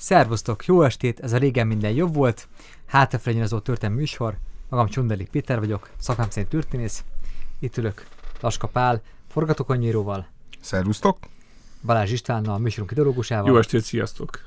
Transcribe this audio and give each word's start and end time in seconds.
Szervusztok, 0.00 0.64
jó 0.64 0.82
estét, 0.82 1.20
ez 1.20 1.32
a 1.32 1.38
régen 1.38 1.66
minden 1.66 1.90
jobb 1.90 2.14
volt. 2.14 2.48
Hátrafelé 2.86 3.44
történelmi 3.62 3.96
műsor. 3.96 4.36
Magam 4.68 4.88
Csundelik 4.88 5.28
Péter 5.28 5.58
vagyok, 5.58 5.90
szakmám 5.98 6.30
szerint 6.30 6.50
történész. 6.50 7.04
Itt 7.58 7.76
ülök 7.76 8.06
Laska 8.40 8.66
Pál, 8.66 9.02
forgatókönyvíróval. 9.28 10.26
Szervusztok. 10.60 11.18
Balázs 11.82 12.12
Istvánnal, 12.12 12.54
a 12.54 12.58
műsorunk 12.58 12.90
ideológusával. 12.90 13.50
Jó 13.50 13.58
estét, 13.58 13.82
sziasztok. 13.82 14.46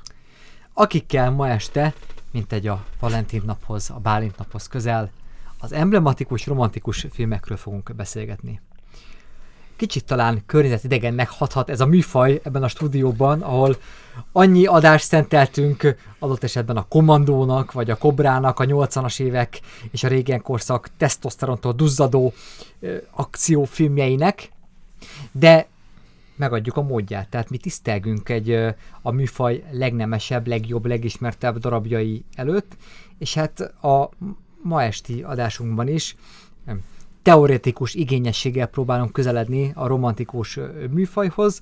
Akikkel 0.72 1.30
ma 1.30 1.48
este, 1.48 1.94
mint 2.30 2.52
egy 2.52 2.66
a 2.66 2.84
Valentin 3.00 3.42
naphoz, 3.44 3.90
a 3.90 3.98
Bálint 3.98 4.36
naphoz 4.38 4.66
közel, 4.66 5.10
az 5.58 5.72
emblematikus, 5.72 6.46
romantikus 6.46 7.06
filmekről 7.10 7.56
fogunk 7.56 7.94
beszélgetni 7.96 8.60
kicsit 9.76 10.04
talán 10.04 10.42
környezetidegennek 10.46 11.30
hathat 11.30 11.70
ez 11.70 11.80
a 11.80 11.86
műfaj 11.86 12.40
ebben 12.42 12.62
a 12.62 12.68
stúdióban, 12.68 13.40
ahol 13.40 13.76
annyi 14.32 14.66
adást 14.66 15.04
szenteltünk 15.04 15.96
adott 16.18 16.42
esetben 16.42 16.76
a 16.76 16.88
kommandónak, 16.88 17.72
vagy 17.72 17.90
a 17.90 17.96
kobrának 17.96 18.58
a 18.58 18.64
80-as 18.64 19.20
évek 19.20 19.60
és 19.90 20.04
a 20.04 20.08
régen 20.08 20.42
korszak 20.42 20.88
tesztoszterontól 20.96 21.72
duzzadó 21.72 22.32
ö, 22.80 22.96
akciófilmjeinek, 23.10 24.50
de 25.32 25.66
megadjuk 26.36 26.76
a 26.76 26.82
módját. 26.82 27.28
Tehát 27.28 27.50
mi 27.50 27.56
tisztelgünk 27.56 28.28
egy 28.28 28.52
a 29.02 29.10
műfaj 29.10 29.64
legnemesebb, 29.70 30.46
legjobb, 30.46 30.86
legismertebb 30.86 31.58
darabjai 31.58 32.24
előtt, 32.34 32.76
és 33.18 33.34
hát 33.34 33.60
a 33.60 34.10
ma 34.62 34.82
esti 34.82 35.22
adásunkban 35.22 35.88
is 35.88 36.16
teoretikus 37.22 37.94
igényességgel 37.94 38.66
próbálunk 38.66 39.12
közeledni 39.12 39.72
a 39.74 39.86
romantikus 39.86 40.58
műfajhoz, 40.90 41.60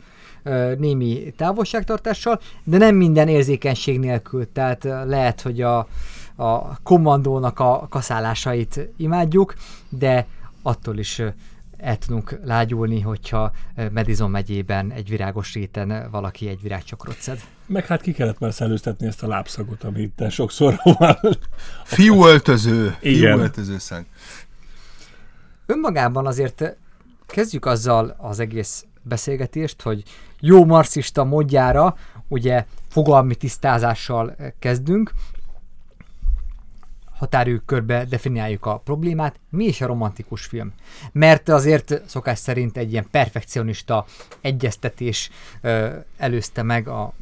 némi 0.79 1.33
távolságtartással, 1.37 2.41
de 2.65 2.79
nem 2.79 2.97
minden 2.97 3.29
érzékenység 3.29 3.99
nélkül, 3.99 4.53
tehát 4.53 4.85
lehet, 4.85 5.41
hogy 5.41 5.63
a, 5.63 5.79
a 6.37 6.83
kommandónak 6.83 7.59
a 7.59 7.87
kaszálásait 7.91 8.89
imádjuk, 8.97 9.55
de 9.89 10.27
attól 10.63 10.99
is 10.99 11.23
el 11.77 11.99
tudunk 11.99 12.41
lágyulni, 12.45 13.01
hogyha 13.01 13.53
Medizon 13.93 14.31
megyében 14.31 14.93
egy 14.93 15.09
virágos 15.09 15.55
réten 15.55 16.09
valaki 16.11 16.49
egy 16.49 16.63
virágcsokrot 16.63 17.21
szed. 17.21 17.41
Meg 17.67 17.87
hát 17.87 18.01
ki 18.01 18.13
kellett 18.13 18.39
már 18.39 18.53
szellőztetni 18.53 19.07
ezt 19.07 19.23
a 19.23 19.27
lábszagot, 19.27 19.85
amit 19.85 20.13
te 20.17 20.31
sokszor 20.31 20.81
van. 20.99 21.17
Fiúöltöző. 21.85 22.97
Fiúöltöző 23.01 23.79
szag 23.79 24.05
önmagában 25.71 26.27
azért 26.27 26.77
kezdjük 27.27 27.65
azzal 27.67 28.17
az 28.19 28.41
egész 28.41 28.85
beszélgetést, 29.03 29.83
hogy 29.83 30.03
jó 30.41 30.65
marxista 30.65 31.25
módjára, 31.25 31.97
ugye 32.29 32.67
fogalmi 32.89 33.35
tisztázással 33.35 34.37
kezdünk, 34.59 35.13
határők 37.21 37.65
körbe 37.65 38.05
definiáljuk 38.05 38.67
a 38.67 38.79
problémát, 38.79 39.41
mi 39.51 39.65
is 39.65 39.81
a 39.81 39.87
romantikus 39.87 40.45
film. 40.45 40.73
Mert 41.13 41.49
azért 41.49 42.03
szokás 42.07 42.39
szerint 42.39 42.77
egy 42.77 42.93
ilyen 42.93 43.07
perfekcionista 43.11 44.07
egyeztetés 44.41 45.31
ö, 45.61 45.97
előzte 46.17 46.63
meg 46.63 46.89
a 46.89 47.13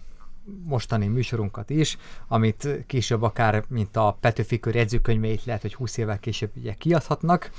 mostani 0.65 1.07
műsorunkat 1.07 1.71
is, 1.71 1.99
amit 2.29 2.69
később 2.87 3.23
akár, 3.23 3.65
mint 3.69 3.97
a 3.97 4.17
Petőfi 4.21 4.61
kör 4.61 4.75
jegyzőkönyveit 4.75 5.45
lehet, 5.45 5.63
hogy 5.63 5.75
20 5.75 5.97
évvel 5.97 6.19
később 6.19 6.51
ugye 6.57 6.75
kiadhatnak. 6.75 7.51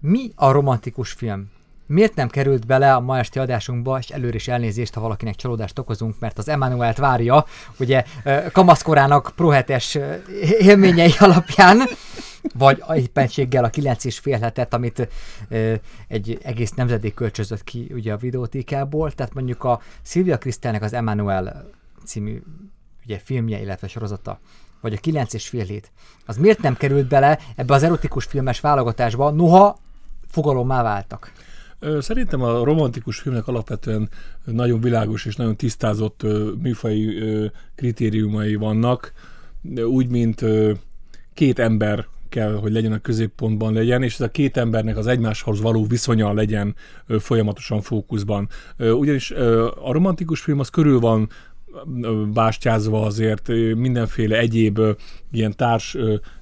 Mi 0.00 0.30
a 0.34 0.50
romantikus 0.50 1.12
film? 1.12 1.50
Miért 1.86 2.14
nem 2.14 2.28
került 2.28 2.66
bele 2.66 2.94
a 2.94 3.00
ma 3.00 3.18
esti 3.18 3.38
adásunkba, 3.38 3.98
és 3.98 4.08
előre 4.08 4.34
is 4.34 4.48
elnézést, 4.48 4.94
ha 4.94 5.00
valakinek 5.00 5.34
csalódást 5.34 5.78
okozunk, 5.78 6.18
mert 6.18 6.38
az 6.38 6.48
Emmanuelt 6.48 6.96
várja, 6.96 7.44
ugye 7.78 8.04
kamaszkorának 8.52 9.32
prohetes 9.36 9.98
élményei 10.58 11.12
alapján, 11.18 11.82
vagy 12.54 12.82
éppenséggel 12.94 13.64
a 13.64 13.70
kilenc 13.70 14.04
és 14.04 14.18
fél 14.18 14.38
hetet, 14.38 14.74
amit 14.74 15.08
egy 16.08 16.38
egész 16.42 16.70
nemzedék 16.70 17.14
kölcsözött 17.14 17.64
ki 17.64 17.90
ugye 17.94 18.12
a 18.12 18.16
videótékából, 18.16 19.12
tehát 19.12 19.34
mondjuk 19.34 19.64
a 19.64 19.80
Szilvia 20.02 20.38
Krisztelnek 20.38 20.82
az 20.82 20.92
Emmanuel 20.92 21.70
című 22.04 22.42
ugye, 23.04 23.18
filmje, 23.18 23.60
illetve 23.60 23.88
sorozata, 23.88 24.40
vagy 24.80 24.92
a 24.92 24.98
kilenc 24.98 25.32
és 25.32 25.48
fél 25.48 25.64
hét, 25.64 25.90
az 26.26 26.36
miért 26.36 26.60
nem 26.60 26.76
került 26.76 27.08
bele 27.08 27.38
ebbe 27.56 27.74
az 27.74 27.82
erotikus 27.82 28.24
filmes 28.24 28.60
válogatásba, 28.60 29.30
noha 29.30 29.78
fogalommá 30.28 30.82
váltak? 30.82 31.32
Szerintem 31.98 32.42
a 32.42 32.64
romantikus 32.64 33.18
filmnek 33.18 33.46
alapvetően 33.46 34.08
nagyon 34.44 34.80
világos 34.80 35.24
és 35.24 35.36
nagyon 35.36 35.56
tisztázott 35.56 36.22
műfai 36.62 37.22
kritériumai 37.74 38.54
vannak, 38.54 39.12
úgy, 39.86 40.08
mint 40.08 40.44
két 41.34 41.58
ember 41.58 42.06
kell, 42.28 42.54
hogy 42.54 42.72
legyen 42.72 42.92
a 42.92 42.98
középpontban 42.98 43.72
legyen, 43.72 44.02
és 44.02 44.14
ez 44.14 44.20
a 44.20 44.30
két 44.30 44.56
embernek 44.56 44.96
az 44.96 45.06
egymáshoz 45.06 45.60
való 45.60 45.86
viszonya 45.86 46.32
legyen 46.32 46.74
folyamatosan 47.18 47.80
fókuszban. 47.80 48.48
Ugyanis 48.78 49.30
a 49.82 49.92
romantikus 49.92 50.40
film 50.40 50.58
az 50.58 50.68
körül 50.68 51.00
van 51.00 51.28
bástyázva 52.32 53.02
azért 53.02 53.48
mindenféle 53.74 54.38
egyéb 54.38 54.80
ilyen 55.32 55.56
társ 55.56 55.96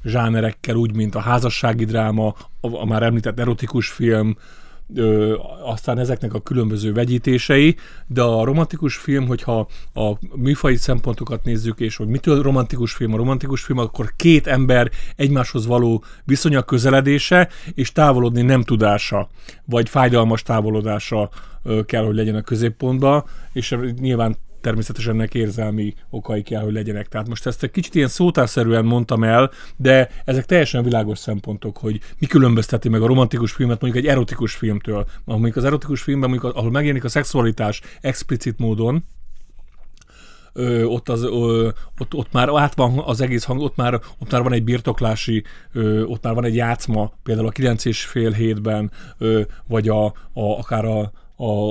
zsánerekkel, 0.04 0.76
úgy, 0.76 0.94
mint 0.94 1.14
a 1.14 1.20
házassági 1.20 1.84
dráma, 1.84 2.34
a, 2.60 2.86
már 2.86 3.02
említett 3.02 3.40
erotikus 3.40 3.88
film, 3.88 4.36
aztán 5.64 5.98
ezeknek 5.98 6.34
a 6.34 6.40
különböző 6.40 6.92
vegyítései, 6.92 7.76
de 8.06 8.22
a 8.22 8.44
romantikus 8.44 8.96
film, 8.96 9.26
hogyha 9.26 9.68
a 9.94 10.12
műfai 10.36 10.76
szempontokat 10.76 11.44
nézzük, 11.44 11.80
és 11.80 11.96
hogy 11.96 12.06
mitől 12.06 12.42
romantikus 12.42 12.92
film, 12.92 13.12
a 13.12 13.16
romantikus 13.16 13.62
film, 13.62 13.78
akkor 13.78 14.12
két 14.16 14.46
ember 14.46 14.90
egymáshoz 15.16 15.66
való 15.66 16.04
viszonya 16.24 16.62
közeledése 16.62 17.48
és 17.74 17.92
távolodni 17.92 18.42
nem 18.42 18.62
tudása, 18.62 19.28
vagy 19.64 19.88
fájdalmas 19.88 20.42
távolodása 20.42 21.30
kell, 21.86 22.04
hogy 22.04 22.14
legyen 22.14 22.34
a 22.34 22.42
középpontban, 22.42 23.24
és 23.52 23.76
nyilván 24.00 24.36
természetesen 24.66 25.14
ennek 25.14 25.34
érzelmi 25.34 25.94
okai 26.10 26.42
kell, 26.42 26.62
hogy 26.62 26.72
legyenek. 26.72 27.08
Tehát 27.08 27.28
most 27.28 27.46
ezt 27.46 27.62
egy 27.62 27.70
kicsit 27.70 27.94
ilyen 27.94 28.08
szótárszerűen 28.08 28.84
mondtam 28.84 29.24
el, 29.24 29.50
de 29.76 30.08
ezek 30.24 30.44
teljesen 30.44 30.82
világos 30.82 31.18
szempontok, 31.18 31.76
hogy 31.76 32.00
mi 32.18 32.26
különbözteti 32.26 32.88
meg 32.88 33.02
a 33.02 33.06
romantikus 33.06 33.52
filmet 33.52 33.80
mondjuk 33.80 34.04
egy 34.04 34.10
erotikus 34.10 34.54
filmtől. 34.54 35.06
Mondjuk 35.24 35.56
az 35.56 35.64
erotikus 35.64 36.02
filmben, 36.02 36.30
mondjuk, 36.30 36.54
ahol 36.54 36.70
megjelenik 36.70 37.04
a 37.04 37.08
szexualitás 37.08 37.80
explicit 38.00 38.58
módon, 38.58 39.04
ö, 40.52 40.84
ott, 40.84 41.08
az, 41.08 41.22
ö, 41.22 41.68
ott, 41.98 42.14
ott 42.14 42.32
már 42.32 42.48
át 42.54 42.74
van 42.74 42.98
az 42.98 43.20
egész 43.20 43.44
hang, 43.44 43.60
ott 43.60 43.76
már, 43.76 44.00
ott 44.18 44.30
már 44.30 44.42
van 44.42 44.52
egy 44.52 44.64
birtoklási, 44.64 45.44
ö, 45.72 46.02
ott 46.02 46.22
már 46.22 46.34
van 46.34 46.44
egy 46.44 46.54
játszma, 46.54 47.12
például 47.22 47.46
a 47.46 47.50
9 47.50 47.84
és 47.84 48.04
fél 48.04 48.32
hétben, 48.32 48.90
ö, 49.18 49.42
vagy 49.66 49.88
a, 49.88 50.04
a, 50.06 50.12
akár 50.32 50.84
a, 50.84 51.12
a, 51.36 51.70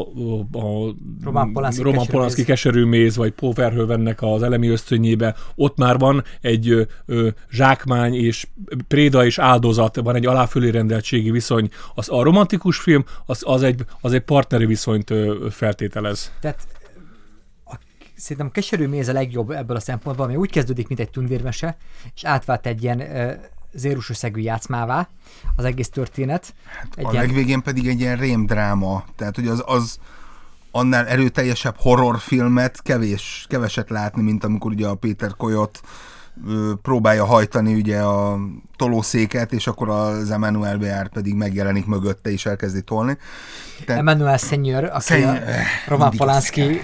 a 0.52 0.96
Roman 1.24 1.54
Polanski, 1.54 1.82
Roman 1.82 2.06
Polanski 2.08 2.44
keserű 2.44 2.86
méz, 2.86 3.16
vagy 3.16 3.32
Paul 3.32 3.54
Verhoevennek 3.54 4.22
az 4.22 4.44
elemi 4.44 4.68
ösztönjébe, 4.68 5.36
ott 5.56 5.78
már 5.78 5.98
van 5.98 6.24
egy 6.42 6.70
ö, 6.70 6.82
ö, 7.06 7.28
zsákmány 7.52 8.14
és 8.14 8.48
préda 8.88 9.26
és 9.26 9.40
áldozat, 9.40 9.96
van 9.96 10.16
egy 10.16 10.26
aláfölé 10.26 10.70
rendeltségi 10.70 11.32
viszony. 11.32 11.70
Az, 11.96 12.10
a 12.10 12.24
romantikus 12.24 12.78
film 12.78 13.06
az, 13.26 13.42
az, 13.46 13.64
egy, 13.64 13.86
az 14.02 14.14
egy 14.14 14.24
partneri 14.24 14.66
viszonyt 14.66 15.10
ö, 15.10 15.48
feltételez. 15.50 16.32
Tehát 16.42 16.68
a, 17.66 17.76
szerintem 18.16 18.52
keserű 18.52 18.88
méz 18.88 19.08
a 19.08 19.14
legjobb 19.14 19.50
ebből 19.50 19.76
a 19.76 19.80
szempontból, 19.80 20.26
ami 20.26 20.36
úgy 20.36 20.50
kezdődik, 20.50 20.88
mint 20.88 21.00
egy 21.00 21.10
tundérmese, 21.10 21.78
és 22.16 22.24
átvált 22.24 22.66
egy 22.66 22.84
ilyen 22.84 23.00
ö, 23.00 23.32
zérus 23.76 24.10
összegű 24.10 24.42
játszmává 24.42 25.08
az 25.56 25.66
egész 25.66 25.90
történet. 25.90 26.54
Hát 26.66 26.88
egy 26.96 27.06
a 27.06 27.12
ilyen... 27.12 27.26
legvégén 27.26 27.62
pedig 27.62 27.88
egy 27.88 28.00
ilyen 28.00 28.18
rémdráma, 28.18 29.04
tehát 29.16 29.36
hogy 29.36 29.48
az, 29.48 29.64
az 29.66 30.00
annál 30.72 31.08
erőteljesebb 31.08 31.76
horrorfilmet 31.78 32.82
kevés, 32.82 33.46
keveset 33.50 33.90
látni, 33.90 34.22
mint 34.22 34.44
amikor 34.44 34.72
ugye 34.72 34.88
a 34.88 34.96
Péter 34.96 35.32
Koyot 35.38 35.82
próbálja 36.82 37.26
hajtani 37.26 37.74
ugye 37.74 38.00
a 38.00 38.40
tolószéket, 38.76 39.54
és 39.54 39.68
akkor 39.68 39.90
az 39.90 40.32
Emmanuel 40.32 40.78
Beár 40.78 41.10
pedig 41.10 41.34
megjelenik 41.34 41.86
mögötte 41.86 42.32
és 42.32 42.46
elkezdi 42.46 42.82
tolni. 42.82 43.18
Tehát... 43.86 44.02
Emmanuel 44.02 44.38
Senior, 44.38 44.84
aki 44.84 45.02
Szenyor... 45.04 45.36
a 45.36 45.42
Roman 45.88 46.12
Polanski 46.18 46.80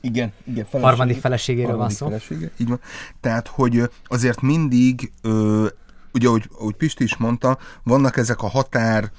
igen, 0.00 0.32
igen, 0.44 0.64
feleség, 0.64 0.88
harmadik 0.88 1.20
feleségéről 1.20 1.70
harmadik 1.70 1.98
van 1.98 2.10
szó. 2.10 2.18
Felesége, 2.18 2.50
így 2.56 2.68
van. 2.68 2.80
Tehát, 3.20 3.48
hogy 3.48 3.90
azért 4.06 4.40
mindig 4.40 5.12
ö, 5.22 5.66
ugye, 6.12 6.28
ahogy, 6.28 6.48
ahogy 6.58 6.74
Pisti 6.74 7.04
is 7.04 7.16
mondta, 7.16 7.58
vannak 7.82 8.16
ezek 8.16 8.42
a 8.42 8.48
határ 8.48 9.10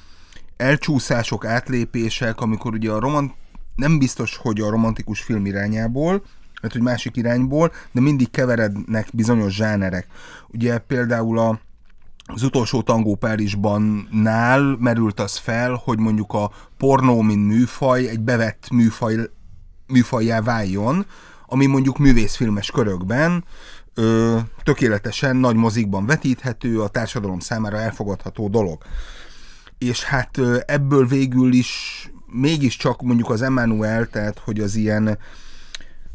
elcsúszások, 0.58 1.46
átlépések, 1.46 2.42
amikor 2.42 2.74
ugye 2.74 2.92
a 2.92 3.00
roman 3.00 3.34
nem 3.76 4.00
biztos, 4.00 4.38
hogy 4.38 4.62
a 4.62 4.70
romantikus 4.70 5.22
film 5.22 5.46
irányából, 5.46 6.24
mert 6.62 6.74
hogy 6.74 6.82
másik 6.82 7.18
irányból, 7.18 7.72
de 7.92 8.02
mindig 8.02 8.32
keverednek 8.32 9.08
bizonyos 9.14 9.56
zsánerek. 9.56 10.08
Ugye 10.48 10.78
például 10.78 11.40
a, 11.40 11.60
az 12.26 12.44
utolsó 12.44 12.82
tangó 12.82 13.16
Párizsban 13.16 14.08
nál 14.12 14.78
merült 14.80 15.20
az 15.20 15.38
fel, 15.38 15.74
hogy 15.84 16.00
mondjuk 16.00 16.34
a 16.34 16.52
pornó, 16.78 17.22
mint 17.22 17.48
műfaj, 17.48 18.08
egy 18.08 18.20
bevett 18.20 18.70
műfaj, 18.72 19.16
műfajjá 19.88 20.42
váljon, 20.42 21.06
ami 21.48 21.66
mondjuk 21.66 21.98
művészfilmes 21.98 22.72
körökben 22.72 23.44
ö, 23.94 24.38
tökéletesen 24.64 25.36
nagy 25.36 25.56
mozikban 25.56 26.06
vetíthető, 26.06 26.82
a 26.82 26.88
társadalom 26.88 27.40
számára 27.40 27.78
elfogadható 27.80 28.48
dolog. 28.48 28.84
És 29.78 30.04
hát 30.04 30.38
ö, 30.38 30.60
ebből 30.66 31.08
végül 31.08 31.54
is 31.54 32.12
mégiscsak 32.28 33.02
mondjuk 33.02 33.30
az 33.30 33.42
Emmanuel, 33.42 34.08
tehát 34.08 34.40
hogy 34.40 34.60
az 34.60 34.76
ilyen 34.76 35.18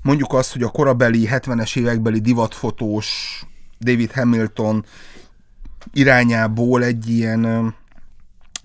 mondjuk 0.03 0.33
azt, 0.33 0.53
hogy 0.53 0.63
a 0.63 0.71
korabeli 0.71 1.29
70-es 1.31 1.77
évekbeli 1.77 2.21
divatfotós 2.21 3.41
David 3.81 4.13
Hamilton 4.13 4.85
irányából 5.93 6.85
egy 6.85 7.09
ilyen 7.09 7.75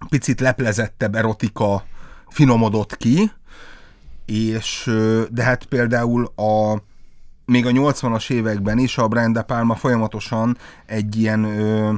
picit 0.09 0.39
leplezettebb 0.39 1.15
erotika 1.15 1.85
finomodott 2.27 2.97
ki, 2.97 3.31
és 4.25 4.91
de 5.29 5.43
hát 5.43 5.65
például 5.65 6.25
a 6.35 6.81
még 7.45 7.65
a 7.65 7.69
80-as 7.69 8.31
években 8.31 8.77
is 8.77 8.97
a 8.97 9.07
Brian 9.07 9.33
De 9.33 9.41
Palma 9.41 9.75
folyamatosan 9.75 10.57
egy 10.85 11.17
ilyen 11.17 11.43
ö, 11.43 11.93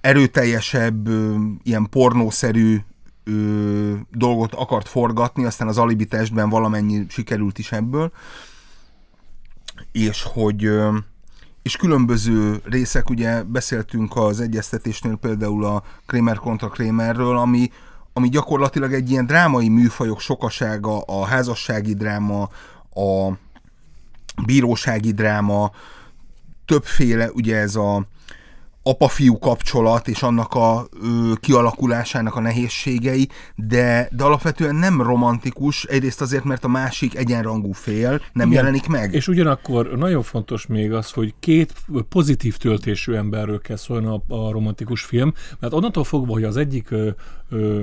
erőteljesebb, 0.00 1.08
ö, 1.08 1.34
ilyen 1.62 1.88
pornószerű 1.90 2.78
ö, 3.24 3.94
dolgot 4.10 4.54
akart 4.54 4.88
forgatni, 4.88 5.44
aztán 5.44 5.68
az 5.68 5.78
alibi 5.78 6.06
testben 6.06 6.48
valamennyi 6.48 7.06
sikerült 7.08 7.58
is 7.58 7.72
ebből, 7.72 8.12
és 9.92 10.22
hogy 10.22 10.64
ö, 10.64 10.96
és 11.64 11.76
különböző 11.76 12.60
részek, 12.64 13.10
ugye 13.10 13.42
beszéltünk 13.42 14.16
az 14.16 14.40
egyeztetésnél 14.40 15.16
például 15.16 15.64
a 15.64 15.82
Kramer 16.06 16.36
kontra 16.36 16.68
Kramerről, 16.68 17.36
ami, 17.36 17.70
ami 18.12 18.28
gyakorlatilag 18.28 18.92
egy 18.92 19.10
ilyen 19.10 19.26
drámai 19.26 19.68
műfajok 19.68 20.20
sokasága, 20.20 21.00
a 21.00 21.24
házassági 21.24 21.94
dráma, 21.94 22.48
a 22.94 23.32
bírósági 24.46 25.12
dráma, 25.12 25.70
többféle, 26.64 27.30
ugye 27.32 27.56
ez 27.56 27.76
a 27.76 28.06
apa-fiú 28.86 29.38
kapcsolat 29.38 30.08
és 30.08 30.22
annak 30.22 30.54
a 30.54 30.86
ö, 31.02 31.32
kialakulásának 31.40 32.34
a 32.34 32.40
nehézségei, 32.40 33.28
de, 33.54 34.08
de 34.10 34.24
alapvetően 34.24 34.74
nem 34.74 35.02
romantikus, 35.02 35.84
egyrészt 35.84 36.20
azért, 36.20 36.44
mert 36.44 36.64
a 36.64 36.68
másik 36.68 37.16
egyenrangú 37.16 37.72
fél 37.72 38.20
nem 38.32 38.50
Igen. 38.50 38.58
jelenik 38.58 38.86
meg. 38.86 39.14
És 39.14 39.28
ugyanakkor 39.28 39.96
nagyon 39.96 40.22
fontos 40.22 40.66
még 40.66 40.92
az, 40.92 41.10
hogy 41.10 41.34
két 41.40 41.74
pozitív 42.08 42.56
töltésű 42.56 43.12
emberről 43.12 43.60
kell 43.60 43.76
szólni 43.76 44.06
a, 44.06 44.34
a 44.34 44.50
romantikus 44.50 45.02
film, 45.02 45.32
mert 45.58 45.72
onnantól 45.72 46.04
fogva, 46.04 46.32
hogy 46.32 46.44
az 46.44 46.56
egyik 46.56 46.90
ö, 46.90 47.10
ö, 47.50 47.80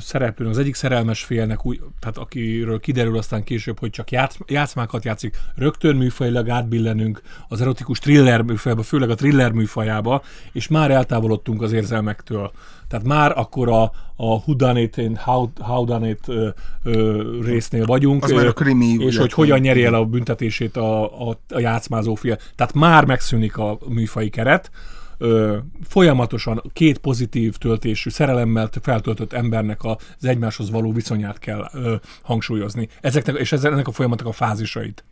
szereplőn, 0.00 0.48
az 0.48 0.58
egyik 0.58 0.74
szerelmes 0.74 1.24
félnek, 1.24 1.66
úgy, 1.66 1.80
tehát 2.00 2.18
akiről 2.18 2.80
kiderül 2.80 3.18
aztán 3.18 3.44
később, 3.44 3.78
hogy 3.78 3.90
csak 3.90 4.10
játsz, 4.10 4.36
játszmákat 4.46 5.04
játszik, 5.04 5.36
rögtön 5.54 5.96
műfajilag 5.96 6.48
átbillenünk 6.48 7.22
az 7.48 7.60
erotikus 7.60 7.98
thriller 7.98 8.42
műfajába, 8.42 8.82
főleg 8.82 9.10
a 9.10 9.14
thriller 9.14 9.52
műfajába, 9.52 10.22
és 10.52 10.68
már 10.68 10.90
eltávolodtunk 10.90 11.62
az 11.62 11.72
érzelmektől. 11.72 12.52
Tehát 12.88 13.06
már 13.06 13.38
akkor 13.38 13.68
a, 13.68 13.82
a 14.16 14.26
Who 14.26 14.54
Done 14.54 14.80
It 14.80 14.98
and 14.98 15.18
How, 15.18 15.48
how 15.58 15.84
Done 15.84 16.08
It 16.08 16.28
ö, 16.28 16.48
ö, 16.82 17.22
résznél 17.44 17.84
vagyunk. 17.84 18.24
Az 18.24 18.30
már 18.30 18.46
a 18.46 18.52
krimi, 18.52 18.96
és 18.98 19.04
ugye, 19.04 19.20
hogy 19.20 19.32
hogyan 19.32 19.58
nyeri 19.58 19.84
el 19.84 19.94
a 19.94 20.04
büntetését 20.04 20.76
a, 20.76 21.28
a, 21.28 21.38
a 21.48 21.58
játszmázó 21.58 22.14
fél. 22.14 22.38
Tehát 22.56 22.74
már 22.74 23.04
megszűnik 23.04 23.56
a 23.56 23.78
műfai 23.88 24.28
keret 24.28 24.70
ö, 25.18 25.58
folyamatosan 25.82 26.62
két 26.72 26.98
pozitív 26.98 27.56
töltésű, 27.56 28.10
szerelemmel 28.10 28.68
feltöltött 28.82 29.32
embernek 29.32 29.84
az 29.84 29.96
egymáshoz 30.24 30.70
való 30.70 30.92
viszonyát 30.92 31.38
kell 31.38 31.68
ö, 31.72 31.94
hangsúlyozni. 32.22 32.88
Ezeknek, 33.00 33.36
és 33.36 33.52
ennek 33.52 33.88
a 33.88 33.92
folyamatnak 33.92 34.26
a 34.26 34.32
fázisait 34.32 35.04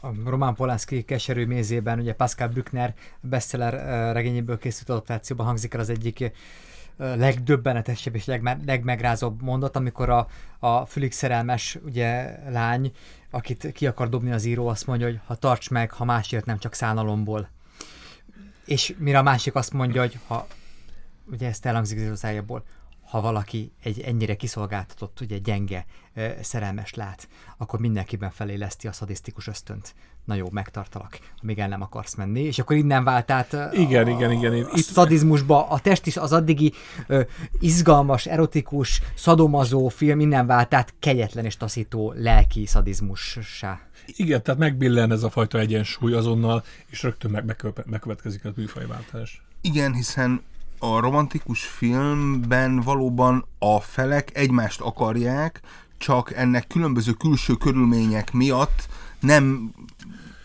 a 0.00 0.08
Roman 0.24 0.54
Polanski 0.54 1.02
keserű 1.02 1.46
mézében, 1.46 1.98
ugye 1.98 2.14
Pascal 2.14 2.48
Brückner 2.48 2.94
bestseller 3.20 3.72
regényéből 4.12 4.58
készült 4.58 4.88
adaptációban 4.88 5.46
hangzik 5.46 5.74
el 5.74 5.80
az 5.80 5.90
egyik 5.90 6.32
legdöbbenetesebb 6.96 8.14
és 8.14 8.24
legme- 8.24 8.64
legmegrázóbb 8.66 9.42
mondat, 9.42 9.76
amikor 9.76 10.08
a, 10.10 10.26
a 10.58 10.84
fülig 10.84 11.12
szerelmes 11.12 11.78
ugye, 11.84 12.38
lány, 12.50 12.92
akit 13.30 13.72
ki 13.72 13.86
akar 13.86 14.08
dobni 14.08 14.30
az 14.30 14.44
író, 14.44 14.66
azt 14.66 14.86
mondja, 14.86 15.06
hogy 15.06 15.20
ha 15.26 15.34
tarts 15.34 15.70
meg, 15.70 15.90
ha 15.90 16.04
másért 16.04 16.44
nem 16.44 16.58
csak 16.58 16.74
szállalomból. 16.74 17.48
És 18.68 18.94
mire 18.98 19.18
a 19.18 19.22
másik 19.22 19.54
azt 19.54 19.72
mondja, 19.72 20.00
hogy 20.00 20.18
ha, 20.26 20.46
ugye 21.26 21.48
ezt 21.48 21.66
elhangzik 21.66 22.10
az 22.10 22.18
szájából, 22.18 22.64
ha 23.00 23.20
valaki 23.20 23.72
egy 23.82 24.00
ennyire 24.00 24.36
kiszolgáltatott, 24.36 25.20
ugye 25.20 25.38
gyenge, 25.38 25.86
szerelmes 26.40 26.94
lát, 26.94 27.28
akkor 27.56 27.80
mindenkiben 27.80 28.30
feléleszti 28.30 28.88
a 28.88 28.92
szadisztikus 28.92 29.46
ösztönt. 29.46 29.94
Na 30.28 30.34
jó, 30.34 30.46
megtartalak, 30.50 31.18
amíg 31.42 31.58
el 31.58 31.68
nem 31.68 31.82
akarsz 31.82 32.14
menni, 32.14 32.40
és 32.40 32.58
akkor 32.58 32.76
innen 32.76 33.04
vált 33.04 33.30
át 33.30 33.52
igen, 33.72 34.06
a, 34.06 34.10
igen, 34.10 34.30
igen, 34.30 34.54
igen. 34.54 34.68
a 34.72 34.78
szadizmusba, 34.78 35.68
a 35.68 35.78
test 35.78 36.06
is 36.06 36.16
az 36.16 36.32
addigi 36.32 36.72
ö, 37.06 37.20
izgalmas, 37.60 38.26
erotikus, 38.26 39.02
szadomazó 39.14 39.88
film 39.88 40.20
innen 40.20 40.46
vált 40.46 40.74
át 40.74 40.94
kegyetlen 40.98 41.44
és 41.44 41.56
taszító 41.56 42.12
lelki 42.16 42.66
szadizmussá. 42.66 43.80
Igen, 44.06 44.42
tehát 44.42 44.60
megbillen 44.60 45.12
ez 45.12 45.22
a 45.22 45.30
fajta 45.30 45.58
egyensúly 45.58 46.14
azonnal, 46.14 46.64
és 46.86 47.02
rögtön 47.02 47.30
meg, 47.30 47.56
megkövetkezik 47.86 48.44
a 48.44 48.52
műfajváltás. 48.56 49.42
Igen, 49.60 49.94
hiszen 49.94 50.42
a 50.78 51.00
romantikus 51.00 51.64
filmben 51.64 52.80
valóban 52.80 53.44
a 53.58 53.80
felek 53.80 54.30
egymást 54.36 54.80
akarják, 54.80 55.60
csak 55.98 56.32
ennek 56.34 56.66
különböző 56.66 57.12
külső 57.12 57.54
körülmények 57.54 58.32
miatt 58.32 58.88
nem 59.20 59.72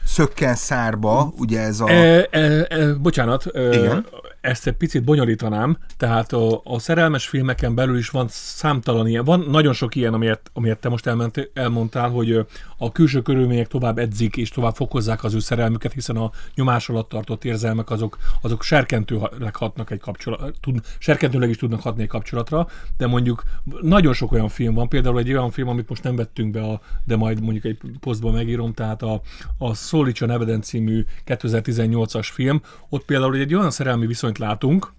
szökken 0.06 0.56
szárba, 0.56 1.34
ugye 1.38 1.60
ez 1.60 1.80
a... 1.80 1.90
E, 1.90 2.28
e, 2.32 2.66
e, 2.70 2.94
bocsánat, 2.94 3.46
e, 3.46 3.76
Igen? 3.76 4.06
Ezt 4.44 4.68
egy 4.68 4.74
picit 4.74 5.04
bonyolítanám, 5.04 5.78
tehát 5.98 6.34
a, 6.34 6.62
a 6.64 6.80
szerelmes 6.80 7.28
filmeken 7.28 7.76
belül 7.76 7.98
is 7.98 8.10
van 8.10 8.26
számtalan 8.30 9.08
ilyen, 9.08 9.24
van 9.24 9.40
nagyon 9.40 9.74
sok 9.74 9.96
ilyen, 9.96 10.14
amiért, 10.14 10.50
amiért 10.54 10.80
te 10.80 10.90
most 10.90 11.08
elment, 11.08 11.50
elmondtál, 11.54 12.10
hogy 12.10 12.46
a 12.78 12.92
külső 12.92 13.22
körülmények 13.22 13.68
tovább 13.68 13.98
edzik 13.98 14.38
és 14.38 14.50
tovább 14.50 14.76
fokozzák 14.76 15.24
az 15.24 15.34
ő 15.34 15.40
szerelmüket, 15.40 15.94
hiszen 15.94 16.16
a 16.16 16.32
nyomás 16.56 16.90
alatt 16.90 17.10
tartott 17.10 17.46
érzelmek 17.46 17.90
azok, 17.90 18.18
azok 18.42 18.64
serkentőleg 18.64 19.56
hatnak 19.56 19.92
egy 19.92 20.00
kapcsolat, 20.00 20.56
tud, 20.60 20.80
serkentőleg 20.98 21.50
is 21.50 21.58
tudnak 21.58 21.82
hatni 21.82 22.02
egy 22.02 22.08
kapcsolatra, 22.08 22.68
de 22.98 23.08
mondjuk 23.08 23.44
nagyon 23.82 24.14
sok 24.14 24.32
olyan 24.32 24.50
film 24.50 24.74
van, 24.74 24.90
például 24.90 25.20
egy 25.20 25.32
olyan 25.32 25.52
film, 25.52 25.68
amit 25.68 25.90
most 25.90 26.04
nem 26.04 26.16
vettünk 26.16 26.52
be, 26.52 26.62
a, 26.62 26.82
de 27.06 27.16
majd 27.16 27.42
mondjuk 27.42 27.66
egy 27.66 27.78
posztban 28.00 28.34
megírom, 28.34 28.74
tehát 28.74 29.02
a, 29.02 29.22
a 29.58 29.74
Szólítsa 29.74 30.26
Neveden 30.26 30.62
című 30.62 31.06
2018-as 31.26 32.30
film, 32.34 32.62
ott 32.90 33.06
például 33.06 33.36
egy 33.36 33.56
olyan 33.56 33.72
szerelmi 33.72 34.06
viszony 34.06 34.32
viszonyt 34.34 34.38
látunk, 34.38 34.94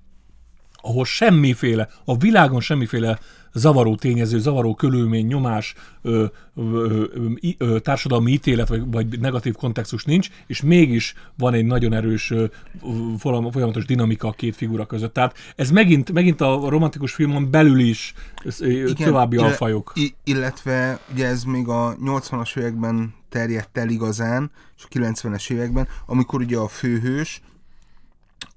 ahol 0.83 1.05
semmiféle, 1.05 1.89
a 2.05 2.17
világon 2.17 2.61
semmiféle 2.61 3.19
zavaró 3.55 3.95
tényező, 3.95 4.39
zavaró 4.39 4.75
körülmény, 4.75 5.27
nyomás, 5.27 5.75
ö, 6.03 6.25
ö, 6.57 7.05
ö, 7.59 7.79
társadalmi 7.79 8.33
ítélet 8.33 8.69
vagy, 8.69 8.91
vagy 8.91 9.21
negatív 9.21 9.55
kontextus 9.55 10.05
nincs, 10.05 10.29
és 10.47 10.63
mégis 10.63 11.15
van 11.37 11.55
egy 11.55 11.65
nagyon 11.65 11.93
erős 11.93 12.33
folyamatos 13.19 13.85
dinamika 13.85 14.29
a 14.29 14.33
két 14.33 14.57
figura 14.57 14.87
között. 14.87 15.13
Tehát 15.13 15.37
ez 15.57 15.71
megint, 15.71 16.13
megint 16.13 16.41
a 16.41 16.69
romantikus 16.69 17.13
filmon 17.13 17.51
belül 17.51 17.79
is 17.79 18.15
Igen, 18.61 18.95
további 18.95 19.37
illetve, 19.37 19.51
alfajok. 19.51 19.93
Illetve 20.25 20.99
ugye 21.13 21.27
ez 21.27 21.45
még 21.45 21.69
a 21.69 21.97
80-as 21.97 22.59
években 22.59 23.15
terjedt 23.29 23.79
el 23.79 23.89
igazán, 23.89 24.51
és 24.77 24.85
a 24.85 24.99
90-es 24.99 25.51
években, 25.51 25.89
amikor 26.07 26.41
ugye 26.41 26.57
a 26.57 26.69
főhős 26.69 27.41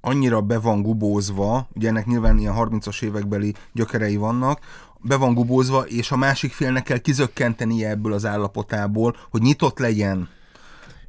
annyira 0.07 0.41
be 0.41 0.59
van 0.59 0.81
gubózva, 0.81 1.67
ugye 1.73 1.87
ennek 1.87 2.05
nyilván 2.05 2.37
ilyen 2.37 2.53
30-as 2.57 3.01
évekbeli 3.01 3.53
gyökerei 3.73 4.15
vannak, 4.15 4.59
be 5.01 5.15
van 5.15 5.33
gubózva, 5.33 5.81
és 5.81 6.11
a 6.11 6.17
másik 6.17 6.51
félnek 6.51 6.83
kell 6.83 6.97
kizökkentenie 6.97 7.89
ebből 7.89 8.13
az 8.13 8.25
állapotából, 8.25 9.15
hogy 9.29 9.41
nyitott 9.41 9.79
legyen. 9.79 10.29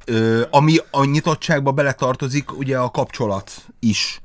Ö, 0.05 0.41
ami 0.51 0.77
a 0.91 1.03
nyitottságba 1.03 1.71
beletartozik 1.71 2.57
ugye 2.57 2.77
a 2.77 2.91
kapcsolat 2.91 3.51
is. 3.79 4.21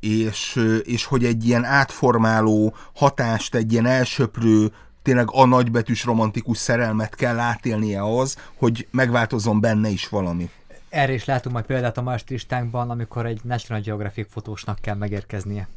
És, 0.00 0.60
és 0.82 1.04
hogy 1.04 1.24
egy 1.24 1.46
ilyen 1.46 1.64
átformáló 1.64 2.74
hatást, 2.94 3.54
egy 3.54 3.72
ilyen 3.72 3.86
elsöprő, 3.86 4.72
tényleg 5.02 5.28
a 5.32 5.44
nagybetűs 5.44 6.04
romantikus 6.04 6.58
szerelmet 6.58 7.14
kell 7.14 7.38
átélnie 7.38 8.02
az, 8.18 8.36
hogy 8.56 8.86
megváltozzon 8.90 9.60
benne 9.60 9.88
is 9.88 10.08
valami. 10.08 10.50
Erre 10.88 11.12
is 11.12 11.24
látunk 11.24 11.54
majd 11.54 11.66
példát 11.66 11.98
a 11.98 12.16
listánkban, 12.28 12.90
amikor 12.90 13.26
egy 13.26 13.40
National 13.44 13.82
Geographic 13.82 14.32
fotósnak 14.32 14.78
kell 14.78 14.94
megérkeznie 14.94 15.68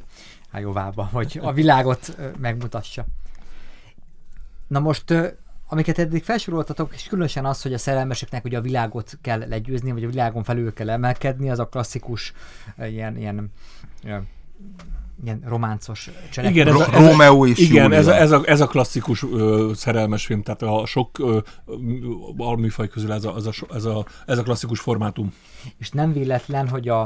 a 0.52 0.58
jóvába, 0.58 1.08
hogy 1.12 1.40
a 1.42 1.52
világot 1.52 2.16
megmutassa. 2.38 3.04
Na 4.66 4.78
most, 4.78 5.14
amiket 5.66 5.98
eddig 5.98 6.24
felsoroltatok, 6.24 6.94
és 6.94 7.02
különösen 7.02 7.44
az, 7.44 7.62
hogy 7.62 7.72
a 7.72 7.78
szerelmeseknek 7.78 8.44
ugye 8.44 8.58
a 8.58 8.60
világot 8.60 9.18
kell 9.20 9.48
legyőzni, 9.48 9.92
vagy 9.92 10.04
a 10.04 10.08
világon 10.08 10.42
felül 10.42 10.72
kell 10.72 10.90
emelkedni, 10.90 11.50
az 11.50 11.58
a 11.58 11.68
klasszikus 11.68 12.32
ilyen, 12.78 13.16
ilyen, 13.16 13.52
ilyen 14.02 14.28
ilyen 15.24 15.42
románcos 15.46 16.10
cselekmény. 16.30 16.60
Igen, 16.62 16.74
ez 16.74 16.80
a, 16.80 16.84
Ro- 16.84 16.94
ez 16.94 17.04
a, 17.04 17.08
Rómeó 17.10 17.46
és 17.46 17.58
igen, 17.58 17.82
Júlia. 17.82 17.98
ez 17.98 18.06
a, 18.06 18.16
ez, 18.16 18.30
a, 18.30 18.42
ez 18.44 18.60
a 18.60 18.66
klasszikus 18.66 19.22
ö, 19.22 19.70
szerelmes 19.74 20.26
film, 20.26 20.42
tehát 20.42 20.62
a 20.62 20.86
sok 20.86 21.18
ö, 21.18 21.38
a 22.36 22.54
műfaj 22.54 22.88
közül 22.88 23.12
ez 23.12 23.24
a, 23.24 23.34
ez, 23.36 23.46
a, 23.46 23.52
ez, 23.74 23.84
a, 23.84 24.06
ez 24.26 24.38
a 24.38 24.42
klasszikus 24.42 24.80
formátum. 24.80 25.32
És 25.78 25.90
nem 25.90 26.12
véletlen, 26.12 26.68
hogy 26.68 26.88
a, 26.88 27.00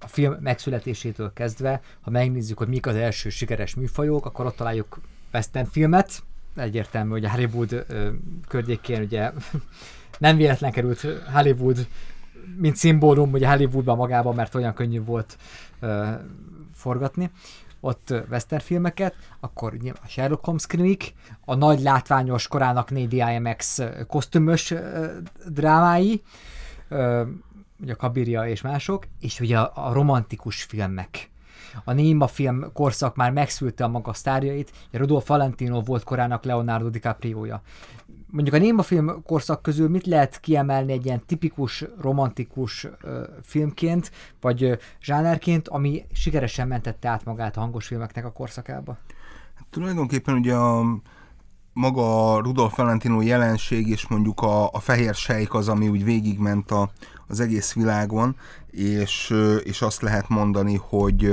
a 0.00 0.06
film 0.06 0.36
megszületésétől 0.40 1.32
kezdve, 1.34 1.80
ha 2.00 2.10
megnézzük, 2.10 2.58
hogy 2.58 2.68
mik 2.68 2.86
az 2.86 2.94
első 2.94 3.28
sikeres 3.28 3.74
műfajok, 3.74 4.26
akkor 4.26 4.46
ott 4.46 4.56
találjuk 4.56 5.00
western 5.32 5.68
filmet, 5.70 6.22
egyértelmű, 6.56 7.10
hogy 7.10 7.24
a 7.24 7.30
Hollywood 7.30 7.84
ö, 7.88 8.08
környékén 8.48 9.02
ugye 9.02 9.32
nem 10.18 10.36
véletlen 10.36 10.72
került 10.72 11.06
Hollywood, 11.32 11.86
mint 12.56 12.76
szimbólum 12.76 13.32
ugye 13.32 13.48
Hollywoodban 13.48 13.96
magában, 13.96 14.34
mert 14.34 14.54
olyan 14.54 14.74
könnyű 14.74 15.04
volt 15.04 15.36
ö, 15.80 16.08
forgatni 16.82 17.30
ott 17.84 18.14
western 18.30 18.62
filmeket, 18.62 19.14
akkor 19.40 19.74
ugye 19.74 19.92
a 20.02 20.08
Sherlock 20.08 20.44
Holmes 20.44 20.66
krimik, 20.66 21.14
a 21.44 21.54
nagy 21.54 21.80
látványos 21.80 22.48
korának 22.48 22.90
4 22.90 23.12
IMX 23.12 23.78
kosztümös 24.06 24.74
drámái, 25.48 26.22
ugye 27.80 27.92
a 27.92 27.96
Kabiria 27.96 28.48
és 28.48 28.60
mások, 28.60 29.06
és 29.20 29.40
ugye 29.40 29.58
a, 29.58 29.88
a 29.88 29.92
romantikus 29.92 30.62
filmek. 30.62 31.30
A 31.84 31.92
Néma 31.92 32.26
film 32.26 32.72
korszak 32.72 33.16
már 33.16 33.32
megszülte 33.32 33.84
a 33.84 33.88
maga 33.88 34.12
sztárjait, 34.12 34.72
Rudolf 34.90 35.26
Valentino 35.26 35.80
volt 35.80 36.04
korának 36.04 36.44
Leonardo 36.44 36.88
DiCaprio-ja. 36.88 37.62
Mondjuk 38.32 38.54
a 38.54 38.58
Néma 38.58 38.82
film 38.82 39.22
korszak 39.22 39.62
közül 39.62 39.88
mit 39.88 40.06
lehet 40.06 40.40
kiemelni 40.40 40.92
egy 40.92 41.04
ilyen 41.04 41.22
tipikus, 41.26 41.84
romantikus 42.00 42.86
ö, 43.02 43.22
filmként, 43.42 44.10
vagy 44.40 44.62
ö, 44.62 44.74
zsánerként, 45.02 45.68
ami 45.68 46.04
sikeresen 46.12 46.68
mentette 46.68 47.08
át 47.08 47.24
magát 47.24 47.56
a 47.56 47.60
hangos 47.60 47.86
filmeknek 47.86 48.24
a 48.24 48.32
korszakába? 48.32 48.98
Tulajdonképpen 49.70 50.34
ugye 50.34 50.54
a 50.54 50.84
maga 51.72 52.34
a 52.34 52.40
Rudolf 52.40 52.76
Valentino 52.76 53.20
jelenség 53.20 53.88
és 53.88 54.08
mondjuk 54.08 54.40
a, 54.40 54.70
a 54.70 54.80
fehér 54.80 55.14
sejk 55.14 55.54
az, 55.54 55.68
ami 55.68 55.88
úgy 55.88 56.04
végigment 56.04 56.70
a, 56.70 56.90
az 57.26 57.40
egész 57.40 57.72
világon, 57.72 58.36
és, 58.70 59.34
és 59.62 59.82
azt 59.82 60.02
lehet 60.02 60.28
mondani, 60.28 60.80
hogy 60.82 61.32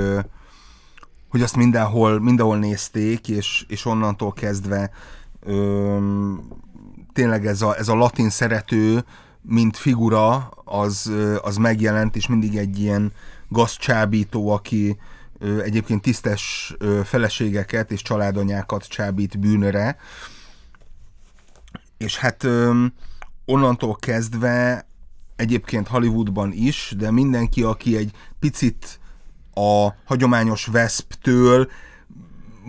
hogy 1.29 1.41
azt 1.41 1.55
mindenhol, 1.55 2.19
mindenhol 2.19 2.57
nézték, 2.57 3.27
és, 3.27 3.65
és 3.67 3.85
onnantól 3.85 4.33
kezdve 4.33 4.91
ö, 5.39 5.97
tényleg 7.19 7.45
ez 7.45 7.61
a, 7.61 7.77
ez 7.77 7.87
a 7.87 7.95
latin 7.95 8.29
szerető, 8.29 9.03
mint 9.41 9.77
figura, 9.77 10.51
az, 10.63 11.11
az 11.41 11.55
megjelent, 11.57 12.15
és 12.15 12.27
mindig 12.27 12.57
egy 12.57 12.79
ilyen 12.79 13.13
gazcsábító, 13.47 14.49
aki 14.49 14.97
egyébként 15.63 16.01
tisztes 16.01 16.73
feleségeket 17.03 17.91
és 17.91 18.01
családanyákat 18.01 18.87
csábít 18.87 19.39
bűnöre. 19.39 19.97
És 21.97 22.17
hát 22.17 22.47
onnantól 23.45 23.95
kezdve 23.95 24.87
egyébként 25.35 25.87
Hollywoodban 25.87 26.51
is, 26.53 26.93
de 26.97 27.11
mindenki, 27.11 27.63
aki 27.63 27.97
egy 27.97 28.11
picit 28.39 28.99
a 29.53 29.89
hagyományos 30.05 30.65
Veszptől 30.65 31.69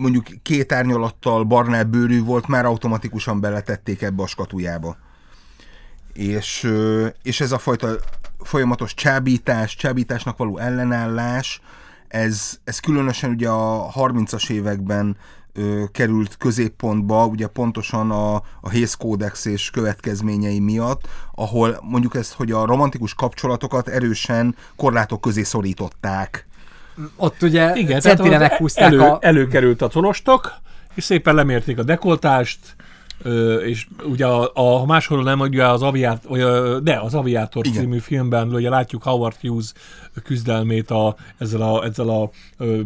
mondjuk 0.01 0.25
két 0.41 0.71
árnyalattal 0.71 1.43
barnább 1.43 1.87
bőrű 1.87 2.23
volt, 2.23 2.47
már 2.47 2.65
automatikusan 2.65 3.39
beletették 3.39 4.01
ebbe 4.01 4.23
a 4.23 4.27
skatujába. 4.27 4.97
És, 6.13 6.71
és 7.23 7.41
ez 7.41 7.51
a 7.51 7.57
fajta 7.57 7.95
folyamatos 8.39 8.93
csábítás, 8.93 9.75
csábításnak 9.75 10.37
való 10.37 10.57
ellenállás, 10.57 11.61
ez, 12.07 12.59
ez 12.63 12.79
különösen 12.79 13.29
ugye 13.29 13.49
a 13.49 13.91
30-as 13.91 14.49
években 14.49 15.17
ö, 15.53 15.83
került 15.91 16.37
középpontba, 16.37 17.25
ugye 17.25 17.47
pontosan 17.47 18.11
a, 18.11 18.35
a 18.61 18.69
Hész 18.69 18.93
kódex 18.93 19.45
és 19.45 19.69
következményei 19.69 20.59
miatt, 20.59 21.07
ahol 21.35 21.79
mondjuk 21.81 22.15
ezt, 22.15 22.33
hogy 22.33 22.51
a 22.51 22.65
romantikus 22.65 23.13
kapcsolatokat 23.13 23.87
erősen 23.87 24.55
korlátok 24.75 25.21
közé 25.21 25.43
szorították. 25.43 26.47
Ott 27.15 27.41
ugye 27.41 27.75
Igen, 27.75 27.99
centire 27.99 28.37
meghúzták 28.37 28.83
elő, 28.83 28.99
a... 28.99 29.17
előkerült 29.21 29.81
a 29.81 29.89
colostok, 29.89 30.53
és 30.93 31.03
szépen 31.03 31.35
lemérték 31.35 31.77
a 31.77 31.83
dekoltást, 31.83 32.59
Ö, 33.23 33.55
és 33.55 33.87
ugye 34.03 34.25
a, 34.25 34.51
a 34.53 34.85
máshol 34.85 35.23
nem, 35.23 35.39
ugye 35.39 35.67
az 35.67 35.81
aviát, 35.81 36.23
vagy, 36.23 36.39
de 36.83 36.99
az 36.99 37.13
Aviátor 37.13 37.65
Igen. 37.65 37.81
című 37.81 37.97
filmben 37.97 38.53
ugye 38.53 38.69
látjuk 38.69 39.03
Howard 39.03 39.35
Hughes 39.41 39.73
küzdelmét 40.23 40.91
a, 40.91 41.15
ezzel 41.37 41.61
a, 41.61 41.83
ezzel 41.83 42.09
a 42.09 42.29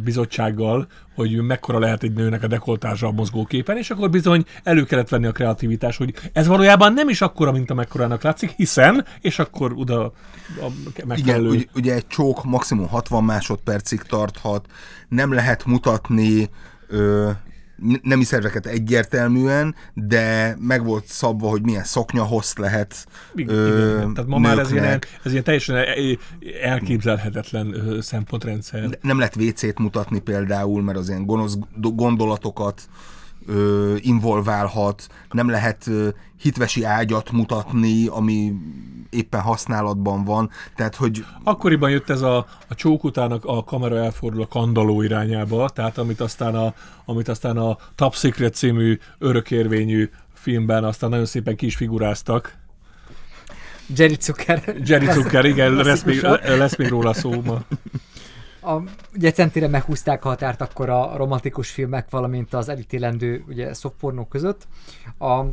bizottsággal, 0.04 0.88
hogy 1.16 1.42
mekkora 1.42 1.80
lehet 1.80 2.04
egy 2.04 2.14
nőnek 2.14 2.44
a 2.44 2.48
dekoltása 2.48 3.08
a 3.08 3.12
mozgóképen, 3.12 3.78
és 3.78 3.90
akkor 3.90 4.10
bizony 4.10 4.46
elő 4.64 4.84
kellett 4.84 5.10
venni 5.10 5.26
a 5.26 5.32
kreativitás, 5.32 5.98
hogy 5.98 6.14
ez 6.34 6.48
valójában 6.48 6.94
nem 6.94 7.10
is 7.10 7.22
akkora, 7.22 7.52
mint 7.52 7.72
amekkorának 7.72 8.24
látszik, 8.24 8.50
hiszen, 8.50 9.06
és 9.22 9.40
akkor 9.40 9.74
oda 9.76 10.04
a 10.04 10.12
Igen, 10.90 11.08
megfelelő... 11.08 11.50
ugye, 11.50 11.64
ugye 11.76 11.94
egy 11.94 12.08
csók 12.08 12.44
maximum 12.44 12.88
60 12.88 13.24
másodpercig 13.24 14.02
tarthat, 14.02 14.66
nem 15.08 15.34
lehet 15.34 15.66
mutatni 15.66 16.50
ö, 16.88 17.30
nemi 18.02 18.24
szerveket 18.24 18.66
egyértelműen, 18.66 19.76
de 19.94 20.56
meg 20.60 20.86
volt 20.86 21.06
szabva, 21.06 21.50
hogy 21.50 21.62
milyen 21.62 21.84
szoknyahozt 21.84 22.58
lehet 22.58 23.06
Igen, 23.36 23.56
ö, 23.56 23.96
igen. 23.98 24.14
Tehát 24.14 24.30
ma 24.30 24.38
már 24.38 24.60
ez 24.60 24.72
ilyen, 24.72 24.84
nőknek. 24.84 25.20
ez 25.24 25.32
ilyen 25.32 25.44
teljesen 25.44 25.76
elképzelhetetlen 26.64 27.98
szempontrendszer. 28.02 28.98
Nem 29.02 29.18
lehet 29.18 29.36
WC-t 29.36 29.80
mutatni 29.80 30.20
például, 30.20 30.82
mert 30.82 30.98
az 30.98 31.10
ilyen 31.10 31.26
gonosz 31.26 31.58
gondolatokat 31.82 32.82
ö, 33.46 33.96
involválhat, 34.00 35.08
nem 35.32 35.50
lehet 35.50 35.88
ö, 35.88 36.10
hitvesi 36.42 36.84
ágyat 36.84 37.32
mutatni, 37.32 38.08
ami 38.08 38.54
éppen 39.10 39.42
használatban 39.42 40.24
van, 40.24 40.50
tehát 40.76 40.96
hogy 40.96 41.26
Akkoriban 41.44 41.90
jött 41.90 42.10
ez 42.10 42.22
a, 42.22 42.38
a 42.68 42.76
csók 42.76 43.04
után 43.04 43.32
a, 43.32 43.40
a 43.42 43.64
kamera 43.64 43.98
elfordul 43.98 44.42
a 44.42 44.48
kandaló 44.48 45.02
irányába, 45.02 45.70
tehát 45.70 45.98
amit 45.98 46.20
aztán 46.20 46.56
a, 46.56 46.74
amit 47.06 47.28
aztán 47.28 47.58
a 47.58 47.78
Top 47.96 48.16
Secret 48.16 48.56
című 48.56 49.00
örökérvényű 49.18 50.10
filmben 50.34 50.84
aztán 50.84 51.10
nagyon 51.10 51.26
szépen 51.26 51.56
ki 51.56 51.66
is 51.66 51.76
figuráztak. 51.76 52.58
Jerry 53.96 54.18
Zucker. 54.20 54.76
Jerry 54.86 55.12
Zucker, 55.12 55.46
igen, 55.46 55.74
lesz 55.74 56.04
még, 56.04 56.22
lesz 56.58 56.76
még 56.76 56.88
róla 56.88 57.14
szó 57.14 57.42
ma. 57.42 57.62
A, 58.66 58.84
ugye 59.16 59.32
centire 59.32 59.68
meghúzták 59.68 60.26
a 60.26 60.28
határt 60.28 60.62
akkor 60.62 60.90
a 60.90 61.18
romantikus 61.18 61.70
filmek, 61.70 62.10
valamint 62.10 62.54
az 62.54 62.70
elítélendő 62.70 63.44
ugye 63.48 63.74
szoppornó 63.74 64.26
között. 64.26 64.68
A 65.20 65.44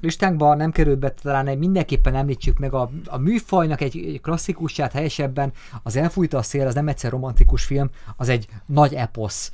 listánkban 0.00 0.56
nem 0.56 0.70
került 0.70 0.98
be, 0.98 1.10
talán 1.10 1.46
egy 1.46 1.58
mindenképpen 1.58 2.14
említsük 2.14 2.58
meg 2.58 2.74
a, 2.74 2.90
a 3.06 3.18
műfajnak 3.18 3.80
egy, 3.80 3.96
egy 3.96 4.20
klasszikusát 4.20 4.92
helyesebben, 4.92 5.52
az 5.82 5.96
Elfújta 5.96 6.38
a 6.38 6.42
szél, 6.42 6.66
az 6.66 6.74
nem 6.74 6.88
egyszer 6.88 7.10
romantikus 7.10 7.64
film, 7.64 7.90
az 8.16 8.28
egy 8.28 8.48
nagy 8.66 8.94
eposz 8.94 9.52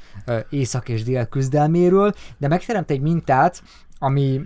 észak 0.51 0.89
és 0.89 1.03
dél 1.03 1.27
küzdelméről, 1.27 2.13
de 2.39 2.49
megteremt 2.49 2.91
egy 2.91 3.01
mintát, 3.01 3.63
ami 3.99 4.41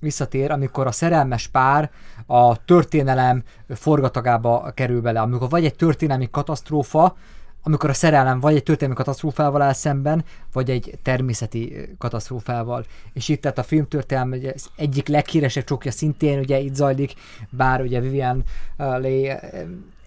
visszatér, 0.00 0.50
amikor 0.50 0.86
a 0.86 0.92
szerelmes 0.92 1.48
pár 1.48 1.90
a 2.26 2.64
történelem 2.64 3.42
forgatagába 3.68 4.70
kerül 4.74 5.00
bele, 5.00 5.20
amikor 5.20 5.48
vagy 5.48 5.64
egy 5.64 5.74
történelmi 5.74 6.28
katasztrófa, 6.30 7.16
amikor 7.62 7.90
a 7.90 7.94
szerelem 7.94 8.40
vagy 8.40 8.54
egy 8.54 8.62
történelmi 8.62 8.94
katasztrófával 8.94 9.62
áll 9.62 9.72
szemben, 9.72 10.24
vagy 10.52 10.70
egy 10.70 10.98
természeti 11.02 11.88
katasztrófával. 11.98 12.84
És 13.12 13.28
itt 13.28 13.40
tehát 13.40 13.58
a 13.58 13.62
filmtörténelem 13.62 14.30
ugye, 14.30 14.52
az 14.54 14.70
egyik 14.76 15.08
leghíresebb 15.08 15.64
csokja 15.64 15.90
szintén 15.90 16.38
ugye 16.38 16.58
itt 16.58 16.74
zajlik, 16.74 17.14
bár 17.50 17.80
ugye 17.80 18.00
Vivian 18.00 18.44
Leigh 18.76 19.42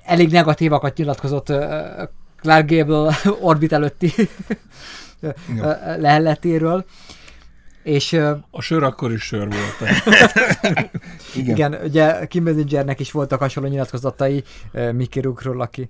elég 0.04 0.32
negatívakat 0.32 0.98
nyilatkozott 0.98 1.54
Clark 2.42 2.70
Gable 2.70 3.16
orbit 3.50 3.74
előtti 3.74 4.14
leheletéről. 5.98 6.86
És 7.84 8.14
A 8.52 8.62
sör 8.62 8.84
akkor 8.84 9.12
is 9.12 9.22
sör 9.22 9.48
volt. 9.48 9.92
igen. 11.36 11.56
igen, 11.56 11.80
ugye 11.84 12.26
Kim 12.26 12.44
Basingernek 12.44 13.00
is 13.00 13.12
voltak 13.12 13.40
hasonló 13.40 13.70
nyilatkozatai 13.70 14.44
Mickey 14.92 15.22
Rourke-ról, 15.22 15.62
aki 15.62 15.90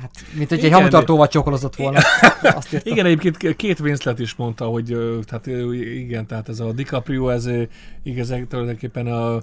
hát, 0.00 0.10
mint 0.32 0.48
hogy 0.48 0.58
egy 0.58 0.64
Igen, 0.64 0.76
hamutartóval 0.78 1.28
csokolozott 1.28 1.76
volna. 1.76 2.00
Azt 2.42 2.72
írta. 2.72 2.90
Igen, 2.90 3.06
egyébként 3.06 3.56
két 3.56 3.80
Winslet 3.80 4.18
is 4.18 4.34
mondta, 4.34 4.64
hogy 4.64 4.96
tehát, 5.26 5.46
igen, 5.96 6.26
tehát 6.26 6.48
ez 6.48 6.60
a 6.60 6.72
DiCaprio, 6.72 7.28
ez 7.28 7.48
igazán 8.02 8.48
tulajdonképpen 8.48 9.06
a, 9.06 9.42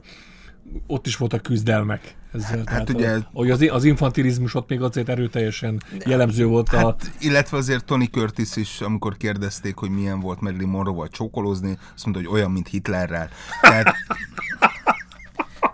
ott 0.87 1.07
is 1.07 1.17
voltak 1.17 1.41
küzdelmek. 1.41 2.15
Ezzel, 2.33 2.63
tehát 2.63 2.89
ugye- 2.89 3.19
hogy 3.33 3.49
az, 3.49 3.65
az 3.71 3.83
infantilizmus 3.83 4.55
ott 4.55 4.69
még 4.69 4.81
azért 4.81 5.09
erőteljesen 5.09 5.81
jellemző 6.05 6.45
volt 6.45 6.69
a... 6.69 6.77
Hát, 6.77 7.11
illetve 7.19 7.57
azért 7.57 7.85
Tony 7.85 8.09
Curtis 8.11 8.55
is, 8.55 8.81
amikor 8.81 9.17
kérdezték, 9.17 9.75
hogy 9.75 9.89
milyen 9.89 10.19
volt 10.19 10.41
Marilyn 10.41 10.67
Monroe-val 10.67 11.07
csókolózni, 11.07 11.77
azt 11.95 12.05
mondta, 12.05 12.23
hogy 12.23 12.39
olyan, 12.39 12.51
mint 12.51 12.67
Hitlerrel. 12.67 13.29
Tehát, 13.61 13.93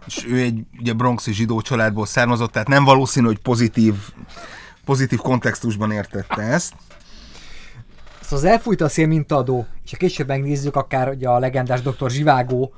és 0.08 0.26
ő 0.30 0.40
egy 0.40 0.60
ugye 0.80 0.94
bronxi 0.94 1.34
zsidó 1.34 1.62
családból 1.62 2.06
származott, 2.06 2.52
tehát 2.52 2.68
nem 2.68 2.84
valószínű, 2.84 3.26
hogy 3.26 3.40
pozitív, 3.40 3.94
pozitív 4.86 5.20
kontextusban 5.20 5.92
értette 5.92 6.42
ezt. 6.42 6.74
Szóval 8.22 8.46
az 8.46 8.52
elfújt 8.52 8.82
a 8.82 8.90
szél 8.90 9.08
mintaadó, 9.08 9.68
és 9.84 9.94
a 9.94 9.98
később 9.98 10.28
megnézzük, 10.28 10.76
akár 10.76 11.10
ugye 11.10 11.30
a 11.30 11.40
legendás 11.40 11.82
dr. 11.82 12.10
Zsivágó 12.10 12.74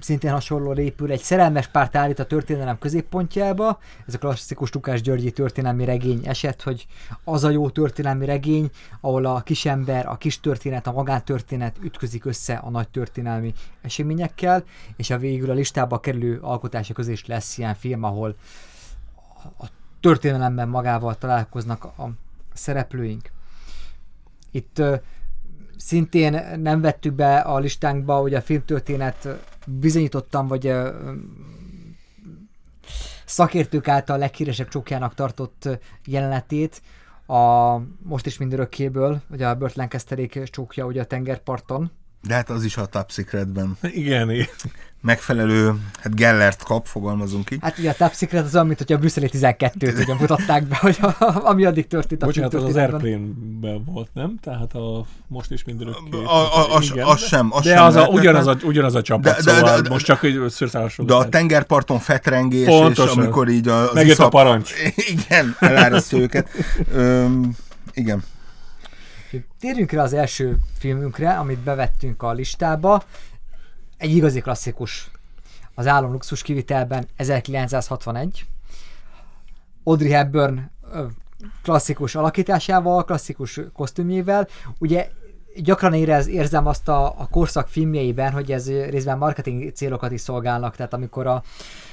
szintén 0.00 0.30
hasonló 0.30 0.74
épül, 0.74 1.10
egy 1.10 1.20
szerelmes 1.20 1.66
párt 1.66 1.96
állít 1.96 2.18
a 2.18 2.26
történelem 2.26 2.78
középpontjába, 2.78 3.78
ez 4.06 4.14
a 4.14 4.18
klasszikus 4.18 4.70
Tukás 4.70 5.00
Györgyi 5.00 5.30
történelmi 5.30 5.84
regény 5.84 6.20
eset, 6.24 6.62
hogy 6.62 6.86
az 7.24 7.44
a 7.44 7.50
jó 7.50 7.70
történelmi 7.70 8.26
regény, 8.26 8.70
ahol 9.00 9.24
a 9.24 9.40
kisember, 9.40 10.06
a 10.06 10.16
kis 10.16 10.40
történet, 10.40 10.86
a 10.86 10.92
magántörténet 10.92 11.76
ütközik 11.82 12.24
össze 12.24 12.54
a 12.54 12.70
nagy 12.70 12.88
történelmi 12.88 13.52
eseményekkel, 13.82 14.64
és 14.96 15.10
a 15.10 15.18
végül 15.18 15.50
a 15.50 15.54
listába 15.54 16.00
kerülő 16.00 16.38
alkotása 16.42 16.92
közé 16.94 17.12
is 17.12 17.26
lesz 17.26 17.58
ilyen 17.58 17.74
film, 17.74 18.02
ahol 18.02 18.36
a 19.58 19.66
történelemben 20.00 20.68
magával 20.68 21.14
találkoznak 21.14 21.84
a 21.84 22.10
szereplőink. 22.52 23.30
Itt 24.50 24.82
szintén 25.76 26.58
nem 26.60 26.80
vettük 26.80 27.12
be 27.12 27.38
a 27.38 27.58
listánkba, 27.58 28.16
hogy 28.16 28.34
a 28.34 28.40
filmtörténet 28.40 29.28
bizonyítottam, 29.68 30.46
vagy 30.46 30.72
szakértők 33.24 33.88
által 33.88 34.18
leghíresebb 34.18 34.68
csókjának 34.68 35.14
tartott 35.14 35.68
jelenetét, 36.04 36.82
a 37.26 37.76
most 38.02 38.26
is 38.26 38.38
mindörökkéből, 38.38 39.20
ugye 39.30 39.48
a 39.48 39.54
Burt 39.54 39.74
Lancasterék 39.74 40.42
csókja 40.42 40.86
ugye 40.86 41.00
a 41.00 41.04
tengerparton. 41.04 41.90
De 42.26 42.34
hát 42.34 42.50
az 42.50 42.64
is 42.64 42.76
a 42.76 42.86
Top 42.86 43.10
Secretben. 43.10 43.76
Igen, 43.82 44.30
igen 44.30 44.46
megfelelő 45.00 45.74
hát 46.02 46.14
Gellert 46.14 46.62
kap, 46.62 46.86
fogalmazunk 46.86 47.50
így. 47.50 47.58
Hát 47.62 47.78
ugye 47.78 47.90
a 47.90 47.94
Top 47.94 48.12
Secret 48.14 48.44
az 48.44 48.54
olyan, 48.54 48.66
mint 48.66 48.78
hogy 48.78 48.92
a 48.92 48.98
brüsszeli 48.98 49.30
12-t 49.32 49.98
ugye 50.02 50.14
mutatták 50.14 50.64
be, 50.64 50.76
hogy 50.76 50.98
a, 51.00 51.14
ami 51.44 51.64
addig 51.64 51.86
történt 51.86 52.22
a 52.22 52.26
Bocsánat, 52.26 52.54
az 52.54 52.62
az 52.62 52.76
Airplane-ben 52.76 53.84
volt, 53.84 54.08
nem? 54.12 54.38
Tehát 54.42 54.74
a 54.74 55.04
most 55.26 55.50
is 55.50 55.64
minden 55.64 55.88
A, 55.88 56.34
a, 56.34 56.76
az, 56.76 56.92
az 57.04 57.20
sem, 57.26 57.48
az 57.52 57.64
de 57.64 57.74
sem 57.74 57.84
az 57.84 57.94
a, 57.94 58.06
ugyanaz, 58.06 58.46
a, 58.46 58.56
ugyanaz 58.62 58.94
a 58.94 59.02
csapat, 59.02 59.24
de, 59.24 59.32
de, 59.32 59.40
szóval 59.40 59.76
de, 59.76 59.82
de, 59.82 59.88
most 59.88 60.04
csak 60.04 60.22
egy 60.22 60.40
szőrszálasról. 60.48 61.06
De 61.06 61.14
a 61.14 61.28
tengerparton 61.28 61.98
fetrengés, 61.98 62.66
Pontosan. 62.66 63.18
és 63.18 63.24
amikor 63.24 63.48
így 63.48 63.68
a, 63.68 63.90
Megjött 63.94 64.12
iszap, 64.12 64.26
a 64.26 64.28
parancs. 64.28 64.72
Igen, 65.14 65.56
elárasztja 65.60 66.18
őket. 66.18 66.48
Öm, 66.92 67.56
igen. 67.92 68.24
Térjünk 69.60 69.90
rá 69.90 70.02
az 70.02 70.12
első 70.12 70.58
filmünkre, 70.78 71.38
amit 71.38 71.58
bevettünk 71.58 72.22
a 72.22 72.32
listába 72.32 73.02
egy 73.96 74.10
igazi 74.10 74.40
klasszikus 74.40 75.10
az 75.74 75.86
álom 75.86 76.12
luxus 76.12 76.42
kivitelben 76.42 77.06
1961. 77.16 78.46
Audrey 79.84 80.10
Hepburn 80.10 80.70
klasszikus 81.62 82.14
alakításával, 82.14 83.04
klasszikus 83.04 83.60
kosztümjével. 83.72 84.48
Ugye 84.78 85.10
gyakran 85.62 85.94
érez, 85.94 86.28
érzem 86.28 86.66
azt 86.66 86.88
a, 86.88 87.06
a 87.06 87.28
korszak 87.30 87.68
filmjeiben, 87.68 88.32
hogy 88.32 88.52
ez 88.52 88.68
részben 88.68 89.18
marketing 89.18 89.72
célokat 89.72 90.12
is 90.12 90.20
szolgálnak, 90.20 90.76
tehát 90.76 90.92
amikor 90.92 91.26
a, 91.26 91.42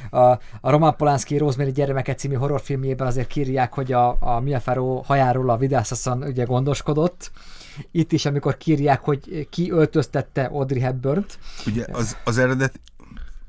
a, 0.10 0.19
a 0.62 0.69
Roman 0.69 0.95
Polanski 0.95 1.38
Rosemary 1.38 1.72
gyermeket 1.72 2.19
című 2.19 2.36
horrorfilmjében 2.36 3.07
azért 3.07 3.27
kírják, 3.27 3.74
hogy 3.74 3.91
a, 3.91 4.17
a 4.19 4.39
Mia 4.39 4.60
Farrow 4.60 5.01
hajáról 5.01 5.50
a 5.50 5.57
Vidászaszon 5.57 6.24
ugye 6.24 6.43
gondoskodott, 6.43 7.31
itt 7.91 8.12
is, 8.12 8.25
amikor 8.25 8.57
kírják, 8.57 9.01
hogy 9.01 9.48
ki 9.50 9.72
öltöztette 9.72 10.43
Audrey 10.43 10.79
hepburn 10.79 11.22
-t. 11.22 11.39
Ugye 11.65 11.86
az, 11.91 12.17
az 12.24 12.38
eredet, 12.38 12.79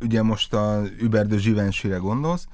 ugye 0.01 0.23
most 0.23 0.55
a 0.55 0.83
Uber 1.03 1.27
de 1.27 1.37
Givenchy-re 1.37 1.97
gondolsz, 1.97 2.47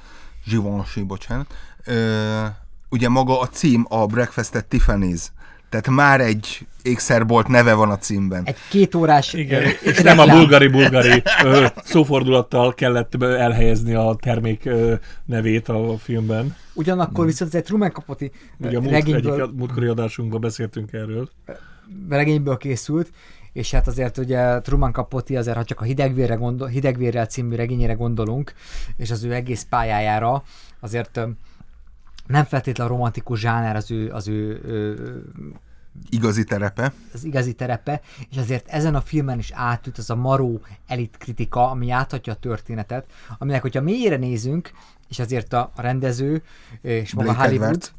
Givenchy, 0.46 1.02
bocsánat, 1.02 1.54
ö, 1.84 2.44
ugye 2.90 3.08
maga 3.08 3.40
a 3.40 3.46
cím 3.46 3.86
a 3.88 4.06
Breakfast 4.06 4.54
at 4.54 4.66
Tiffany's, 4.70 5.26
tehát 5.72 5.88
már 5.88 6.20
egy 6.20 6.66
ékszerbolt 6.82 7.48
neve 7.48 7.74
van 7.74 7.90
a 7.90 7.98
címben. 7.98 8.42
Egy 8.44 8.56
két 8.68 8.94
órás... 8.94 9.32
Igen, 9.32 9.62
és 9.82 10.00
nem 10.00 10.18
a 10.18 10.26
bulgari-bulgari 10.26 11.22
szófordulattal 11.84 12.74
kellett 12.74 13.22
elhelyezni 13.22 13.94
a 13.94 14.16
termék 14.20 14.68
nevét 15.24 15.68
a 15.68 15.98
filmben. 15.98 16.56
Ugyanakkor 16.74 17.26
viszont 17.26 17.50
ez 17.54 17.60
egy 17.60 17.64
Truman 17.64 17.90
Capote 17.90 18.26
Ugye 18.58 18.76
a 18.76 18.80
múlt, 18.80 18.92
regényből... 18.92 19.42
Egyik 19.42 19.54
múltkori 19.54 19.86
adásunkban 19.86 20.40
beszéltünk 20.40 20.92
erről. 20.92 21.28
Regényből 22.08 22.56
készült, 22.56 23.10
és 23.52 23.70
hát 23.70 23.86
azért 23.86 24.18
ugye 24.18 24.60
Truman 24.60 24.92
Capote 24.92 25.38
azért, 25.38 25.56
ha 25.56 25.64
csak 25.64 25.80
a 25.80 25.84
Hidegvérre 25.84 26.34
gondol, 26.34 26.68
Hidegvérrel 26.68 27.26
című 27.26 27.54
regényére 27.54 27.92
gondolunk, 27.92 28.52
és 28.96 29.10
az 29.10 29.24
ő 29.24 29.32
egész 29.32 29.66
pályájára, 29.68 30.42
azért 30.80 31.20
nem 32.26 32.44
feltétlenül 32.44 32.92
romantikus 32.92 33.40
zsáner 33.40 33.76
az 33.76 33.90
ő, 33.90 34.10
az 34.10 34.28
ő, 34.28 34.60
ő 34.64 35.22
igazi 36.10 36.44
terepe. 36.44 36.92
Az 37.14 37.24
igazi 37.24 37.52
terepe, 37.52 38.00
és 38.30 38.36
azért 38.36 38.68
ezen 38.68 38.94
a 38.94 39.00
filmen 39.00 39.38
is 39.38 39.50
átüt 39.54 39.98
az 39.98 40.10
a 40.10 40.16
maró 40.16 40.60
elit 40.86 41.16
kritika, 41.18 41.70
ami 41.70 41.90
áthatja 41.90 42.32
a 42.32 42.36
történetet, 42.36 43.06
aminek, 43.38 43.62
hogyha 43.62 43.80
mélyére 43.80 44.16
nézünk, 44.16 44.70
és 45.08 45.18
azért 45.18 45.52
a 45.52 45.72
rendező 45.76 46.42
és 46.80 47.14
maga 47.14 47.32
Blake 47.32 47.48
Hollywood 47.48 47.92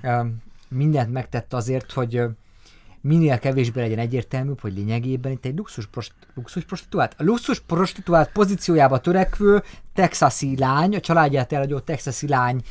Edwards. 0.00 0.32
mindent 0.68 1.12
megtett 1.12 1.52
azért, 1.52 1.92
hogy 1.92 2.22
minél 3.00 3.38
kevésbé 3.38 3.80
legyen 3.80 3.98
egyértelmű, 3.98 4.52
hogy 4.60 4.74
lényegében 4.74 5.32
itt 5.32 5.44
egy 5.44 5.56
luxus, 5.56 5.86
prost, 5.86 6.12
luxus 6.34 6.64
prostituált, 6.64 7.14
a 7.18 7.22
luxus 7.22 7.60
prostituált 7.60 8.32
pozíciójába 8.32 9.00
törekvő 9.00 9.62
texasi 9.94 10.56
lány, 10.58 10.96
a 10.96 11.00
családját 11.00 11.52
elhagyó 11.52 11.78
texasi 11.78 12.28
lány 12.28 12.62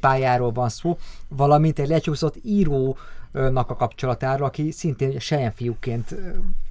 pályáról 0.00 0.52
van 0.52 0.68
szó, 0.68 0.98
valamint 1.28 1.78
egy 1.78 1.88
lecsúszott 1.88 2.36
írónak 2.42 3.70
a 3.70 3.76
kapcsolatáról, 3.76 4.46
aki 4.46 4.70
szintén 4.70 5.18
sejen 5.18 5.52
fiúként 5.52 6.14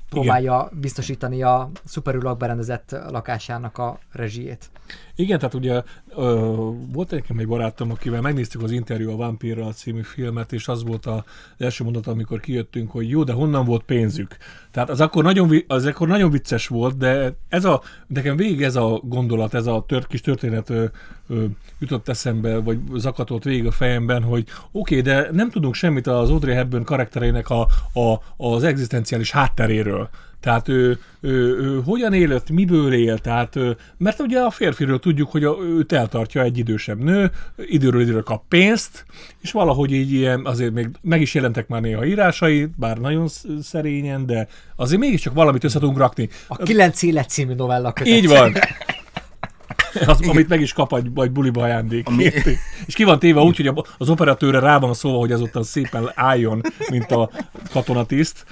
próbálja 0.10 0.68
Igen. 0.68 0.82
biztosítani 0.82 1.44
a 1.44 1.70
szuperül 1.86 2.22
lakberendezett 2.22 2.96
lakásának 3.10 3.78
a 3.78 4.00
rezsijét. 4.12 4.70
Igen, 5.16 5.38
tehát 5.38 5.54
ugye 5.54 5.82
ö, 6.16 6.56
volt 6.94 7.10
nekem 7.10 7.38
egy 7.38 7.48
barátom, 7.48 7.92
akivel 7.92 8.22
megnéztük 8.22 8.64
az 8.64 8.72
interjú 8.72 9.12
a 9.12 9.16
Vampirral 9.16 9.74
című 9.74 10.02
filmet, 10.02 10.54
és 10.54 10.68
az 10.68 10.84
volt 10.84 11.06
az 11.06 11.22
első 11.58 11.84
mondat, 11.84 12.08
amikor 12.08 12.40
kijöttünk, 12.40 12.92
hogy 12.92 13.10
jó, 13.10 13.24
de 13.24 13.34
honnan 13.34 13.66
volt 13.66 13.84
pénzük? 13.84 14.38
Tehát 14.72 14.90
az 14.90 15.02
akkor 15.02 15.24
nagyon, 15.24 15.64
az 15.68 15.86
akkor 15.86 16.08
nagyon 16.08 16.32
vicces 16.32 16.68
volt, 16.68 16.98
de 16.98 17.36
ez 17.50 17.66
a, 17.66 17.82
nekem 18.08 18.36
végig 18.36 18.62
ez 18.62 18.76
a 18.76 19.02
gondolat, 19.04 19.54
ez 19.54 19.66
a 19.68 19.84
tört, 19.88 20.08
kis 20.08 20.22
történet 20.22 20.70
ö, 20.70 20.86
ö, 21.28 21.46
jutott 21.80 22.10
eszembe, 22.10 22.58
vagy 22.58 22.80
zakatott 22.94 23.44
végig 23.44 23.66
a 23.66 23.72
fejemben, 23.72 24.24
hogy 24.24 24.48
oké, 24.72 25.00
okay, 25.00 25.14
de 25.14 25.30
nem 25.32 25.50
tudunk 25.50 25.74
semmit 25.74 26.08
az 26.08 26.30
Audrey 26.30 26.56
Hepburn 26.56 26.84
karakterének 26.84 27.50
a, 27.50 27.68
a, 27.94 28.22
az 28.38 28.64
egzisztenciális 28.64 29.32
hátteréről. 29.32 30.10
Tehát 30.46 30.68
ő, 30.68 31.00
ő, 31.22 31.58
ő 31.60 31.82
hogyan 31.86 32.14
élt, 32.14 32.50
miből 32.50 32.94
él, 32.94 33.18
tehát, 33.18 33.60
mert 33.98 34.20
ugye 34.20 34.40
a 34.40 34.50
férfiről 34.50 35.00
tudjuk, 35.00 35.32
hogy 35.32 35.44
a, 35.44 35.58
őt 35.62 35.92
eltartja 35.92 36.42
egy 36.42 36.58
idősebb 36.58 37.04
nő, 37.04 37.32
időről 37.58 38.02
időre 38.02 38.22
kap 38.22 38.44
pénzt, 38.48 39.06
és 39.42 39.52
valahogy 39.52 39.92
így 39.92 40.12
ilyen, 40.12 40.46
azért 40.46 40.74
még 40.74 40.90
meg 41.02 41.22
is 41.22 41.34
jelentek 41.34 41.68
már 41.68 41.82
néha 41.82 42.06
írásai, 42.06 42.68
bár 42.76 42.98
nagyon 42.98 43.28
szerényen, 43.62 44.26
de 44.26 44.48
azért 44.76 45.00
mégiscsak 45.00 45.34
valamit 45.34 45.64
össze 45.64 45.80
tudunk 45.80 45.98
rakni. 45.98 46.30
A 46.48 46.56
Kilenc 46.58 47.02
élet 47.02 47.30
című 47.30 47.54
novella 47.54 47.94
kötet. 47.94 48.14
Így 48.14 48.28
van. 48.28 48.54
Az, 50.06 50.28
amit 50.28 50.48
meg 50.48 50.62
is 50.62 50.74
kap 50.74 50.94
egy, 50.94 51.10
egy 51.16 51.32
buliba 51.32 51.62
ajándék. 51.62 52.08
Ami... 52.08 52.24
És 52.88 52.94
ki 52.94 53.04
van 53.04 53.20
téve 53.20 53.40
úgy, 53.40 53.56
hogy 53.56 53.86
az 53.98 54.10
operatőre 54.10 54.60
rá 54.60 54.80
van 54.80 54.94
szólva, 54.94 55.18
hogy 55.18 55.32
azután 55.32 55.64
szépen 55.64 56.12
álljon, 56.16 56.62
mint 56.90 57.12
a 57.12 57.30
katonatiszt. 57.72 58.46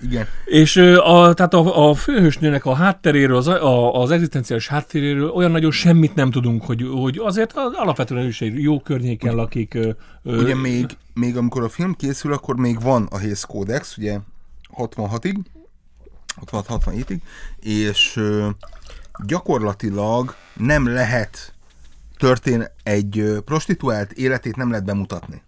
Igen. 0.00 0.26
És 0.44 0.76
a, 0.76 1.34
tehát 1.34 1.54
a, 1.54 1.88
a 1.88 1.94
főhősnőnek 1.94 2.64
a 2.64 2.74
hátteréről, 2.74 3.36
az, 3.36 3.46
a, 3.46 3.94
az 4.02 4.10
egzisztenciális 4.10 4.68
hátteréről 4.68 5.30
olyan 5.30 5.50
nagyon 5.50 5.70
semmit 5.70 6.14
nem 6.14 6.30
tudunk, 6.30 6.64
hogy, 6.64 6.88
hogy 6.92 7.18
azért 7.18 7.52
az 7.52 7.72
alapvetően 7.74 8.26
is 8.26 8.40
egy 8.40 8.62
jó 8.62 8.80
környéken 8.80 9.32
ugye, 9.32 9.40
lakik. 9.42 9.78
Ugye 10.22 10.54
ö, 10.54 10.54
még, 10.54 10.86
még 11.14 11.36
amikor 11.36 11.62
a 11.62 11.68
film 11.68 11.94
készül, 11.94 12.32
akkor 12.32 12.56
még 12.56 12.80
van 12.80 13.06
a 13.10 13.18
Hész 13.18 13.42
Kódex, 13.42 13.96
ugye 13.96 14.18
66-ig, 14.76 15.36
66-67-ig, 16.46 17.18
és 17.60 18.16
ö, 18.16 18.48
gyakorlatilag 19.26 20.34
nem 20.56 20.88
lehet 20.88 21.54
történ 22.18 22.64
egy 22.82 23.24
prostituált 23.44 24.12
életét 24.12 24.56
nem 24.56 24.70
lehet 24.70 24.84
bemutatni. 24.84 25.42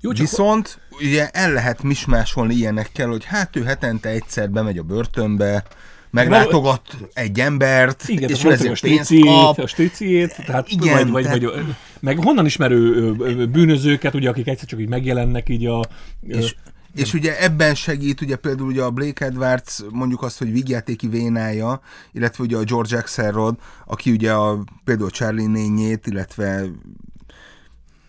Jó, 0.00 0.12
csak 0.12 0.28
Viszont 0.28 0.80
ugye 1.00 1.28
el 1.28 1.52
lehet 1.52 1.82
mismásolni 1.82 2.54
ilyenekkel, 2.54 3.08
hogy 3.08 3.24
hát 3.24 3.56
ő 3.56 3.62
hetente 3.62 4.08
egyszer 4.08 4.50
bemegy 4.50 4.78
a 4.78 4.82
börtönbe, 4.82 5.64
meglátogat 6.10 6.96
egy 7.12 7.40
embert, 7.40 8.04
igen, 8.06 8.30
és 8.30 8.44
ezért 8.44 8.80
pénzt 8.80 9.20
kap. 9.20 9.58
A 9.58 9.66
striciét, 9.66 10.36
tehát 10.46 10.68
igen, 10.68 10.94
vagy, 10.94 11.10
vagy, 11.10 11.22
tehát... 11.22 11.40
vagy, 11.40 11.74
meg 12.00 12.18
honnan 12.18 12.46
ismerő 12.46 13.12
bűnözőket, 13.46 14.14
ugye, 14.14 14.28
akik 14.28 14.46
egyszer 14.46 14.68
csak 14.68 14.80
így 14.80 14.88
megjelennek 14.88 15.48
így 15.48 15.66
a... 15.66 15.84
És, 16.20 16.54
és 16.94 17.14
ugye 17.14 17.42
ebben 17.42 17.74
segít, 17.74 18.20
ugye 18.20 18.36
például 18.36 18.68
ugye 18.68 18.82
a 18.82 18.90
Blake 18.90 19.24
Edwards 19.24 19.82
mondjuk 19.90 20.22
azt, 20.22 20.38
hogy 20.38 20.52
vígjátéki 20.52 21.08
vénája, 21.08 21.80
illetve 22.12 22.44
ugye 22.44 22.56
a 22.56 22.62
George 22.62 22.96
Axelrod, 22.96 23.54
aki 23.86 24.10
ugye 24.10 24.32
a, 24.32 24.64
például 24.84 25.10
Charlie 25.10 25.46
nényét, 25.46 26.06
illetve 26.06 26.64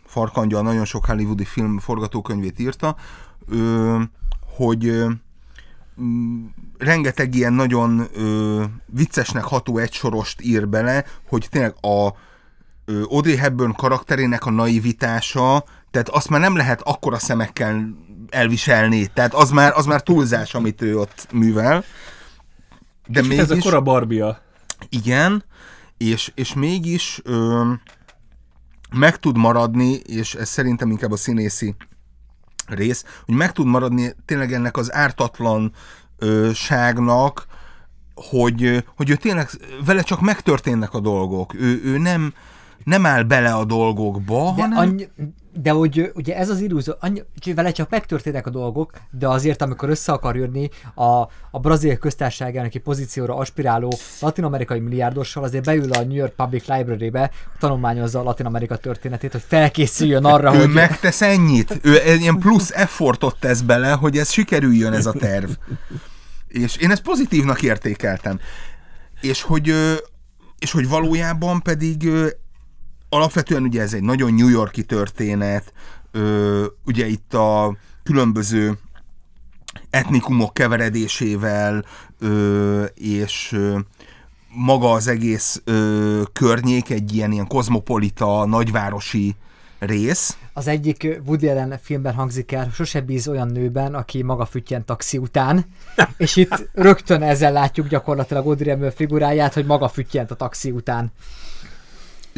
Farkangyal 0.09 0.61
nagyon 0.61 0.85
sok 0.85 1.05
hollywoodi 1.05 1.45
film 1.45 1.79
forgatókönyvét 1.79 2.59
írta, 2.59 2.95
ö, 3.47 4.01
hogy 4.55 4.85
ö, 4.85 5.09
mm, 6.01 6.45
rengeteg 6.77 7.35
ilyen 7.35 7.53
nagyon 7.53 8.07
ö, 8.13 8.63
viccesnek 8.85 9.43
ható 9.43 9.77
egysorost 9.77 10.41
ír 10.41 10.67
bele, 10.67 11.05
hogy 11.27 11.47
tényleg 11.49 11.75
a 11.81 12.13
ö, 12.85 13.03
Audrey 13.03 13.35
Hepburn 13.35 13.73
karakterének 13.73 14.45
a 14.45 14.51
naivitása, 14.51 15.63
tehát 15.91 16.09
azt 16.09 16.29
már 16.29 16.39
nem 16.39 16.55
lehet 16.55 16.81
akkora 16.81 17.17
szemekkel 17.17 17.95
elviselni, 18.29 19.07
tehát 19.13 19.33
az 19.33 19.51
már, 19.51 19.73
az 19.75 19.85
már 19.85 20.01
túlzás, 20.01 20.53
amit 20.53 20.81
ő 20.81 20.99
ott 20.99 21.27
művel. 21.31 21.83
De 23.07 23.21
Kicsit 23.21 23.39
ez 23.39 23.51
a 23.51 23.57
kora 23.57 23.81
Barbia. 23.81 24.41
igen, 24.89 25.43
és, 25.97 26.31
és 26.35 26.53
mégis 26.53 27.21
ö, 27.23 27.71
meg 28.95 29.17
tud 29.17 29.37
maradni, 29.37 29.91
és 29.93 30.35
ez 30.35 30.49
szerintem 30.49 30.91
inkább 30.91 31.11
a 31.11 31.17
színészi 31.17 31.75
rész, 32.67 33.05
hogy 33.25 33.35
meg 33.35 33.51
tud 33.51 33.65
maradni 33.65 34.15
tényleg 34.25 34.53
ennek 34.53 34.77
az 34.77 34.93
ártatlan 34.93 35.71
ö, 36.17 36.49
ságnak, 36.53 37.45
hogy, 38.15 38.85
hogy 38.95 39.09
ő 39.09 39.15
tényleg 39.15 39.49
vele 39.85 40.01
csak 40.01 40.21
megtörténnek 40.21 40.93
a 40.93 40.99
dolgok. 40.99 41.53
Ő, 41.53 41.81
ő 41.83 41.97
nem, 41.97 42.33
nem 42.83 43.05
áll 43.05 43.23
bele 43.23 43.53
a 43.53 43.65
dolgokba, 43.65 44.53
De, 44.55 44.61
hanem... 44.61 44.77
annyi, 44.77 45.07
de 45.61 45.71
hogy 45.71 46.11
ugye 46.15 46.35
ez 46.35 46.49
az 46.49 46.59
illúzió, 46.59 46.93
annyi, 46.99 47.23
vele 47.55 47.71
csak 47.71 47.89
megtörténnek 47.89 48.47
a 48.47 48.49
dolgok, 48.49 48.91
de 49.11 49.27
azért, 49.27 49.61
amikor 49.61 49.89
össze 49.89 50.11
akar 50.11 50.35
jönni 50.35 50.69
a, 50.95 51.03
a 51.51 51.59
brazil 51.61 51.97
köztársaság 51.97 52.55
elnöki 52.55 52.79
pozícióra 52.79 53.35
aspiráló 53.35 53.97
latin-amerikai 54.19 54.79
milliárdossal, 54.79 55.43
azért 55.43 55.65
beül 55.65 55.91
a 55.91 56.03
New 56.03 56.15
York 56.15 56.33
Public 56.33 56.67
Library-be, 56.67 57.31
tanulmányozza 57.59 58.19
a 58.19 58.23
Latin-Amerika 58.23 58.77
történetét, 58.77 59.31
hogy 59.31 59.43
felkészüljön 59.47 60.25
arra, 60.25 60.55
Ő 60.55 60.57
hogy... 60.57 60.73
megtesz 60.73 61.21
ennyit, 61.21 61.79
ő 61.81 61.97
ilyen 62.17 62.37
plusz 62.37 62.71
effortot 62.71 63.39
tesz 63.39 63.61
bele, 63.61 63.91
hogy 63.91 64.17
ez 64.17 64.31
sikerüljön 64.31 64.93
ez 64.93 65.05
a 65.05 65.11
terv. 65.11 65.49
És 66.47 66.75
én 66.75 66.91
ezt 66.91 67.01
pozitívnak 67.01 67.61
értékeltem. 67.61 68.39
És 69.21 69.41
hogy, 69.41 69.73
és 70.59 70.71
hogy 70.71 70.87
valójában 70.89 71.61
pedig 71.61 72.09
alapvetően 73.09 73.63
ugye 73.63 73.81
ez 73.81 73.93
egy 73.93 74.03
nagyon 74.03 74.33
New 74.33 74.47
Yorki 74.47 74.83
történet, 74.83 75.73
ö, 76.11 76.65
ugye 76.85 77.07
itt 77.07 77.33
a 77.33 77.77
különböző 78.03 78.77
etnikumok 79.89 80.53
keveredésével, 80.53 81.85
ö, 82.19 82.83
és 82.83 83.51
ö, 83.51 83.79
maga 84.53 84.91
az 84.91 85.07
egész 85.07 85.61
ö, 85.63 86.21
környék 86.33 86.89
egy 86.89 87.15
ilyen, 87.15 87.31
ilyen 87.31 87.47
kozmopolita, 87.47 88.45
nagyvárosi 88.45 89.35
rész. 89.79 90.37
Az 90.53 90.67
egyik 90.67 91.19
Woody 91.25 91.47
Allen 91.47 91.79
filmben 91.81 92.13
hangzik 92.13 92.51
el, 92.51 92.69
sose 92.73 93.01
bíz 93.01 93.27
olyan 93.27 93.47
nőben, 93.47 93.93
aki 93.93 94.21
maga 94.23 94.45
füttyen 94.45 94.85
taxi 94.85 95.17
után, 95.17 95.65
és 96.17 96.35
itt 96.35 96.69
rögtön 96.73 97.21
ezzel 97.21 97.51
látjuk 97.51 97.87
gyakorlatilag 97.87 98.45
Audrey 98.45 98.69
Hepburn 98.69 98.95
figuráját, 98.95 99.53
hogy 99.53 99.65
maga 99.65 99.87
füttyent 99.87 100.31
a 100.31 100.35
taxi 100.35 100.71
után. 100.71 101.11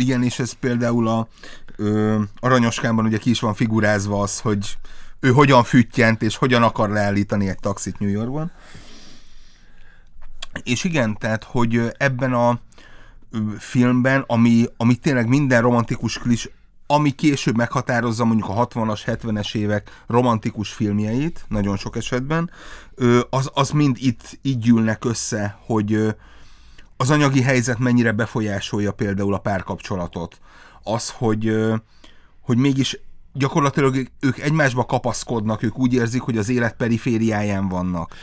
Igen, 0.02 0.24
és 0.24 0.40
ez 0.40 0.52
például 0.52 1.08
a 1.08 1.28
ö, 1.76 2.22
Aranyoskában 2.40 3.06
ugye 3.06 3.18
ki 3.18 3.30
is 3.30 3.40
van 3.40 3.54
figurázva 3.54 4.22
az, 4.22 4.40
hogy 4.40 4.78
ő 5.20 5.32
hogyan 5.32 5.64
füttyent, 5.64 6.22
és 6.22 6.36
hogyan 6.36 6.64
akar 6.64 6.90
leállítani 6.90 7.50
egy 7.50 7.60
taxit 7.60 8.00
New 8.00 8.10
Yorkban. 8.10 8.52
És 10.64 10.84
igen, 10.84 11.18
tehát, 11.18 11.44
hogy 11.44 11.82
ebben 11.98 12.34
a 12.34 12.60
filmben, 13.58 14.24
ami, 14.28 14.66
ami 14.78 14.96
tényleg 14.96 15.28
minden 15.28 15.62
romantikus 15.62 16.18
klis, 16.18 16.50
ami 16.88 17.12
később 17.12 17.56
meghatározza 17.56 18.26
mondjuk 18.26 18.50
a 18.50 18.68
60-as, 18.68 19.02
70-es 19.06 19.56
évek 19.56 20.04
romantikus 20.08 20.70
filmjeit, 20.70 21.46
nagyon 21.48 21.78
sok 21.78 21.96
esetben, 21.96 22.52
az, 23.30 23.50
az 23.54 23.70
mind 23.70 23.98
itt 24.00 24.40
így 24.42 24.60
gyűlnek 24.60 25.06
össze, 25.06 25.58
hogy 25.66 26.16
az 27.02 27.10
anyagi 27.10 27.42
helyzet 27.42 27.80
mennyire 27.80 28.12
befolyásolja 28.12 28.92
például 28.92 29.34
a 29.34 29.38
párkapcsolatot. 29.38 30.40
Az, 30.84 31.10
hogy, 31.10 31.56
hogy 32.42 32.58
mégis 32.58 33.00
gyakorlatilag 33.34 34.10
ők 34.20 34.40
egymásba 34.40 34.86
kapaszkodnak, 34.86 35.64
ők 35.64 35.78
úgy 35.78 35.94
érzik, 35.94 36.22
hogy 36.22 36.38
az 36.38 36.50
élet 36.50 36.76
perifériáján 36.76 37.68
vannak. 37.68 38.16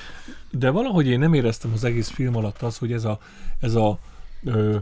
De 0.50 0.70
valahogy 0.70 1.06
én 1.06 1.18
nem 1.18 1.34
éreztem 1.34 1.72
az 1.72 1.84
egész 1.84 2.08
film 2.08 2.36
alatt 2.36 2.62
az, 2.62 2.78
hogy 2.78 2.92
ez 2.92 3.04
a, 3.04 3.18
ez 3.60 3.74
a 3.74 3.98
ö, 4.44 4.76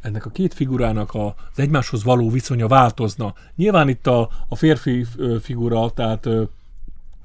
ennek 0.00 0.26
a 0.26 0.30
két 0.30 0.54
figurának 0.54 1.14
a, 1.14 1.26
az 1.26 1.58
egymáshoz 1.58 2.04
való 2.04 2.30
viszonya 2.30 2.68
változna. 2.68 3.34
Nyilván 3.56 3.88
itt 3.88 4.06
a, 4.06 4.30
a 4.48 4.56
férfi 4.56 5.06
figura, 5.42 5.90
tehát 5.90 6.26
ö, 6.26 6.42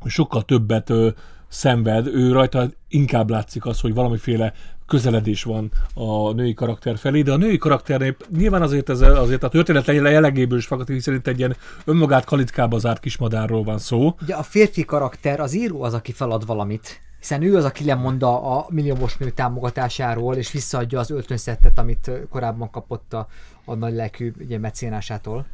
sokkal 0.05 0.43
többet 0.43 0.89
ö, 0.89 1.09
szenved, 1.53 2.07
ő 2.07 2.31
rajta 2.31 2.69
inkább 2.87 3.29
látszik 3.29 3.65
az, 3.65 3.79
hogy 3.79 3.93
valamiféle 3.93 4.53
közeledés 4.85 5.43
van 5.43 5.71
a 5.93 6.31
női 6.31 6.53
karakter 6.53 6.97
felé, 6.97 7.21
de 7.21 7.31
a 7.31 7.37
női 7.37 7.57
karakternél 7.57 8.15
nyilván 8.37 8.61
azért, 8.61 8.89
ez, 8.89 9.01
azért 9.01 9.43
a 9.43 9.49
történet 9.49 9.87
jellegéből 9.87 10.57
is 10.57 10.65
fakad, 10.65 10.87
hiszen 10.87 11.13
itt 11.13 11.27
egy 11.27 11.37
ilyen 11.37 11.55
önmagát 11.85 12.25
kalitkába 12.25 12.77
zárt 12.77 12.99
kismadárról 12.99 13.63
van 13.63 13.77
szó. 13.77 14.15
Ugye 14.21 14.35
a 14.35 14.43
férfi 14.43 14.85
karakter, 14.85 15.39
az 15.39 15.53
író 15.53 15.83
az, 15.83 15.93
aki 15.93 16.11
felad 16.11 16.45
valamit, 16.45 17.01
hiszen 17.19 17.41
ő 17.41 17.55
az, 17.55 17.65
aki 17.65 17.85
lemond 17.85 18.23
a, 18.23 18.57
a 18.57 18.65
milliómos 18.69 19.17
nő 19.17 19.29
támogatásáról, 19.29 20.35
és 20.35 20.51
visszaadja 20.51 20.99
az 20.99 21.11
öltönyszettet, 21.11 21.79
amit 21.79 22.11
korábban 22.29 22.69
kapott 22.69 23.13
a, 23.13 23.27
a 23.65 23.73
nagy 23.73 23.93
lelkű 23.93 24.33
ugye, 24.39 24.57
mecénásától. 24.57 25.45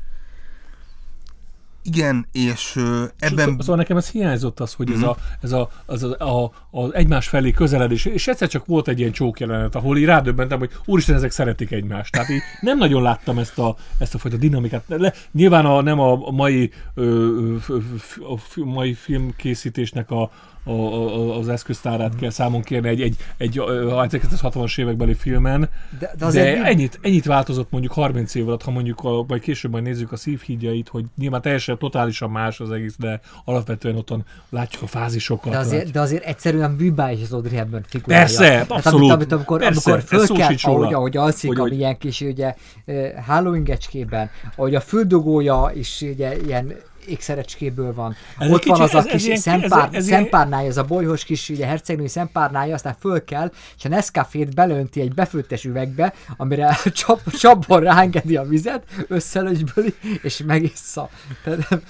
Igen, 1.93 2.28
és 2.32 2.73
Ebben... 2.75 3.12
ebben... 3.19 3.58
Szóval 3.60 3.75
nekem 3.75 3.97
ez 3.97 4.10
hiányzott 4.10 4.60
az, 4.60 4.73
hogy 4.73 4.91
ez, 4.91 5.02
a, 5.02 5.17
ez 5.41 5.52
a, 5.52 5.69
az, 5.86 6.04
a, 6.04 6.43
a, 6.43 6.52
az 6.71 6.93
egymás 6.93 7.28
felé 7.28 7.52
közeledés, 7.52 8.06
és 8.06 8.28
egyszer 8.28 8.47
csak 8.47 8.65
volt 8.65 8.88
egy 8.88 8.99
ilyen 8.99 9.12
csók 9.12 9.39
jelenet, 9.39 9.75
ahol 9.75 9.97
így 9.97 10.06
rádöbbentem, 10.06 10.60
hogy 10.60 10.71
úristen, 10.86 11.15
ezek 11.15 11.32
szeretik 11.32 11.71
egymást. 11.71 12.12
Tehát 12.12 12.30
így 12.30 12.41
nem 12.62 12.78
nagyon 12.78 13.02
láttam 13.02 13.38
ezt 13.38 13.60
a, 13.60 13.75
ezt 13.97 14.15
a 14.15 14.17
fajta 14.17 14.38
dinamikát. 14.38 14.84
Le, 14.88 15.13
nyilván 15.32 15.65
a, 15.65 15.82
nem 15.82 15.99
a, 15.99 16.28
a 16.28 16.32
mai, 16.32 16.71
ö, 16.93 17.04
ö, 17.04 17.58
f- 17.58 17.71
f- 17.99 18.21
a 18.30 18.38
f- 18.38 18.56
mai 18.56 18.93
filmkészítésnek 18.93 20.12
a, 20.12 20.32
a, 20.63 20.72
a, 20.72 21.38
az 21.38 21.50
eszköztárát 21.50 22.15
kell 22.15 22.30
számon 22.30 22.62
kérni 22.62 22.88
egy, 22.89 23.02
egy, 23.02 23.15
egy 23.38 23.58
ö, 23.58 23.91
1960-as 23.95 24.80
évekbeli 24.80 25.13
filmen, 25.13 25.60
De, 25.60 25.67
de, 26.00 26.12
de 26.17 26.26
azért 26.26 26.56
de 26.56 26.62
mi- 26.62 26.67
ennyit, 26.67 27.00
ennyit 27.02 27.26
változott 27.26 27.72
mondjuk 27.72 27.93
30 27.93 28.36
év 28.36 28.48
alatt, 28.48 28.63
ha 28.63 28.72
mondjuk, 28.72 29.00
a, 29.04 29.24
vagy 29.28 29.41
később 29.41 29.72
majd 29.72 29.84
nézzük 29.84 30.12
a 30.12 30.15
szívhídjait, 30.15 30.88
hogy 30.88 31.06
nyilván 31.17 31.41
teljesen 31.41 31.78
totálisan 31.78 32.30
más 32.32 32.60
az 32.60 32.72
egész, 32.72 32.95
de 32.98 33.19
alapvetően 33.45 33.95
ottan 33.95 34.26
látjuk 34.50 34.82
a 34.84 34.88
fázisokat. 34.88 35.52
De 35.52 35.58
azért, 35.58 35.91
de 35.91 36.00
azért 36.00 36.24
egyszerűen 36.24 36.76
bűbáj 36.78 37.17
az 37.24 37.34
Audrey 37.34 37.56
Hepburn 37.58 37.84
figurája. 37.88 38.26
Persze, 38.26 38.65
abszolút. 38.67 39.00
Amit, 39.12 39.12
amit 39.12 39.32
amikor, 39.32 39.60
Persze, 39.60 39.91
amikor 39.91 40.43
sincs 40.45 40.63
róla. 40.63 40.80
ahogy, 40.80 40.93
ahogy 40.93 41.17
alszik, 41.17 41.48
Hogy- 41.50 41.58
hogy, 41.58 41.69
hogy- 41.69 41.78
ilyen 41.80 41.98
kis 41.98 42.22
ugye 42.22 42.56
eh, 42.86 43.12
Halloween 43.28 43.63
gecskében, 43.63 44.30
ahogy 44.56 44.76
a 44.76 44.80
füldugója 44.82 45.72
is 45.74 46.02
ugye 46.02 46.38
ilyen 46.38 46.74
ékszerecskéből 47.10 47.93
van. 47.93 48.15
Ez 48.38 48.45
Ez 48.48 48.52
Ott 48.54 48.63
van 48.65 48.78
kicsi- 48.78 48.82
az 48.82 48.93
a 48.93 48.98
ez- 48.98 49.06
ez 49.06 49.12
kis 49.12 49.26
ilyen- 49.26 49.39
szempár, 49.39 49.88
ez- 49.91 49.95
ez 49.95 50.06
szempárnája, 50.06 50.67
ez 50.67 50.78
a 50.78 50.84
bolyhos 50.84 51.24
kis 51.24 51.50
ugye, 51.50 51.65
hercegnői 51.65 52.08
szempárnája, 52.08 52.74
aztán 52.74 52.95
fölkel, 53.00 53.52
és 53.78 53.86
a 53.86 53.89
Nescafét 53.89 54.54
belönti 54.56 55.02
egy 55.02 55.13
befőttes 55.13 55.63
üvegbe, 55.65 56.13
amire 56.38 56.78
csap, 56.93 57.32
csapban 57.32 57.80
ráengedi 57.80 58.36
a 58.36 58.43
vizet, 58.43 58.84
összelögyböli, 59.08 59.93
és 60.22 60.41
megissza. 60.45 61.10
Tehát, 61.43 61.82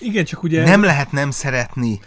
Igen, 0.00 0.24
csak 0.24 0.42
ugye... 0.42 0.64
Nem 0.64 0.82
lehet 0.82 1.12
nem 1.12 1.30
szeretni. 1.30 2.00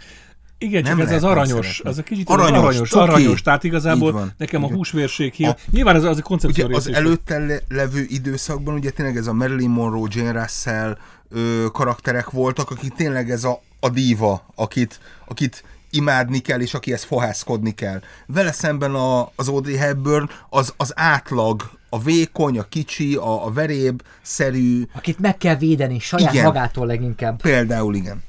Igen, 0.58 0.82
csak 0.82 0.90
Nem 0.92 1.00
ez 1.00 1.06
lehet 1.06 1.22
az 1.22 1.30
aranyos, 1.30 1.80
ez 1.84 1.98
a 1.98 2.02
kicsit 2.02 2.28
Aranyos, 2.28 2.48
aranyos, 2.50 2.64
aranyos, 2.72 2.88
cuki. 2.88 3.02
aranyos, 3.10 3.42
tehát 3.42 3.64
igazából 3.64 4.08
Így 4.08 4.14
van. 4.14 4.32
nekem 4.38 4.62
a 4.62 4.64
Igen. 4.64 4.76
húsvérség 4.76 5.32
hív. 5.32 5.46
A- 5.48 5.56
Nyilván 5.70 5.96
ez 5.96 6.04
az 6.04 6.18
a 6.18 6.22
koncepció 6.22 6.64
Ugye 6.66 6.76
az 6.76 6.88
előtte 6.92 7.38
le- 7.38 7.60
levő 7.68 8.04
időszakban 8.08 8.74
ugye 8.74 8.90
tényleg 8.90 9.16
ez 9.16 9.26
a 9.26 9.32
Marilyn 9.32 9.70
Monroe, 9.70 10.08
Jane 10.12 10.40
Russell 10.40 10.98
ö, 11.28 11.66
karakterek 11.72 12.30
voltak, 12.30 12.70
akik 12.70 12.92
tényleg 12.92 13.30
ez 13.30 13.44
a, 13.44 13.60
a 13.80 13.88
díva, 13.88 14.46
akit, 14.54 15.00
akit 15.26 15.64
imádni 15.90 16.38
kell, 16.38 16.60
és 16.60 16.74
akihez 16.74 17.02
fohászkodni 17.04 17.70
kell. 17.74 18.00
Vele 18.26 18.52
szemben 18.52 18.94
a, 18.94 19.30
az 19.36 19.48
Audrey 19.48 19.76
Hepburn 19.76 20.30
az, 20.50 20.72
az 20.76 20.92
átlag, 20.96 21.70
a 21.88 22.00
vékony, 22.02 22.58
a 22.58 22.62
kicsi, 22.62 23.14
a, 23.14 23.46
a 23.46 23.52
veréb 23.52 24.02
szerű, 24.22 24.82
akit 24.94 25.18
meg 25.18 25.36
kell 25.36 25.56
védeni 25.56 25.98
saját 25.98 26.32
Igen. 26.32 26.44
magától 26.44 26.86
leginkább. 26.86 27.40
például 27.40 27.94
igen. 27.94 28.22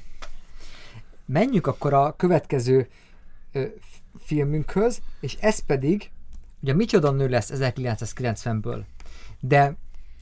Menjünk 1.26 1.68
akkor 1.68 1.94
a 1.94 2.16
következő 2.16 2.88
ö, 3.52 3.66
filmünkhöz, 4.20 5.02
és 5.20 5.38
ez 5.40 5.60
pedig, 5.60 6.10
ugye 6.62 6.74
Micsoda 6.74 7.12
nő 7.12 7.28
lesz 7.28 7.52
1990-ből, 7.54 8.84
de 9.40 9.76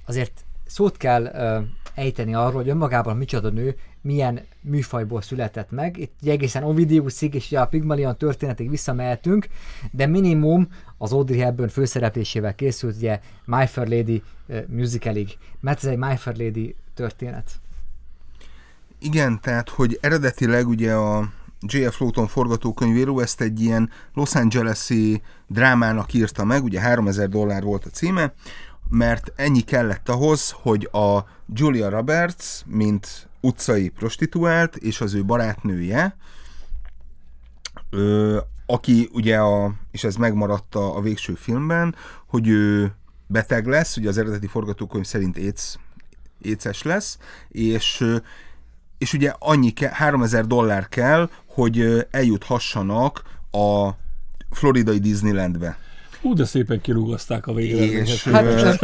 azért 0.05 0.45
szót 0.65 0.97
kell 0.97 1.25
ö, 1.25 1.59
ejteni 1.95 2.33
arról, 2.33 2.53
hogy 2.53 2.69
önmagában 2.69 3.17
Micsoda 3.17 3.49
nő 3.49 3.75
milyen 4.01 4.45
műfajból 4.61 5.21
született 5.21 5.71
meg. 5.71 5.97
Itt 5.97 6.13
ugye 6.21 6.31
egészen 6.31 6.63
Ovidiusig 6.63 7.33
és 7.33 7.47
ugye 7.47 7.59
a 7.59 7.67
Pygmalion 7.67 8.17
történetig 8.17 8.69
visszamehetünk, 8.69 9.47
de 9.91 10.05
minimum 10.05 10.67
az 10.97 11.13
Audrey 11.13 11.39
Hepburn 11.39 11.69
főszereplésével 11.69 12.55
készült 12.55 12.95
ugye 12.95 13.19
My 13.45 13.67
Fair 13.67 13.87
Lady 13.87 14.23
ö, 14.47 14.59
musicalig, 14.67 15.37
mert 15.59 15.83
ez 15.83 15.89
egy 15.89 15.97
My 15.97 16.15
Fair 16.15 16.37
Lady 16.37 16.75
történet. 16.93 17.51
Igen, 19.03 19.41
tehát, 19.41 19.69
hogy 19.69 19.97
eredetileg 20.01 20.67
ugye 20.67 20.93
a, 20.93 21.29
J.F. 21.59 21.99
Lawton 21.99 22.27
forgatókönyvíró 22.27 23.19
ezt 23.19 23.41
egy 23.41 23.61
ilyen 23.61 23.89
Los 24.13 24.35
Angeles-i 24.35 25.21
drámának 25.47 26.13
írta 26.13 26.43
meg, 26.43 26.63
ugye 26.63 26.79
3000 26.79 27.29
dollár 27.29 27.63
volt 27.63 27.85
a 27.85 27.89
címe, 27.89 28.33
mert 28.89 29.31
ennyi 29.35 29.61
kellett 29.61 30.09
ahhoz, 30.09 30.51
hogy 30.51 30.89
a 30.91 31.25
Julia 31.53 31.89
Roberts, 31.89 32.61
mint 32.65 33.29
utcai 33.41 33.89
prostituált, 33.89 34.75
és 34.75 35.01
az 35.01 35.13
ő 35.13 35.25
barátnője, 35.25 36.15
ö, 37.89 38.39
aki 38.65 39.09
ugye 39.11 39.37
a, 39.37 39.73
és 39.91 40.03
ez 40.03 40.15
megmaradt 40.15 40.75
a, 40.75 40.97
a 40.97 41.01
végső 41.01 41.33
filmben, 41.33 41.95
hogy 42.27 42.47
ő 42.47 42.95
beteg 43.27 43.67
lesz, 43.67 43.97
ugye 43.97 44.09
az 44.09 44.17
eredeti 44.17 44.47
forgatókönyv 44.47 45.05
szerint 45.05 45.37
AIDS, 45.37 45.77
éces 46.41 46.81
lesz, 46.81 47.17
és, 47.49 48.03
és 49.03 49.13
ugye 49.13 49.31
annyi 49.39 49.69
ke, 49.71 49.89
3000 49.93 50.47
dollár 50.47 50.89
kell, 50.89 51.29
hogy 51.45 52.05
eljuthassanak 52.11 53.21
a 53.51 53.89
floridai 54.51 54.99
Disneylandbe. 54.99 55.77
Ú, 56.21 56.33
de 56.33 56.45
szépen 56.45 56.81
kirúgozták 56.81 57.47
a 57.47 57.53
végre. 57.53 57.83
És, 57.83 58.23
Hát, 58.23 58.45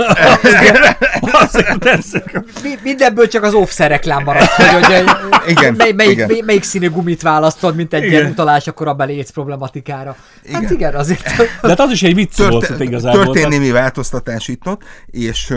Mindenből 2.84 3.28
csak 3.28 3.44
az 3.44 3.54
off 3.54 3.78
reklám 3.78 4.24
maradt, 4.24 4.52
hogy, 4.52 4.86
hogy 4.86 5.04
Igen, 5.48 5.74
mely, 5.74 5.92
melyik, 5.92 6.12
igen. 6.12 6.28
mely, 6.28 6.42
melyik 6.46 6.64
színű 6.64 6.90
gumit 6.90 7.22
választod, 7.22 7.76
mint 7.76 7.94
egy 7.94 8.04
Igen. 8.04 8.20
ilyen 8.20 8.32
utalás 8.32 8.68
a 8.68 8.72
korabeli 8.72 9.16
AIDS 9.16 9.32
problematikára. 9.32 10.16
Hát 10.52 10.62
Igen. 10.62 10.74
igen, 10.74 10.96
azért. 10.96 11.24
De 11.62 11.68
hát 11.68 11.80
az 11.80 11.92
is 11.92 12.04
egy 12.04 12.16
vicc 12.16 12.38
volt 12.38 12.68
Törte- 12.68 12.84
igazából. 12.84 13.24
történt 13.24 13.46
tehát- 13.46 13.60
némi 13.60 13.72
változtatás 13.72 14.48
itt 14.48 14.68
ott, 14.68 14.82
és, 15.06 15.54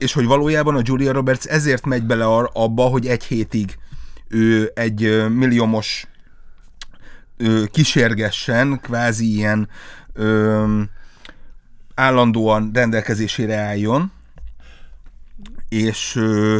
és 0.00 0.12
hogy 0.12 0.26
valójában 0.26 0.76
a 0.76 0.80
Julia 0.82 1.12
Roberts 1.12 1.46
ezért 1.46 1.86
megy 1.86 2.04
bele 2.04 2.24
abba, 2.52 2.82
hogy 2.82 3.06
egy 3.06 3.24
hétig 3.24 3.78
ő 4.28 4.70
egy 4.74 5.28
milliómos 5.28 6.06
kísérgessen, 7.70 8.80
kvázi 8.82 9.34
ilyen 9.34 9.68
ö, 10.12 10.82
állandóan 11.94 12.70
rendelkezésére 12.74 13.56
álljon, 13.56 14.12
és, 15.68 16.16
ö, 16.16 16.58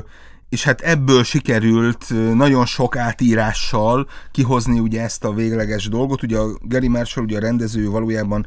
és 0.48 0.64
hát 0.64 0.80
ebből 0.80 1.24
sikerült 1.24 2.34
nagyon 2.34 2.66
sok 2.66 2.96
átírással 2.96 4.08
kihozni 4.30 4.78
ugye 4.78 5.02
ezt 5.02 5.24
a 5.24 5.32
végleges 5.32 5.88
dolgot. 5.88 6.22
Ugye 6.22 6.38
a 6.38 6.58
Gary 6.62 6.88
Marshall, 6.88 7.24
ugye 7.24 7.36
a 7.36 7.40
rendező 7.40 7.88
valójában 7.88 8.46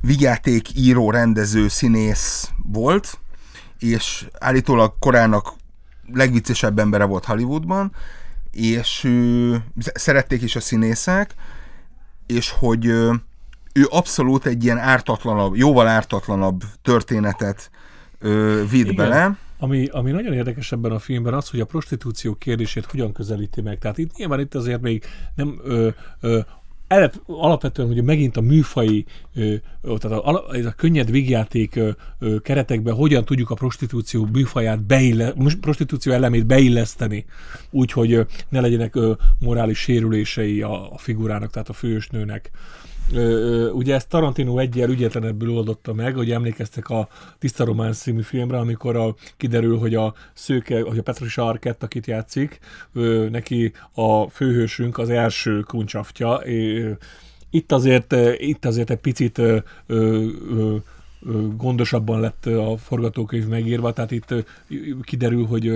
vigyáték, 0.00 0.76
író, 0.76 1.10
rendező, 1.10 1.68
színész 1.68 2.50
volt, 2.72 3.18
és 3.78 4.26
állítólag 4.38 4.94
korának 4.98 5.52
legviccesebb 6.12 6.78
embere 6.78 7.04
volt 7.04 7.24
Hollywoodban, 7.24 7.92
és 8.50 9.00
z- 9.78 9.98
szerették 9.98 10.42
is 10.42 10.56
a 10.56 10.60
színészek, 10.60 11.34
és 12.26 12.50
hogy 12.50 12.86
ő 13.76 13.86
abszolút 13.88 14.46
egy 14.46 14.64
ilyen 14.64 14.78
ártatlanabb, 14.78 15.56
jóval 15.56 15.86
ártatlanabb 15.86 16.62
történetet 16.82 17.70
ö, 18.18 18.62
vitt 18.70 18.90
Igen. 18.90 18.94
bele. 18.94 19.36
Ami, 19.58 19.86
ami 19.86 20.10
nagyon 20.10 20.32
érdekes 20.32 20.72
ebben 20.72 20.92
a 20.92 20.98
filmben 20.98 21.34
az, 21.34 21.48
hogy 21.48 21.60
a 21.60 21.64
prostitúció 21.64 22.34
kérdését 22.34 22.84
hogyan 22.84 23.12
közelíti 23.12 23.60
meg. 23.60 23.78
Tehát 23.78 23.98
itt 23.98 24.16
nyilván 24.16 24.40
itt 24.40 24.54
azért 24.54 24.80
még 24.80 25.04
nem 25.34 25.60
ö, 25.64 25.88
ö, 26.20 26.40
elep, 26.88 27.14
alapvetően 27.26 27.88
ugye 27.88 28.02
megint 28.02 28.36
a 28.36 28.40
műfai, 28.40 29.04
tehát 29.82 30.04
a, 30.04 30.44
ez 30.52 30.66
a 30.66 30.72
könnyed 30.76 31.10
ö, 31.76 31.90
keretekben 32.42 32.94
hogyan 32.94 33.24
tudjuk 33.24 33.50
a 33.50 33.54
prostitúció 33.54 34.28
műfaját, 34.32 34.82
beille, 34.82 35.32
prostitúció 35.60 36.12
elemét 36.12 36.46
beilleszteni, 36.46 37.24
úgy, 37.70 37.92
hogy 37.92 38.12
ö, 38.12 38.22
ne 38.48 38.60
legyenek 38.60 38.94
morális 39.38 39.78
sérülései 39.78 40.62
a, 40.62 40.92
a 40.92 40.98
figurának, 40.98 41.50
tehát 41.50 41.68
a 41.68 41.72
fősnőnek. 41.72 42.50
Ö, 43.12 43.70
ugye 43.70 43.94
ezt 43.94 44.08
Tarantino 44.08 44.58
egyel 44.58 44.90
ügyetlenebbül 44.90 45.50
oldotta 45.50 45.92
meg, 45.92 46.14
hogy 46.14 46.30
emlékeztek 46.30 46.88
a 46.88 47.08
Tiszta 47.38 47.64
Román 47.64 47.92
című 47.92 48.22
filmre, 48.22 48.58
amikor 48.58 48.96
a, 48.96 49.14
kiderül, 49.36 49.78
hogy 49.78 49.94
a 49.94 50.14
szőke, 50.32 50.82
hogy 50.82 50.98
a 50.98 51.02
Patricia 51.02 51.46
Arquette, 51.46 51.84
akit 51.84 52.06
játszik, 52.06 52.58
ö, 52.92 53.28
neki 53.30 53.72
a 53.92 54.28
főhősünk 54.28 54.98
az 54.98 55.10
első 55.10 55.60
kuncsaftja. 55.60 56.40
Ö, 56.44 56.90
itt 57.50 57.72
azért, 57.72 58.14
itt 58.38 58.64
azért 58.64 58.90
egy 58.90 59.00
picit 59.00 59.38
ö, 59.38 59.58
ö, 59.86 60.76
gondosabban 61.56 62.20
lett 62.20 62.46
a 62.46 62.76
forgatókönyv 62.76 63.46
megírva, 63.46 63.92
tehát 63.92 64.10
itt 64.10 64.34
kiderül, 65.02 65.46
hogy 65.46 65.66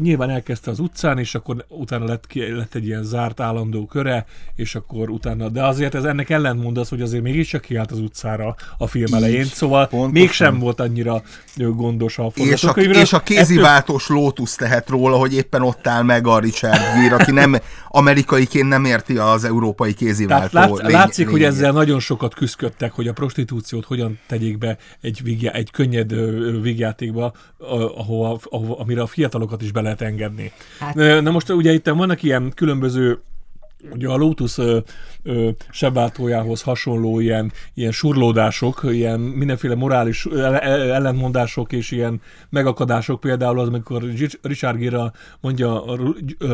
nyilván 0.00 0.30
elkezdte 0.30 0.70
az 0.70 0.78
utcán, 0.78 1.18
és 1.18 1.34
akkor 1.34 1.64
utána 1.68 2.04
lett, 2.04 2.26
ki- 2.26 2.50
lett 2.56 2.74
egy 2.74 2.86
ilyen 2.86 3.02
zárt 3.04 3.40
állandó 3.40 3.86
köre, 3.86 4.26
és 4.54 4.74
akkor 4.74 5.10
utána, 5.10 5.48
de 5.48 5.64
azért 5.64 5.94
ez 5.94 6.04
ennek 6.04 6.30
ellentmond 6.30 6.78
az, 6.78 6.88
hogy 6.88 7.00
azért 7.02 7.22
mégiscsak 7.22 7.60
kiállt 7.60 7.90
az 7.90 7.98
utcára 7.98 8.54
a 8.78 8.86
film 8.86 9.14
elején, 9.14 9.44
szóval 9.44 9.86
pontosan. 9.88 10.12
mégsem 10.12 10.58
volt 10.58 10.80
annyira 10.80 11.22
gondos 11.56 12.18
a 12.18 12.30
És 12.34 12.40
a, 12.40 12.56
forgatókönyvről. 12.56 13.02
és 13.02 13.12
a 13.12 13.20
kéziváltós 13.20 14.08
Lotus 14.08 14.54
tehet 14.54 14.88
róla, 14.88 15.16
hogy 15.16 15.34
éppen 15.34 15.62
ott 15.62 15.86
áll 15.86 16.02
meg 16.02 16.26
a 16.26 16.38
Richard 16.38 16.80
Gere, 16.94 17.14
aki 17.14 17.30
nem 17.30 17.56
amerikaiként 17.88 18.68
nem 18.68 18.84
érti 18.84 19.16
az 19.16 19.44
európai 19.44 19.92
Tehát 19.94 20.12
kéziváltó 20.12 20.58
látsz, 20.58 20.80
lény- 20.80 20.90
látszik, 20.92 21.24
hogy 21.28 21.34
lényegét. 21.38 21.58
ezzel 21.58 21.72
nagyon 21.72 22.00
sokat 22.00 22.34
küzdöttek, 22.34 22.92
hogy 22.92 23.08
a 23.08 23.12
prostitúciót 23.12 23.84
hogyan 23.84 24.18
tegyék 24.26 24.58
be 24.58 24.76
egy, 25.00 25.20
vígjá, 25.22 25.50
egy 25.50 25.70
könnyed 25.70 26.12
ö, 26.12 26.56
ahova, 27.96 28.38
ahova, 28.50 28.78
amire 28.78 29.02
a 29.02 29.06
fiatalokat 29.06 29.62
is 29.62 29.67
be 29.70 29.80
lehet 29.80 30.00
engedni. 30.00 30.52
Hát-. 30.78 30.94
Na 30.94 31.30
most 31.30 31.50
ugye 31.50 31.72
itt 31.72 31.86
vannak 31.86 32.22
ilyen 32.22 32.52
különböző 32.54 33.18
Ugye 33.94 34.08
a 34.08 34.16
Lotus 34.16 34.58
ö, 34.58 34.78
ö, 35.22 35.48
sebváltójához 35.70 36.62
hasonló 36.62 37.20
ilyen, 37.20 37.52
ilyen 37.74 37.92
surlódások, 37.92 38.80
ilyen 38.84 39.20
mindenféle 39.20 39.74
morális 39.74 40.26
ellentmondások 40.60 41.72
és 41.72 41.90
ilyen 41.90 42.20
megakadások, 42.50 43.20
például 43.20 43.58
az, 43.58 43.68
amikor 43.68 44.02
Richard 44.42 44.78
Gere 44.78 45.12
mondja 45.40 45.84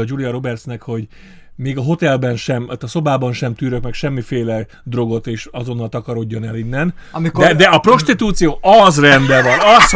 Julia 0.04 0.30
Robertsnek, 0.30 0.82
hogy 0.82 1.08
még 1.56 1.78
a 1.78 1.82
hotelben 1.82 2.36
sem, 2.36 2.68
hát 2.68 2.82
a 2.82 2.86
szobában 2.86 3.32
sem 3.32 3.54
tűrök 3.54 3.82
meg 3.82 3.92
semmiféle 3.92 4.66
drogot, 4.84 5.26
és 5.26 5.48
azonnal 5.52 5.88
takarodjon 5.88 6.44
el 6.44 6.56
innen. 6.56 6.94
Amikor- 7.12 7.46
De, 7.46 7.54
de 7.54 7.64
a 7.66 7.78
prostitúció 7.78 8.58
az 8.60 9.00
rendben 9.00 9.44
van. 9.44 9.58
Az, 9.76 9.92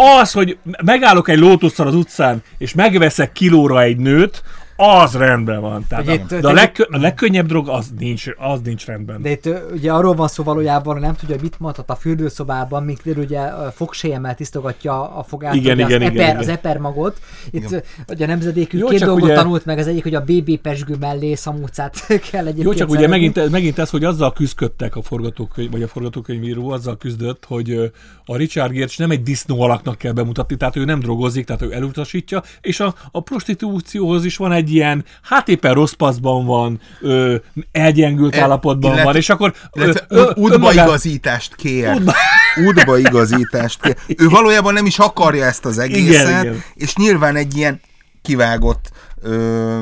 az, 0.00 0.32
hogy 0.32 0.58
megállok 0.84 1.28
egy 1.28 1.38
lótusszal 1.38 1.86
az 1.86 1.94
utcán, 1.94 2.42
és 2.58 2.74
megveszek 2.74 3.32
kilóra 3.32 3.82
egy 3.82 3.96
nőt, 3.96 4.42
az 4.82 5.14
rendben 5.14 5.60
van. 5.60 5.84
Tehát 5.88 6.04
Ugye 6.04 6.12
a, 6.12 6.14
itt- 6.14 6.40
de 6.40 6.48
a, 6.48 6.52
legkö, 6.52 6.84
a 6.90 6.98
legkönnyebb 6.98 7.46
drog 7.46 7.68
az 7.68 7.90
nincs, 7.98 8.26
az 8.38 8.60
nincs 8.64 8.86
rendben. 8.86 9.22
De 9.22 9.30
itt 9.30 9.48
ugye 9.72 9.92
arról 9.92 10.14
van 10.14 10.28
szó 10.28 10.42
valójában, 10.42 11.00
nem 11.00 11.14
tudja, 11.14 11.34
hogy 11.34 11.42
mit 11.44 11.58
mondhat 11.60 11.90
a 11.90 11.94
fürdőszobában, 11.94 12.82
míg 12.82 12.98
ugye 13.16 13.40
ö, 13.40 13.66
fogséjemmel 13.74 14.34
tisztogatja 14.34 15.16
a 15.16 15.22
fogát, 15.22 15.54
Igen, 15.54 15.72
ugye 15.74 15.84
igen, 15.84 15.84
az, 15.84 15.90
igen, 15.90 16.02
eper, 16.22 16.28
igen. 16.28 16.36
az 16.36 16.48
epermagot. 16.48 17.20
Itt 17.50 17.72
ö, 17.72 17.78
ugye 18.08 18.24
a 18.24 18.28
nemzedékű 18.28 18.78
Jó, 18.78 18.86
két 18.86 18.98
csak 18.98 19.08
dolgot 19.08 19.24
ugye- 19.24 19.34
tanult 19.34 19.64
meg, 19.64 19.78
az 19.78 19.86
egyik, 19.86 20.02
hogy 20.02 20.14
a 20.14 20.20
BB 20.20 20.56
pesgő 20.56 20.96
mellé 21.00 21.34
szamúcát 21.34 22.06
kell 22.30 22.46
egyébként 22.46 22.64
Jó, 22.64 22.72
csak 22.74 22.88
ugye 22.88 23.00
szeretni. 23.00 23.28
megint, 23.28 23.50
megint 23.50 23.78
ez, 23.78 23.90
hogy 23.90 24.04
azzal 24.04 24.32
küzdöttek 24.32 24.96
a 24.96 25.02
forgatókönyv, 25.02 25.70
vagy 25.70 25.82
a 25.82 25.88
forgatókönyvíró 25.88 26.70
azzal 26.70 26.96
küzdött, 26.96 27.44
hogy 27.46 27.92
a 28.24 28.36
Richard 28.36 28.72
Gere 28.72 28.88
nem 28.96 29.10
egy 29.10 29.22
disznó 29.22 29.60
alaknak 29.60 29.98
kell 29.98 30.12
bemutatni, 30.12 30.56
tehát 30.56 30.76
ő 30.76 30.84
nem 30.84 30.98
drogozik, 31.00 31.44
tehát 31.46 31.62
ő 31.62 31.72
elutasítja, 31.72 32.42
és 32.60 32.80
a, 32.80 32.94
a 33.10 33.20
prostitúcióhoz 33.22 34.24
is 34.24 34.36
van 34.36 34.52
egy 34.52 34.69
ilyen, 34.70 35.04
hát 35.22 35.48
éppen 35.48 35.74
rossz 35.74 35.92
paszban 35.92 36.44
van, 36.46 36.80
ö, 37.00 37.34
elgyengült 37.72 38.34
E- 38.34 38.42
állapotban 38.42 38.84
illetve- 38.90 39.04
van, 39.04 39.16
és 39.16 39.28
akkor 39.30 39.54
illetve 39.72 40.04
ö, 40.08 40.30
útbaigazítást 40.34 41.54
kér. 41.56 41.88
Útba- 41.94 42.14
Útbaigazítást 42.66 43.80
kér. 43.82 43.96
Ő 44.22 44.28
valójában 44.28 44.72
nem 44.74 44.86
is 44.86 44.98
akarja 44.98 45.44
ezt 45.44 45.64
az 45.64 45.78
egészet, 45.78 46.28
Igen, 46.28 46.40
igen. 46.44 46.62
és 46.74 46.94
nyilván 46.96 47.36
egy 47.36 47.56
ilyen 47.56 47.80
kivágott 48.22 48.90
ö, 49.22 49.80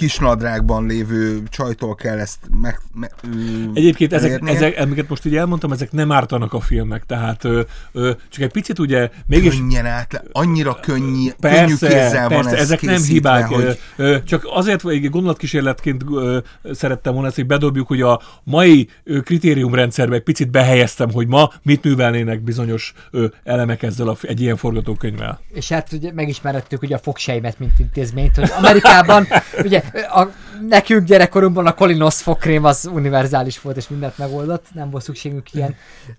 kisnadrágban 0.00 0.86
lévő 0.86 1.42
csajtól 1.48 1.94
kell 1.94 2.18
ezt 2.18 2.38
meg, 2.60 2.80
me, 2.94 3.10
ö, 3.24 3.28
Egyébként 3.74 4.12
ezek, 4.12 4.30
elérnie. 4.30 4.54
ezek, 4.54 4.78
amiket 4.78 5.08
most 5.08 5.24
így 5.24 5.36
elmondtam, 5.36 5.72
ezek 5.72 5.92
nem 5.92 6.12
ártanak 6.12 6.52
a 6.52 6.60
filmnek, 6.60 7.04
tehát 7.06 7.44
ö, 7.44 7.60
ö, 7.92 8.10
csak 8.28 8.42
egy 8.42 8.50
picit 8.50 8.78
ugye 8.78 9.10
mégis 9.26 9.56
könnyen 9.56 9.86
át, 9.86 10.24
annyira 10.32 10.74
könnyű, 10.80 11.04
könnyű 11.06 11.30
Persze, 11.40 11.88
kézzel 11.88 12.28
van 12.28 12.42
persze, 12.42 12.56
ez 12.56 12.62
ezek 12.62 12.80
nem 12.82 13.02
hibák. 13.02 13.46
hogy 13.46 13.64
Hogy... 13.64 13.78
Ö, 13.96 14.16
csak 14.24 14.48
azért, 14.52 14.80
hogy 14.80 14.94
egy 14.94 15.10
gondolatkísérletként 15.10 16.04
ö, 16.12 16.38
szerettem 16.72 17.12
volna 17.12 17.28
ezt, 17.28 17.36
hogy 17.36 17.46
bedobjuk, 17.46 17.86
hogy 17.86 18.00
a 18.02 18.20
mai 18.44 18.88
ö, 19.04 19.20
kritériumrendszerbe 19.20 20.14
egy 20.14 20.22
picit 20.22 20.50
behelyeztem, 20.50 21.12
hogy 21.12 21.26
ma 21.26 21.52
mit 21.62 21.84
művelnének 21.84 22.40
bizonyos 22.40 22.92
ö, 23.10 23.26
elemek 23.44 23.82
ezzel 23.82 24.08
a, 24.08 24.16
egy 24.22 24.40
ilyen 24.40 24.56
forgatókönyvvel. 24.56 25.40
És 25.52 25.68
hát 25.68 25.92
ugye 25.92 26.12
megismerettük 26.12 26.82
ugye 26.82 26.94
a 26.94 26.98
fogsejmet, 26.98 27.58
mint 27.58 27.78
intézményt, 27.78 28.36
hogy 28.36 28.50
Amerikában 28.56 29.26
ugye 29.64 29.82
a, 29.92 30.26
nekünk 30.68 31.06
gyerekkorunkban 31.06 31.66
a 31.66 31.74
kolinos 31.74 32.22
fogkrém 32.22 32.64
az 32.64 32.88
univerzális 32.92 33.60
volt, 33.60 33.76
és 33.76 33.88
mindent 33.88 34.18
megoldott, 34.18 34.66
nem 34.74 34.90
volt 34.90 35.04
szükségünk 35.04 35.52
ilyen. 35.52 35.76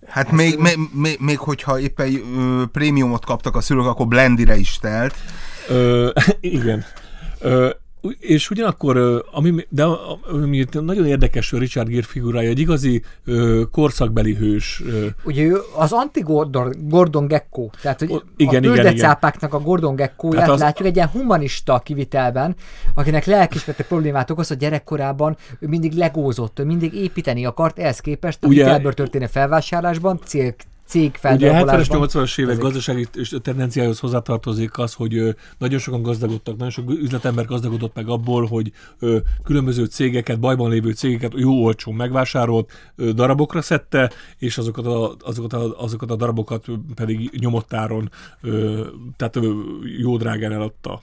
Hát 0.08 0.32
még, 0.32 0.58
még, 0.58 0.78
még, 0.94 1.18
még 1.20 1.38
hogyha 1.38 1.80
éppen 1.80 2.14
ö, 2.38 2.64
prémiumot 2.72 3.26
kaptak 3.26 3.56
a 3.56 3.62
szülők, 3.62 3.86
akkor 3.86 4.08
blendire 4.08 4.56
is 4.56 4.78
telt. 4.78 5.16
Ö, 5.68 6.10
igen. 6.40 6.86
Ö, 7.40 7.70
és 8.20 8.50
ugyanakkor, 8.50 9.24
ami, 9.32 9.66
de 9.70 9.84
a- 9.84 10.20
ami 10.32 10.66
nagyon 10.72 11.06
érdekes 11.06 11.52
Richard 11.52 11.88
Gere 11.88 12.02
figurája, 12.02 12.50
egy 12.50 12.60
igazi 12.60 13.02
ö, 13.26 13.62
korszakbeli 13.72 14.34
hős. 14.34 14.82
Ö, 14.86 15.06
Ugye 15.24 15.44
ő 15.44 15.58
az 15.76 15.92
anti-Gordon 15.92 16.74
Gordon 16.80 17.28
Gecko, 17.28 17.70
tehát 17.82 18.00
hogy 18.00 18.12
O- 18.12 18.16
a 18.16 18.24
igen, 18.38 18.64
igen, 18.64 18.76
tőzsdecápáknak 18.76 19.54
a 19.54 19.60
Gordon 19.60 19.96
Geckóját 19.96 20.36
Tehát 20.38 20.50
az- 20.54 20.60
látjuk 20.60 20.88
egy 20.88 20.96
ilyen 20.96 21.08
humanista 21.08 21.80
kivitelben, 21.80 22.56
akinek 22.96 23.26
lelkismerete 23.26 23.84
problémát 23.84 24.30
okoz, 24.30 24.48
hogy 24.48 24.58
gyerekkorában 24.58 25.38
ő 25.60 25.68
mindig 25.68 25.94
legózott, 25.94 26.60
ő 26.60 26.64
mindig 26.66 26.94
építeni 26.94 27.46
akart, 27.46 27.80
ehhez 27.80 28.00
képest 28.00 28.44
a 28.44 28.48
Ugye- 28.48 28.80
történő 28.94 29.26
felvásárlásban, 29.26 30.20
cég, 30.91 31.17
cég 31.21 31.32
Ugye 31.32 31.49
a 31.49 31.54
70-es, 31.54 31.56
feldarabolásban. 31.56 32.08
80-as 32.08 32.39
évek 32.39 32.51
ezek- 32.51 32.63
gazdasági 32.63 33.08
tendenciához 33.41 33.99
hozzátartozik 33.99 34.77
az, 34.77 34.93
hogy 34.93 35.36
nagyon 35.58 35.80
sokan 35.80 36.01
gazdagodtak, 36.01 36.56
nagyon 36.56 36.71
sok 36.71 36.89
üzletember 36.89 37.45
gazdagodott 37.45 37.95
meg 37.95 38.08
abból, 38.08 38.45
hogy 38.45 38.71
különböző 39.43 39.86
cégeket, 39.86 40.39
bajban 40.39 40.69
lévő 40.69 40.91
cégeket 40.91 41.32
jó 41.36 41.63
olcsón 41.63 41.93
megvásárolt, 41.93 42.71
darabokra 43.13 43.62
szedte, 43.62 44.12
és 44.38 44.58
azokat 44.58 44.86
a, 44.86 45.15
azokat 45.19 45.54
a, 45.54 45.84
azokat 45.84 46.12
a 46.12 46.15
darabokat 46.15 46.65
pedig 46.95 47.30
nyomott 47.39 47.73
áron, 47.73 48.12
ö, 48.41 48.86
tehát 49.17 49.39
jó 49.97 50.17
drágán 50.17 50.51
eladta. 50.51 51.01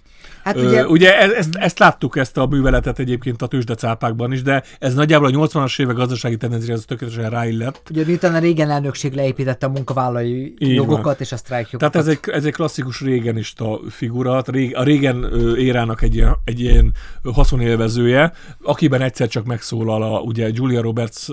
Hát 0.48 0.56
Ö, 0.56 0.66
ugye, 0.66 0.86
ugye 0.86 1.18
e- 1.18 1.36
ezt, 1.36 1.54
ezt 1.54 1.78
láttuk, 1.78 2.16
ezt 2.16 2.36
a 2.36 2.46
műveletet 2.46 2.98
egyébként 2.98 3.42
a 3.42 3.46
tőzsdecápákban 3.46 4.32
is, 4.32 4.42
de 4.42 4.62
ez 4.78 4.94
nagyjából 4.94 5.26
a 5.26 5.46
80-as 5.46 5.80
évek 5.80 5.96
gazdasági 5.96 6.36
tendenciához 6.36 6.84
tökéletesen 6.84 7.30
ráillett. 7.30 7.82
ugye 7.90 8.04
miután 8.06 8.34
a 8.34 8.38
régen 8.38 8.70
elnökség 8.70 9.12
leépítette 9.12 9.66
a 9.66 9.68
munkavállalói 9.68 10.44
Így 10.58 10.74
jogokat 10.74 11.04
van. 11.04 11.14
és 11.18 11.32
a 11.32 11.36
sztrájk 11.36 11.70
jogokat. 11.70 11.92
Tehát 11.92 12.08
ez 12.08 12.14
egy, 12.14 12.34
ez 12.34 12.44
egy 12.44 12.52
klasszikus 12.52 13.00
régenista 13.00 13.80
figura, 13.88 14.42
rég, 14.46 14.76
a 14.76 14.82
régen 14.82 15.26
érának 15.56 16.02
egy 16.02 16.14
ilyen, 16.14 16.36
egy 16.44 16.60
ilyen 16.60 16.92
haszonélvezője, 17.32 18.32
akiben 18.62 19.00
egyszer 19.00 19.28
csak 19.28 19.44
megszólal 19.44 20.02
a, 20.02 20.20
ugye 20.20 20.48
Julia 20.52 20.80
Roberts 20.80 21.26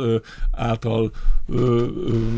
által 0.51 1.11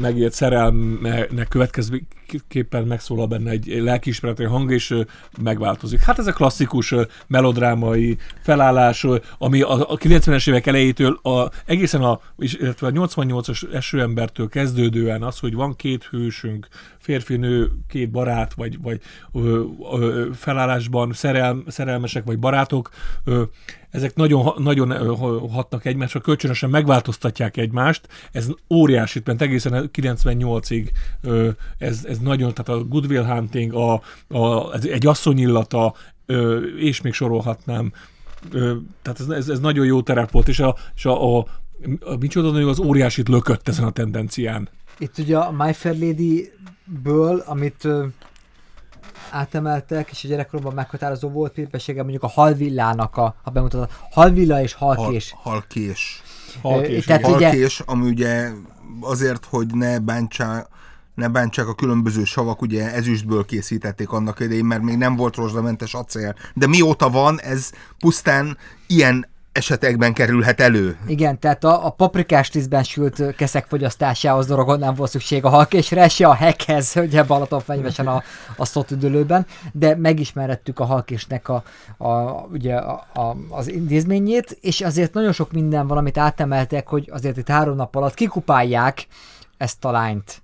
megélt 0.01 0.33
szerelmnek 0.33 1.47
következőképpen 1.49 2.83
megszólal 2.83 3.27
benne 3.27 3.49
egy 3.49 3.81
lelkiismereti 3.81 4.43
hang, 4.43 4.71
és 4.71 4.95
megváltozik. 5.41 5.99
Hát 5.99 6.19
ez 6.19 6.27
a 6.27 6.31
klasszikus 6.31 6.65
ö, 6.91 7.01
melodrámai 7.27 8.17
felállás, 8.41 9.05
ami 9.37 9.61
a, 9.61 9.91
a 9.91 9.97
90-es 9.97 10.49
évek 10.49 10.65
elejétől 10.67 11.19
a, 11.21 11.49
egészen 11.65 12.01
a, 12.01 12.19
illetve 12.37 12.87
a 12.87 12.91
88-as 12.91 13.73
esőembertől 13.73 14.49
kezdődően 14.49 15.23
az, 15.23 15.39
hogy 15.39 15.53
van 15.53 15.75
két 15.75 16.03
hősünk, 16.03 16.67
férfi, 16.99 17.35
nő, 17.35 17.71
két 17.89 18.11
barát, 18.11 18.53
vagy, 18.53 18.81
vagy 18.81 19.01
ö, 19.33 19.63
ö, 19.91 20.27
felállásban 20.33 21.13
szerel, 21.13 21.63
szerelmesek, 21.67 22.25
vagy 22.25 22.39
barátok, 22.39 22.89
ö, 23.23 23.43
ezek 23.89 24.15
nagyon, 24.15 24.53
nagyon 24.57 25.17
hatnak 25.49 25.85
egymásra, 25.85 26.19
kölcsönösen 26.19 26.69
megváltoztatják 26.69 27.57
egymást. 27.57 28.07
Ez 28.31 28.47
óriási, 28.73 29.21
mert 29.25 29.41
egészen 29.41 29.89
98-ig 29.93 30.89
ö, 31.21 31.49
ez, 31.77 32.05
ez 32.05 32.19
nagyon, 32.19 32.53
tehát 32.53 32.81
a 32.81 32.85
Goodwill 32.85 33.25
Hunting, 33.25 33.73
a, 33.73 34.01
a, 34.27 34.73
egy 34.73 35.07
asszony 35.07 35.39
illata, 35.39 35.93
ö, 36.27 36.57
és 36.65 37.01
még 37.01 37.13
sorolhatnám. 37.13 37.91
Ö, 38.51 38.75
tehát 39.01 39.19
ez, 39.19 39.27
ez, 39.29 39.49
ez 39.49 39.59
nagyon 39.59 39.85
jó 39.85 40.01
terep 40.01 40.31
volt, 40.31 40.47
és 40.47 40.59
a, 40.59 40.75
és 40.95 41.05
a, 41.05 41.37
a, 41.37 41.45
a 41.99 42.15
micsoda 42.19 42.51
nő 42.51 42.67
az 42.67 42.79
óriásit 42.79 43.27
lökött 43.27 43.67
ezen 43.67 43.85
a 43.85 43.91
tendencián. 43.91 44.69
Itt 44.97 45.17
ugye 45.17 45.37
a 45.37 45.51
My 45.51 45.73
Fair 45.73 45.99
Lady-ből, 45.99 47.43
amit 47.45 47.85
ö, 47.85 48.05
átemeltek, 49.31 50.09
és 50.11 50.23
a 50.23 50.27
gyerekkoromban 50.27 50.73
meghatározó 50.73 51.29
volt 51.29 51.53
képessége 51.53 52.01
mondjuk 52.01 52.23
a 52.23 52.27
halvillának 52.27 53.17
a, 53.17 53.35
ha 53.43 53.51
bemutatod, 53.51 53.89
halvilla 54.11 54.61
és 54.61 54.73
halkés. 54.73 55.31
Hal, 55.31 55.51
halkés. 55.53 56.21
Halkés, 56.61 57.05
tehát 57.05 57.21
igen. 57.21 57.33
ugye- 57.33 57.47
Halkés, 57.47 57.79
ami 57.85 58.07
ugye 58.09 58.49
azért, 59.01 59.45
hogy 59.45 59.67
ne 59.73 59.99
bántsák, 59.99 60.67
ne 61.17 61.27
bántsák 61.27 61.67
a 61.67 61.75
különböző 61.75 62.23
savak, 62.23 62.61
ugye 62.61 62.93
ezüstből 62.93 63.45
készítették 63.45 64.09
annak 64.11 64.39
idején, 64.39 64.65
mert 64.65 64.81
még 64.81 64.97
nem 64.97 65.15
volt 65.15 65.35
rozsdamentes 65.35 65.93
acél. 65.93 66.35
De 66.53 66.67
mióta 66.67 67.09
van, 67.09 67.39
ez 67.41 67.71
pusztán 67.99 68.57
ilyen 68.87 69.27
esetekben 69.51 70.13
kerülhet 70.13 70.61
elő. 70.61 70.97
Igen, 71.07 71.39
tehát 71.39 71.63
a, 71.63 71.85
a 71.85 71.89
paprikás 71.89 72.49
tízben 72.49 72.83
sült 72.83 73.35
keszek 73.35 73.65
fogyasztásához 73.65 74.47
dorogon 74.47 74.79
nem 74.79 74.93
volt 74.93 75.09
szükség 75.11 75.45
a 75.45 75.49
halkésre, 75.49 76.07
se 76.07 76.27
a 76.27 76.33
hekhez, 76.33 76.93
ugye 76.95 77.23
Balatonfenyvesen 77.23 78.07
a, 78.07 78.23
a 78.57 78.65
szotüdülőben, 78.65 79.45
de 79.71 79.95
megismerettük 79.95 80.79
a 80.79 80.85
halkésnek 80.85 81.49
a, 81.49 81.63
a, 81.97 82.11
ugye 82.51 82.75
a, 82.75 83.05
a, 83.13 83.35
az 83.49 83.71
intézményét, 83.71 84.57
és 84.61 84.81
azért 84.81 85.13
nagyon 85.13 85.31
sok 85.31 85.51
minden 85.51 85.87
van, 85.87 85.97
amit 85.97 86.17
átemeltek, 86.17 86.87
hogy 86.87 87.09
azért 87.11 87.37
itt 87.37 87.47
három 87.47 87.75
nap 87.75 87.95
alatt 87.95 88.13
kikupálják 88.13 89.07
ezt 89.57 89.85
a 89.85 89.91
lányt. 89.91 90.41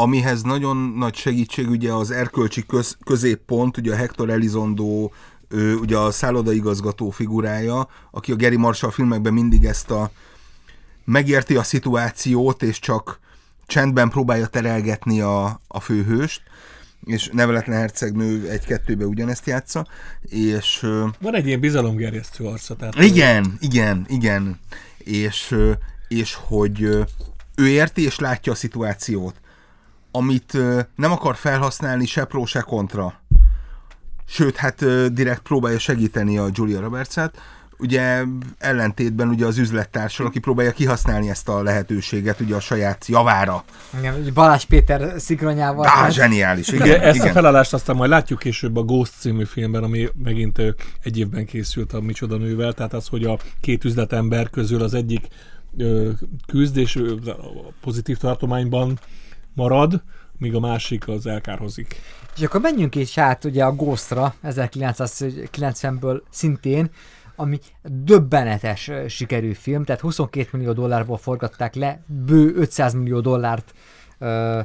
Amihez 0.00 0.42
nagyon 0.42 0.76
nagy 0.76 1.14
segítség 1.14 1.68
ugye 1.68 1.92
az 1.92 2.10
erkölcsi 2.10 2.66
köz, 2.66 2.96
középpont, 3.04 3.76
ugye 3.76 3.92
a 3.92 3.96
Hector 3.96 4.30
Elizondo, 4.30 5.10
ő, 5.48 5.76
ugye 5.76 5.96
a 5.96 6.10
szállodaigazgató 6.10 7.10
figurája, 7.10 7.88
aki 8.10 8.32
a 8.32 8.36
Gary 8.36 8.56
Marshall 8.56 8.90
filmekben 8.90 9.32
mindig 9.32 9.64
ezt 9.64 9.90
a 9.90 10.10
megérti 11.04 11.56
a 11.56 11.62
szituációt, 11.62 12.62
és 12.62 12.78
csak 12.78 13.18
csendben 13.66 14.08
próbálja 14.08 14.46
terelgetni 14.46 15.20
a, 15.20 15.60
a 15.68 15.80
főhőst, 15.80 16.42
és 17.04 17.28
neveletlen 17.32 17.78
hercegnő 17.78 18.48
egy-kettőbe 18.48 19.04
ugyanezt 19.04 19.46
játsza, 19.46 19.86
és 20.22 20.80
Van 21.20 21.34
egy 21.34 21.46
ilyen 21.46 21.60
bizalomgerjesztő 21.60 22.44
arca. 22.44 22.76
Tehát 22.76 22.94
igen, 22.94 23.56
igen, 23.60 24.04
igen, 24.08 24.58
és, 24.98 25.56
és 26.08 26.34
hogy 26.34 26.82
ő 27.54 27.68
érti 27.68 28.04
és 28.04 28.18
látja 28.18 28.52
a 28.52 28.54
szituációt, 28.54 29.34
amit 30.10 30.52
nem 30.96 31.12
akar 31.12 31.36
felhasználni 31.36 32.06
se 32.06 32.24
pro, 32.24 32.46
se 32.46 32.60
kontra. 32.60 33.14
Sőt, 34.26 34.56
hát 34.56 34.84
direkt 35.12 35.42
próbálja 35.42 35.78
segíteni 35.78 36.38
a 36.38 36.48
Julia 36.52 36.80
Roberts-et, 36.80 37.38
ugye 37.80 38.22
ellentétben 38.58 39.28
ugye 39.28 39.46
az 39.46 39.58
üzlettársal, 39.58 40.26
aki 40.26 40.38
próbálja 40.38 40.72
kihasználni 40.72 41.28
ezt 41.30 41.48
a 41.48 41.62
lehetőséget 41.62 42.40
ugye 42.40 42.54
a 42.54 42.60
saját 42.60 43.06
javára. 43.06 43.64
Igen, 43.98 44.14
ugye 44.14 44.32
Balázs 44.32 44.64
Péter 44.64 45.20
szikronyával. 45.20 45.86
Á, 45.86 45.90
hát- 45.90 46.12
zseniális, 46.12 46.68
igen. 46.68 46.86
Igen, 46.86 47.00
ezt 47.00 47.16
igen. 47.16 47.28
a 47.28 47.32
felállást 47.32 47.72
aztán 47.72 47.96
majd 47.96 48.10
látjuk 48.10 48.38
később 48.38 48.76
a 48.76 48.82
Ghost 48.82 49.12
című 49.18 49.44
filmben, 49.44 49.82
ami 49.82 50.08
megint 50.22 50.58
egy 51.02 51.18
évben 51.18 51.44
készült 51.44 51.92
a 51.92 52.00
Micsoda 52.00 52.36
nővel, 52.36 52.72
tehát 52.72 52.92
az, 52.92 53.06
hogy 53.06 53.24
a 53.24 53.38
két 53.60 53.84
üzletember 53.84 54.50
közül 54.50 54.82
az 54.82 54.94
egyik 54.94 55.26
ö, 55.78 56.10
küzd 56.46 56.76
és 56.76 56.96
ö, 56.96 57.14
a 57.26 57.72
pozitív 57.80 58.16
tartományban 58.16 58.98
marad, 59.54 60.02
míg 60.38 60.54
a 60.54 60.60
másik 60.60 61.08
az 61.08 61.26
elkárhozik. 61.26 62.00
És 62.36 62.42
akkor 62.42 62.60
menjünk 62.60 62.94
is 62.94 63.18
át 63.18 63.44
ugye 63.44 63.64
a 63.64 63.72
Ghostra 63.72 64.34
1990-ből 64.44 66.20
szintén, 66.30 66.90
ami 67.36 67.58
döbbenetes 67.82 68.90
sikerű 69.08 69.52
film, 69.52 69.84
tehát 69.84 70.00
22 70.00 70.48
millió 70.52 70.72
dollárból 70.72 71.16
forgatták 71.16 71.74
le, 71.74 72.00
bő 72.06 72.54
500 72.56 72.94
millió 72.94 73.20
dollárt 73.20 73.74
ö, 74.18 74.60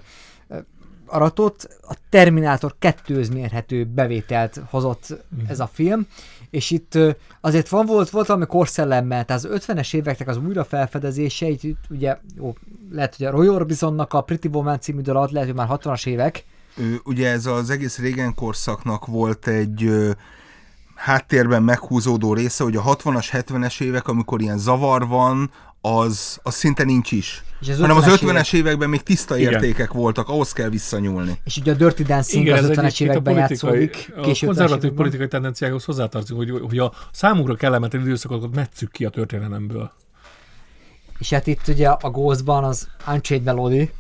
ö, 0.48 0.58
aratott, 1.06 1.78
a 1.88 1.96
Terminátor 2.10 2.76
2 2.80 3.26
mérhető 3.34 3.86
bevételt 3.86 4.62
hozott 4.70 5.26
ez 5.48 5.60
a 5.60 5.68
film, 5.74 6.08
és 6.56 6.72
itt 6.72 6.98
azért 7.42 7.70
van, 7.70 7.86
volt, 7.86 8.10
volt 8.10 8.28
valami 8.28 8.46
korszellemmel, 8.46 9.26
tehát 9.26 9.44
az 9.44 9.64
50-es 9.68 9.94
éveknek 9.94 10.28
az 10.28 10.38
újrafelfedezése, 10.38 11.48
itt, 11.48 11.64
itt 11.64 11.84
ugye 11.90 12.18
jó, 12.38 12.56
lehet, 12.92 13.16
hogy 13.16 13.26
a 13.26 13.30
Roy 13.30 13.50
Orbisonnak 13.50 14.14
a 14.14 14.22
Pretty 14.22 14.48
Woman 14.48 14.80
című 14.80 15.02
dal, 15.02 15.30
lehet, 15.32 15.48
hogy 15.48 15.58
már 15.58 15.68
60-as 15.72 16.08
évek, 16.08 16.46
Ö, 16.78 16.94
ugye 17.04 17.30
ez 17.30 17.46
az 17.46 17.70
egész 17.70 17.98
régen 17.98 18.34
korszaknak 18.34 19.06
volt 19.06 19.48
egy 19.48 19.84
ö, 19.84 20.12
háttérben 20.96 21.64
meghúzódó 21.64 22.34
része, 22.34 22.64
hogy 22.64 22.76
a 22.76 22.84
60-as, 22.84 23.28
70-es 23.32 23.82
évek, 23.82 24.08
amikor 24.08 24.42
ilyen 24.42 24.58
zavar 24.58 25.08
van, 25.08 25.52
az, 25.86 26.40
az 26.44 26.56
szinte 26.56 26.84
nincs 26.84 27.12
is. 27.12 27.44
És 27.62 27.70
az 27.70 27.80
Hanem 27.80 27.98
az 27.98 28.06
50-es 28.08 28.18
50-es 28.22 28.54
években 28.54 28.90
még 28.90 29.04
tiszta 29.04 29.38
Igen. 29.38 29.54
értékek 29.54 29.94
voltak, 29.94 30.30
ahhoz 30.30 30.52
kell 30.52 30.70
visszanyúlni. 30.70 31.40
És 31.44 31.58
ugye 31.58 31.72
a 31.72 31.76
Dirty 31.76 32.02
Dancing 32.02 32.48
az 32.48 32.60
50-es 32.60 32.70
egyébként 32.70 33.00
években 33.00 33.36
játszódik. 33.36 34.12
A 34.16 34.22
konzervatív 34.22 34.56
50-es 34.56 34.70
években. 34.70 34.96
politikai 34.96 35.28
tendenciához 35.28 35.84
hozzátartozik, 35.84 36.36
hogy, 36.36 36.62
hogy 36.68 36.78
a 36.78 36.94
számunkra 37.12 37.56
kellemetlen 37.56 38.02
időszakokat 38.02 38.56
metszük 38.56 38.92
ki 38.92 39.06
a 39.06 39.10
történelemből. 39.10 39.92
És 41.20 41.30
hát 41.30 41.48
itt 41.48 41.68
ugye 41.68 41.88
a 41.90 42.10
Ghostban 42.10 42.64
az 42.64 42.88
Unchained 43.08 43.46
Melody, 43.46 43.92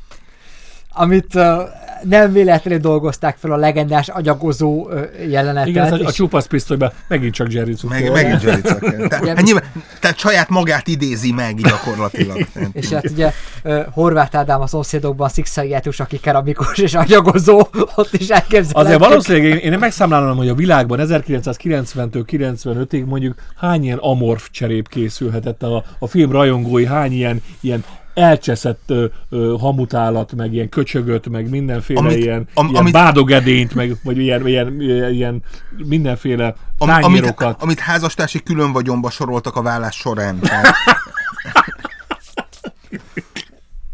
amit 0.95 1.35
uh, 1.35 1.43
nem 2.03 2.31
véletlenül 2.31 2.79
dolgozták 2.79 3.37
fel 3.37 3.51
a 3.51 3.55
legendás 3.55 4.09
agyagozó 4.09 4.85
uh, 4.85 5.01
jelenetet. 5.29 5.67
Igen, 5.67 5.93
a, 5.93 6.07
a 6.07 6.11
csupasz 6.11 6.45
pisztolyban 6.45 6.91
megint 7.07 7.33
csak 7.33 7.51
Jerry 7.51 7.73
Zucker. 7.73 8.01
Meg, 8.01 8.11
megint 8.11 8.43
Jerry 8.43 8.61
Zucker. 8.63 8.93
Tehát, 9.07 9.27
hát 9.27 9.41
nyilván, 9.41 9.63
tehát 9.99 10.17
saját 10.17 10.49
magát 10.49 10.87
idézi 10.87 11.31
meg 11.31 11.55
gyakorlatilag. 11.55 12.47
És 12.73 12.89
hát 12.89 13.09
ugye 13.09 13.31
uh, 13.63 13.85
Horváth 13.91 14.37
Ádám 14.37 14.61
a 14.61 14.67
szomszédokban 14.67 15.29
szikszaiátus, 15.29 15.99
aki 15.99 16.19
keramikus 16.19 16.77
és 16.77 16.93
agyagozó, 16.93 17.67
ott 17.95 18.13
is 18.13 18.27
elképzelhető. 18.27 18.79
Azért 18.79 19.09
valószínűleg 19.09 19.63
én, 19.63 19.71
én 19.71 19.79
megszámlálom, 19.79 20.37
hogy 20.37 20.49
a 20.49 20.55
világban 20.55 20.99
1990-től 21.01 22.23
95-ig 22.31 23.05
mondjuk 23.05 23.35
hány 23.55 23.83
ilyen 23.83 23.97
amorf 23.97 24.49
cserép 24.51 24.87
készülhetett 24.89 25.63
a, 25.63 25.83
a 25.99 26.07
film 26.07 26.31
rajongói, 26.31 26.85
hány 26.85 27.11
ilyen, 27.11 27.41
ilyen 27.59 27.83
elcseszett 28.15 28.83
ö, 28.87 29.05
ö, 29.29 29.55
hamutállat, 29.59 30.33
meg 30.33 30.53
ilyen 30.53 30.69
köcsögöt, 30.69 31.29
meg 31.29 31.49
mindenféle 31.49 31.99
Amit- 31.99 32.17
ilyen, 32.17 32.47
am- 32.53 32.67
ilyen 32.69 32.81
amit- 32.81 32.93
bádogedényt, 32.93 33.73
meg 33.75 33.95
vagy 34.03 34.17
ilyen, 34.17 34.47
ilyen, 34.47 34.81
ilyen, 35.11 35.43
mindenféle 35.77 36.55
Am, 36.77 36.89
amit, 36.89 37.01
tányérokat. 37.01 37.61
amit 37.61 37.79
házastársi 37.79 38.43
külön 38.43 38.71
vagyonba 38.71 39.09
soroltak 39.09 39.55
a 39.55 39.61
vállás 39.61 39.95
során. 39.95 40.39
Tehát, 40.39 40.73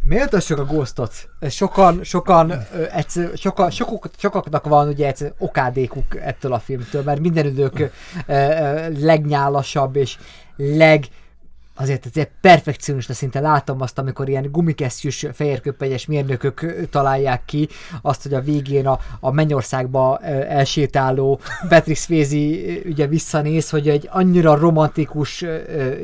Méltassuk 0.04 0.60
a 0.60 0.66
Ghostot. 0.66 1.14
Sokan, 1.50 2.00
sokan, 2.04 2.54
egyszer, 2.94 3.32
sokan, 3.36 3.70
sokok, 3.72 4.10
sokaknak 4.18 4.66
van 4.66 4.88
ugye 4.88 5.08
egyszer 5.08 5.34
okádékuk 5.38 6.16
ettől 6.22 6.54
a 6.54 6.60
filmtől, 6.60 7.04
mert 7.04 7.20
minden 7.20 7.46
idők 7.46 7.92
legnyálasabb 9.00 9.96
és 9.96 10.18
leg 10.56 11.06
azért 11.82 12.06
ez 12.06 12.12
egy 12.14 12.30
perfekcionista 12.42 13.14
szinte 13.14 13.40
látom 13.40 13.82
azt, 13.82 13.98
amikor 14.00 14.30
ilyen 14.30 14.52
gumikesztyűs 14.52 15.26
fehérköpenyes 15.34 16.06
mérnökök 16.06 16.88
találják 16.90 17.46
ki 17.46 17.68
azt, 18.02 18.24
hogy 18.24 18.34
a 18.34 18.42
végén 18.42 18.88
a, 18.88 19.00
a 19.20 19.32
mennyországba 19.32 20.18
elsétáló 20.48 21.40
Patrick 21.70 22.00
Swayze 22.00 22.38
ugye 22.86 23.08
visszanéz, 23.08 23.70
hogy 23.70 23.90
egy 23.90 24.08
annyira 24.12 24.56
romantikus 24.56 25.46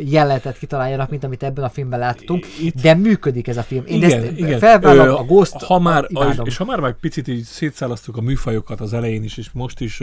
jelenetet 0.06 0.58
kitaláljanak, 0.58 1.10
mint 1.10 1.24
amit 1.24 1.44
ebben 1.44 1.64
a 1.64 1.70
filmben 1.70 2.00
láttunk, 2.00 2.46
Itt- 2.62 2.82
de 2.82 2.94
működik 2.94 3.48
ez 3.48 3.58
a 3.58 3.64
film. 3.64 3.84
Én 3.86 3.96
igen, 3.98 4.24
ezt 4.24 4.32
igen. 4.38 4.60
felvállalom, 4.60 5.16
Ö, 5.16 5.18
a 5.20 5.24
Ghost, 5.24 5.64
ha 5.64 5.80
már, 5.80 6.06
imádom. 6.08 6.46
és 6.46 6.58
ha 6.58 6.66
már 6.66 6.80
meg 6.80 6.96
picit 7.02 7.28
így 7.28 7.44
szétszálasztuk 7.44 8.18
a 8.18 8.22
műfajokat 8.22 8.82
az 8.82 8.94
elején 8.94 9.24
is, 9.24 9.38
és 9.38 9.50
most 9.54 9.80
is, 9.82 10.02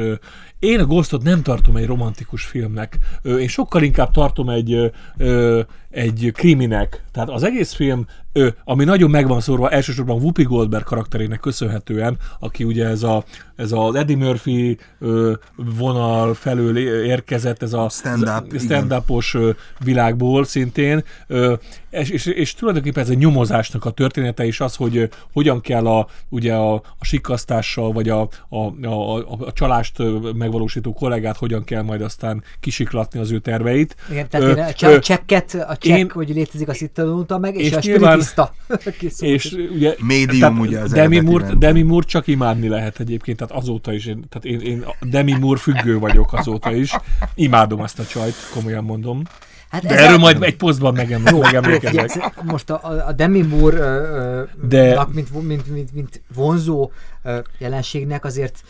én 0.58 0.80
a 0.80 0.84
Ghostot 0.84 1.22
nem 1.22 1.42
tartom 1.42 1.76
egy 1.76 1.86
romantikus 1.86 2.44
filmnek. 2.44 2.98
Én 3.22 3.48
sokkal 3.48 3.82
inkább 3.82 4.10
tartom 4.10 4.48
egy, 4.48 4.92
ö, 5.16 5.60
egy 5.90 6.30
kriminek. 6.34 7.02
Tehát 7.12 7.28
az 7.30 7.42
egész 7.42 7.72
film, 7.72 8.06
ö, 8.36 8.48
ami 8.64 8.84
nagyon 8.84 9.10
meg 9.10 9.28
van 9.28 9.40
szórva 9.40 9.70
elsősorban 9.70 10.16
Whoopi 10.16 10.42
Goldberg 10.42 10.84
karakterének 10.84 11.40
köszönhetően, 11.40 12.16
aki 12.40 12.64
ugye 12.64 12.86
ez, 12.86 13.02
a, 13.02 13.24
ez 13.56 13.72
az 13.72 13.94
Eddie 13.94 14.16
Murphy 14.16 14.78
ö, 15.00 15.32
vonal 15.56 16.34
felől 16.34 16.78
érkezett, 17.06 17.62
ez 17.62 17.72
a 17.72 17.88
Stand-up, 17.88 18.58
stand-upos 18.58 19.34
ö, 19.34 19.50
világból 19.84 20.44
szintén, 20.44 21.04
ö, 21.26 21.54
és, 21.90 22.08
és, 22.10 22.26
és 22.26 22.54
tulajdonképpen 22.54 23.02
ez 23.02 23.08
egy 23.08 23.18
nyomozásnak 23.18 23.84
a 23.84 23.90
története 23.90 24.44
is 24.44 24.60
az, 24.60 24.74
hogy 24.76 24.96
ö, 24.96 25.04
hogyan 25.32 25.60
kell 25.60 25.86
a, 25.86 26.06
ugye 26.28 26.54
a, 26.54 26.74
a 26.74 27.04
sikasztással, 27.04 27.92
vagy 27.92 28.08
a, 28.08 28.20
a, 28.48 28.56
a, 28.86 29.16
a, 29.16 29.26
a 29.38 29.52
csalást 29.52 29.98
megvalósító 30.34 30.92
kollégát 30.92 31.36
hogyan 31.36 31.64
kell 31.64 31.82
majd 31.82 32.00
aztán 32.02 32.42
kisiklatni 32.60 33.20
az 33.20 33.30
ő 33.30 33.38
terveit. 33.38 33.96
Igen, 34.10 34.28
tehát 34.28 34.46
Ö, 34.46 34.50
én 34.50 34.90
a, 34.90 34.94
a 34.94 34.98
csekket, 34.98 35.64
a 35.68 35.76
csekk, 35.76 36.12
hogy 36.12 36.28
létezik, 36.28 36.68
azt 36.68 36.82
itt 36.82 36.94
tanultam 36.94 37.40
meg, 37.40 37.56
és, 37.56 37.66
és 37.66 37.72
a 37.76 37.80
nyilván- 37.82 38.22
Készült. 38.98 39.30
És 39.30 39.52
ugye... 39.74 39.94
Médium 39.98 40.40
tehát 40.40 40.58
ugye 40.58 40.78
az 40.80 40.92
Demi 40.92 41.20
Moore. 41.20 41.54
Demi 41.58 41.82
Moore 41.82 42.06
csak 42.06 42.26
imádni 42.26 42.68
lehet 42.68 43.00
egyébként, 43.00 43.38
tehát 43.38 43.62
azóta 43.62 43.92
is, 43.92 44.06
én, 44.06 44.24
tehát 44.28 44.44
én, 44.44 44.60
én 44.60 44.82
a 44.82 44.94
Demi 45.06 45.32
Moore 45.32 45.60
függő 45.60 45.98
vagyok 45.98 46.32
azóta 46.32 46.72
is. 46.72 46.96
Imádom 47.34 47.80
ezt 47.80 47.98
a 47.98 48.04
csajt, 48.04 48.34
komolyan 48.54 48.84
mondom. 48.84 49.22
hát 49.68 49.82
De 49.86 49.96
erről 49.96 50.14
a- 50.16 50.18
majd 50.18 50.42
egy 50.42 50.56
posztban 50.56 50.94
megemlékezek. 50.94 52.42
most 52.44 52.70
a, 52.70 53.06
a- 53.06 53.12
Demi 53.12 53.42
Moore 53.42 53.78
ö, 53.78 53.82
ö, 53.82 54.42
De- 54.68 55.06
mint, 55.12 55.42
mint, 55.46 55.66
mint, 55.72 55.92
mint 55.94 56.22
vonzó 56.34 56.90
ö, 57.22 57.38
jelenségnek 57.58 58.24
azért 58.24 58.62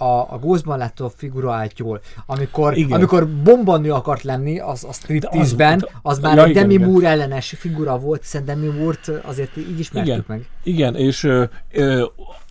a, 0.00 0.32
a 0.34 0.38
Ghostban 0.40 0.78
látható 0.78 1.12
figura 1.16 1.52
állt 1.54 1.78
jól. 1.78 2.00
Amikor, 2.26 2.76
Igen. 2.76 2.92
amikor 2.92 3.28
bombanő 3.42 3.92
akart 3.92 4.22
lenni, 4.22 4.58
az 4.58 4.84
a 4.84 4.92
striptease-ben, 4.92 5.74
az, 6.02 6.16
az- 6.16 6.18
már 6.22 6.36
ja, 6.36 6.44
egy 6.44 6.52
Demi 6.54 6.74
igen. 6.74 6.88
Moore 6.88 7.08
ellenes 7.08 7.54
figura 7.58 7.98
volt, 7.98 8.20
hiszen 8.20 8.44
Demi 8.44 8.66
Moore-t 8.66 9.08
azért 9.08 9.56
így 9.56 9.78
ismertük 9.78 10.12
Igen, 10.12 10.24
meg. 10.26 10.48
igen, 10.62 10.96
és 10.96 11.24
ö, 11.24 11.44
ö, 11.72 12.04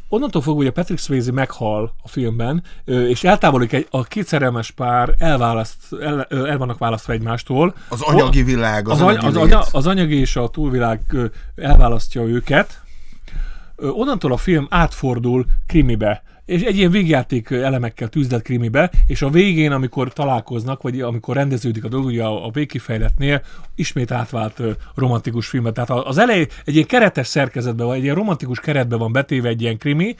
onnantól 0.10 0.42
fogva, 0.42 0.60
hogy 0.60 0.68
a 0.68 0.72
Patrick 0.72 1.02
Swayze 1.02 1.32
meghal 1.32 1.94
a 2.04 2.08
filmben, 2.08 2.64
ö, 2.86 3.08
és 3.08 3.24
eltávolodik 3.24 3.74
egy, 3.74 3.88
a 3.90 4.04
két 4.04 4.28
szerelmes 4.28 4.72
pár, 4.72 5.16
elválaszt, 5.18 5.78
el, 6.02 6.26
ö, 6.30 6.46
el 6.46 6.58
vannak 6.58 6.78
választva 6.78 7.14
egymástól. 7.14 7.74
Az 7.90 8.02
anyagi 8.02 8.44
világ, 8.44 8.88
az, 8.90 8.96
az, 8.96 9.02
anyagi 9.08 9.26
az, 9.26 9.36
anya, 9.36 9.62
az 9.72 9.88
anyagi 9.88 10.20
és 10.20 10.36
a 10.36 10.48
túlvilág 10.48 11.02
ö, 11.12 11.26
elválasztja 11.56 12.22
őket. 12.22 12.82
Ö, 13.76 13.88
Onnantól 13.88 14.32
a 14.32 14.38
film 14.38 14.68
átfordul 14.70 15.46
krimibe, 15.68 16.24
és 16.50 16.62
egy 16.62 16.78
ilyen 16.78 16.92
végjáték 16.92 17.50
elemekkel 17.50 18.08
tűzdelt 18.08 18.42
krimibe, 18.42 18.92
és 19.08 19.22
a 19.22 19.30
végén, 19.30 19.72
amikor 19.72 20.14
találkoznak, 20.14 20.82
vagy 20.82 21.02
amikor 21.02 21.36
rendeződik 21.36 21.84
a 21.84 21.88
dolog, 21.88 22.06
ugye 22.06 22.24
a, 22.24 22.46
a 22.46 22.52
végkifejletnél, 22.52 23.42
ismét 23.76 24.12
átvált 24.12 24.62
romantikus 24.96 25.48
filmet. 25.48 25.74
Tehát 25.74 25.90
az 25.90 26.18
elej 26.18 26.48
egy 26.66 26.74
ilyen 26.76 26.88
keretes 26.88 27.28
szerkezetben, 27.28 27.88
vagy 27.88 27.98
egy 27.98 28.04
ilyen 28.04 28.16
romantikus 28.16 28.60
keretbe 28.60 28.96
van 28.96 29.12
betéve 29.12 29.50
egy 29.50 29.62
ilyen 29.62 29.78
krimi, 29.78 30.16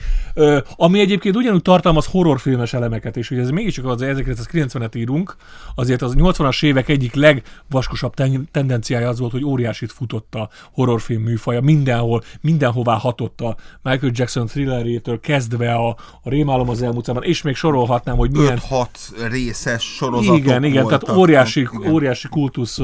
ami 0.76 1.00
egyébként 1.00 1.36
ugyanúgy 1.36 1.62
tartalmaz 1.62 2.06
horrorfilmes 2.06 2.72
elemeket, 2.72 3.16
és 3.16 3.30
ugye 3.30 3.40
ez 3.40 3.50
mégiscsak 3.50 3.84
az 3.84 4.00
1990-et 4.04 4.96
írunk, 4.96 5.36
azért 5.74 6.02
az 6.02 6.14
80-as 6.18 6.64
évek 6.64 6.88
egyik 6.88 7.14
legvaskosabb 7.14 8.14
ten- 8.14 8.48
tendenciája 8.50 9.08
az 9.08 9.18
volt, 9.18 9.32
hogy 9.32 9.44
óriásit 9.44 9.92
futott 9.92 10.34
a 10.34 10.48
horrorfilm 10.72 11.22
műfaja, 11.22 11.60
mindenhol, 11.60 12.22
mindenhová 12.40 12.94
hatott 12.94 13.40
a 13.40 13.56
Michael 13.82 14.12
Jackson 14.14 14.46
thrillerétől 14.46 15.20
kezdve 15.20 15.74
a, 15.74 15.96
a 16.22 16.28
Rémálom 16.28 16.68
az 16.68 16.82
elmúlt 16.82 17.04
számban, 17.04 17.24
és 17.24 17.42
még 17.42 17.54
sorolhatnám, 17.54 18.16
hogy 18.16 18.30
milyen 18.30 18.60
5-6 18.70 18.86
részes 19.30 19.82
sorozatok 19.82 20.36
igen, 20.36 20.64
igen, 20.64 20.82
voltak. 20.82 21.02
tehát 21.02 21.20
óriási, 21.20 21.60
Igen. 21.60 21.92
óriási 21.92 22.28
kultusz 22.28 22.78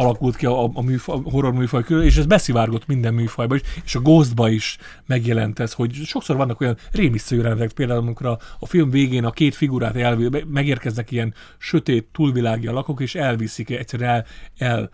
alakult 0.00 0.36
ki 0.36 0.46
a, 0.46 0.70
a, 0.74 0.82
műfa, 0.82 1.12
a 1.12 1.30
horror 1.30 1.52
műfaj 1.52 1.82
körül, 1.82 2.02
és 2.02 2.16
ez 2.16 2.26
beszivárgott 2.26 2.86
minden 2.86 3.14
műfajba 3.14 3.54
is, 3.54 3.60
és 3.84 3.94
a 3.94 4.00
Ghostba 4.00 4.48
is 4.48 4.78
megjelent 5.06 5.58
ez, 5.58 5.72
hogy 5.72 5.92
sokszor 5.92 6.36
vannak 6.36 6.60
olyan 6.60 6.76
rémisztő 6.92 7.36
jelenetek, 7.36 7.72
például 7.72 8.00
amikor 8.00 8.26
a, 8.26 8.38
a 8.58 8.66
film 8.66 8.90
végén 8.90 9.24
a 9.24 9.30
két 9.30 9.54
figurát 9.54 9.96
elvi, 9.96 10.44
megérkeznek 10.46 11.10
ilyen 11.10 11.34
sötét 11.58 12.08
túlvilági 12.12 12.66
alakok, 12.66 13.00
és 13.00 13.14
elviszik, 13.14 13.70
egyszerűen 13.70 14.10
el, 14.10 14.26
el 14.58 14.90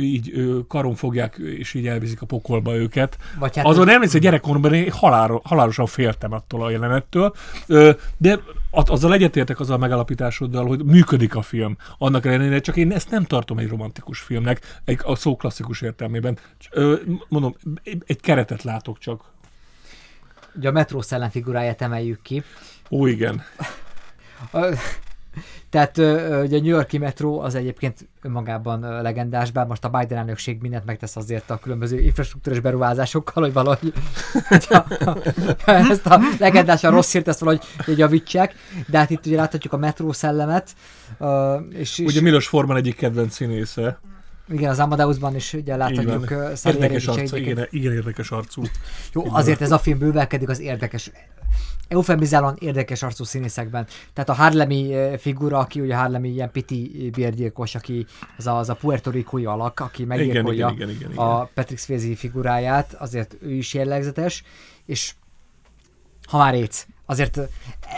így 0.00 0.32
karon 0.68 0.94
fogják, 0.94 1.36
és 1.36 1.74
így 1.74 1.86
elviszik 1.86 2.22
a 2.22 2.26
pokolba 2.26 2.76
őket. 2.76 3.18
Vagy 3.38 3.56
hát- 3.56 3.66
Azon 3.66 3.88
emlékszem, 3.88 4.20
hogy 4.20 4.28
gyerekkoromban 4.28 4.74
én 4.74 4.90
halálo, 4.90 5.40
halálosan 5.44 5.86
féltem 5.86 6.32
attól 6.32 6.62
a 6.62 6.70
jelenettől, 6.70 7.34
de 8.16 8.40
azzal 8.70 9.12
egyetértek 9.12 9.60
azzal 9.60 9.76
a 9.76 9.78
megalapításoddal, 9.78 10.66
hogy 10.66 10.84
működik 10.84 11.34
a 11.34 11.42
film. 11.42 11.76
Annak 11.98 12.26
ellenére, 12.26 12.60
csak 12.60 12.76
én 12.76 12.92
ezt 12.92 13.10
nem 13.10 13.24
tartom 13.24 13.58
egy 13.58 13.68
romantikus 13.68 14.20
filmnek, 14.20 14.80
egy, 14.84 14.98
a 15.02 15.14
szó 15.14 15.36
klasszikus 15.36 15.80
értelmében. 15.80 16.38
Ö, 16.70 16.96
mondom, 17.28 17.56
egy, 17.82 18.02
egy 18.06 18.20
keretet 18.20 18.62
látok 18.62 18.98
csak. 18.98 19.24
Ugye 20.54 20.68
a 20.68 20.72
metró 20.72 21.00
szellem 21.00 21.30
figuráját 21.30 21.82
emeljük 21.82 22.22
ki. 22.22 22.42
Ó, 22.90 23.06
igen. 23.06 23.42
Tehát 25.70 25.96
ugye 26.44 26.58
a 26.58 26.60
New 26.60 26.64
Yorki 26.64 26.98
metró 26.98 27.40
az 27.40 27.54
egyébként 27.54 28.08
önmagában 28.22 29.02
legendás, 29.02 29.50
bár 29.50 29.66
most 29.66 29.84
a 29.84 29.88
Biden 29.88 30.18
elnökség 30.18 30.60
mindent 30.60 30.84
megtesz 30.84 31.16
azért 31.16 31.50
a 31.50 31.58
különböző 31.58 32.00
infrastruktúrás 32.00 32.60
beruházásokkal, 32.60 33.42
hogy 33.42 33.52
valahogy 33.52 33.92
hogyha, 34.48 34.86
ezt 35.90 36.06
a 36.06 36.20
legendásan 36.38 36.90
rossz 36.90 37.12
hírt 37.12 37.28
ezt 37.28 37.40
valahogy 37.40 37.64
hogy 37.84 37.98
javítsák, 37.98 38.54
de 38.86 38.98
hát 38.98 39.10
itt 39.10 39.26
ugye 39.26 39.36
láthatjuk 39.36 39.72
a 39.72 39.76
metró 39.76 40.12
szellemet, 40.12 40.74
és, 41.70 41.98
és 41.98 42.06
Ugye 42.06 42.20
Milos 42.20 42.46
Forman 42.46 42.76
egyik 42.76 42.96
kedvenc 42.96 43.34
színésze. 43.34 44.00
igen, 44.48 44.70
az 44.70 44.78
Amadeusban 44.78 45.34
is 45.34 45.52
ugye 45.52 45.76
láthatjuk 45.76 46.30
Érdekes 46.64 47.06
arcú, 47.06 47.36
igen, 47.36 47.66
igen 47.70 47.92
érdekes 47.92 48.30
arcú. 48.30 48.62
Jó, 49.12 49.24
azért 49.28 49.60
ez 49.60 49.72
a 49.72 49.78
film 49.78 49.98
bővelkedik 49.98 50.48
az 50.48 50.60
érdekes, 50.60 51.10
eufemizálon 51.90 52.56
érdekes 52.58 53.02
arcú 53.02 53.24
színészekben. 53.24 53.86
Tehát 54.12 54.30
a 54.30 54.32
Harlemi 54.32 54.94
eh, 54.94 55.18
figura, 55.18 55.58
aki 55.58 55.80
ugye 55.80 55.96
Harlemi 55.96 56.28
ilyen 56.28 56.50
piti 56.50 57.10
bérgyilkos, 57.14 57.74
aki 57.74 58.06
az 58.38 58.46
a, 58.46 58.58
az 58.58 58.68
a 58.68 58.74
Puerto 58.74 59.10
Ricói 59.10 59.44
alak, 59.44 59.80
aki 59.80 60.04
meggyilkolja 60.04 60.70
igen, 60.74 60.88
igen, 60.88 61.10
igen, 61.10 61.18
a 61.18 61.44
Patrick 61.44 61.80
Swayze 61.80 62.16
figuráját, 62.16 62.94
azért 62.94 63.36
ő 63.40 63.50
is 63.52 63.74
jellegzetes, 63.74 64.42
és 64.86 65.12
ha 66.28 66.38
már 66.38 66.54
éc, 66.54 66.86
azért 67.06 67.38
eh, 67.38 67.46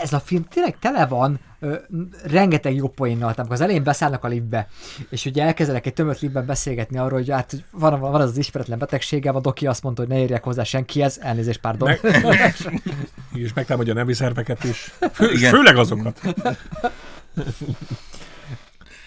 ez 0.01 0.13
a 0.13 0.19
film 0.19 0.43
tényleg 0.43 0.79
tele 0.79 1.05
van 1.05 1.39
ö, 1.59 1.75
rengeteg 2.23 2.75
jó 2.75 2.87
poénnal, 2.87 3.19
tehát 3.19 3.39
amikor 3.39 3.55
az 3.55 3.61
elején 3.61 3.83
beszállnak 3.83 4.23
a 4.23 4.27
liftbe, 4.27 4.67
és 5.09 5.25
ugye 5.25 5.43
elkezdenek 5.43 5.85
egy 5.85 5.93
tömött 5.93 6.19
liftben 6.19 6.45
beszélgetni 6.45 6.97
arról, 6.97 7.19
hogy 7.19 7.29
hát 7.29 7.51
hogy 7.51 7.63
van, 7.71 7.99
van 7.99 8.21
az 8.21 8.29
az 8.29 8.37
ismeretlen 8.37 8.79
betegsége, 8.79 9.29
a 9.29 9.39
doki 9.39 9.67
azt 9.67 9.83
mondta, 9.83 10.01
hogy 10.01 10.11
ne 10.11 10.19
érjek 10.19 10.43
hozzá 10.43 10.63
senkihez, 10.63 11.19
elnézést, 11.21 11.59
pardon. 11.59 11.89
Meg- 12.01 12.55
És 13.33 13.53
megtámadja 13.53 13.93
a 13.93 13.95
nemi 13.95 14.13
szerveket 14.13 14.63
is. 14.63 14.93
Fő, 15.13 15.31
Igen. 15.31 15.51
főleg 15.51 15.77
azokat. 15.77 16.21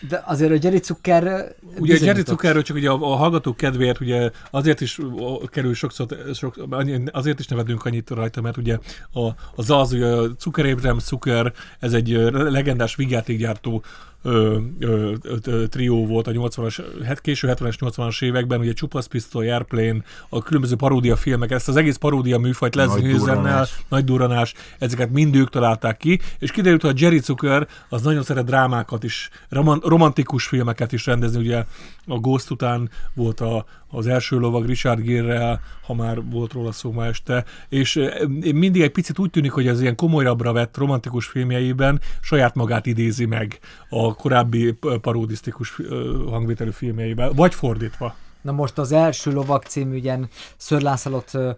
De 0.08 0.22
azért 0.26 0.50
a 0.50 0.58
Jerry 0.60 0.80
Zucker 0.82 1.54
Ugye 1.78 1.96
a 2.00 2.04
Jerry. 2.04 2.22
Zuckerről 2.26 2.62
csak 2.62 2.76
ugye 2.76 2.90
a, 2.90 3.12
a 3.12 3.16
hallgatók 3.16 3.56
kedvéért 3.56 4.00
ugye 4.00 4.30
azért 4.50 4.80
is 4.80 4.98
kerül 5.46 5.74
sokszor, 5.74 6.06
sok, 6.34 6.66
azért 7.12 7.38
is 7.38 7.46
nevetünk 7.46 7.84
annyit 7.84 8.10
rajta, 8.10 8.40
mert 8.40 8.56
ugye 8.56 8.78
a, 9.12 9.28
az 9.54 9.70
az, 9.70 9.92
ugye 9.92 10.06
a 10.06 10.26
Zucker 10.38 10.66
Abraham 10.66 10.98
Zucker, 10.98 11.52
ez 11.80 11.92
egy 11.92 12.08
legendás 12.32 12.94
vigyátékgyártó 12.94 13.84
ö, 14.22 14.58
ö, 14.78 15.12
ö, 15.44 15.66
trió 15.66 16.06
volt 16.06 16.26
a 16.26 16.30
80-as, 16.30 16.84
het, 17.04 17.20
késő 17.20 17.48
70-es, 17.52 17.74
80-as 17.80 18.22
években, 18.22 18.60
ugye 18.60 18.72
Csupasz 18.72 19.06
Pisztoly, 19.06 19.50
Airplane, 19.50 20.02
a 20.28 20.42
különböző 20.42 20.76
paródia 20.76 21.16
filmek, 21.16 21.50
ezt 21.50 21.68
az 21.68 21.76
egész 21.76 21.96
paródia 21.96 22.38
műfajt 22.38 22.74
Nagy 22.74 22.86
Leslie 22.86 23.06
Nielsennel, 23.06 23.34
durranás. 23.34 23.84
nagy 23.88 24.04
duranás, 24.04 24.54
ezeket 24.78 25.10
mind 25.10 25.34
ők 25.34 25.50
találták 25.50 25.96
ki, 25.96 26.20
és 26.38 26.50
kiderült, 26.50 26.82
hogy 26.82 26.90
a 26.90 26.98
Jerry 26.98 27.18
Zucker 27.18 27.68
az 27.88 28.02
nagyon 28.02 28.22
szeret 28.22 28.44
drámákat 28.44 29.04
is, 29.04 29.30
roman, 29.48 29.80
romantikus 29.84 30.46
filmeket 30.46 30.92
is 30.92 31.06
rendezni, 31.06 31.38
ugye 31.40 31.64
a 32.06 32.18
Ghost 32.18 32.50
után 32.50 32.90
volt 33.14 33.40
a, 33.40 33.64
az 33.90 34.06
első 34.06 34.38
lovag 34.38 34.66
Richard 34.66 35.00
Gere-rel, 35.00 35.60
ha 35.82 35.94
már 35.94 36.22
volt 36.30 36.52
róla 36.52 36.72
szó 36.72 36.92
ma 36.92 37.06
este, 37.06 37.44
és 37.68 37.96
eh, 37.96 38.26
mindig 38.36 38.82
egy 38.82 38.92
picit 38.92 39.18
úgy 39.18 39.30
tűnik, 39.30 39.52
hogy 39.52 39.68
az 39.68 39.80
ilyen 39.80 39.94
komolyabbra 39.94 40.52
vett 40.52 40.76
romantikus 40.76 41.26
filmjeiben 41.26 42.00
saját 42.20 42.54
magát 42.54 42.86
idézi 42.86 43.24
meg 43.24 43.58
a 43.88 44.14
korábbi 44.14 44.78
eh, 44.80 44.98
paródisztikus 44.98 45.78
eh, 45.78 45.86
hangvételű 46.30 46.70
filmjeiben, 46.70 47.32
vagy 47.34 47.54
fordítva. 47.54 48.14
Na 48.46 48.52
most 48.52 48.78
az 48.78 48.92
első 48.92 49.32
lovag 49.32 49.62
című 49.62 49.96
ilyen 49.96 50.28
Lancelot 50.68 51.34
ö, 51.34 51.50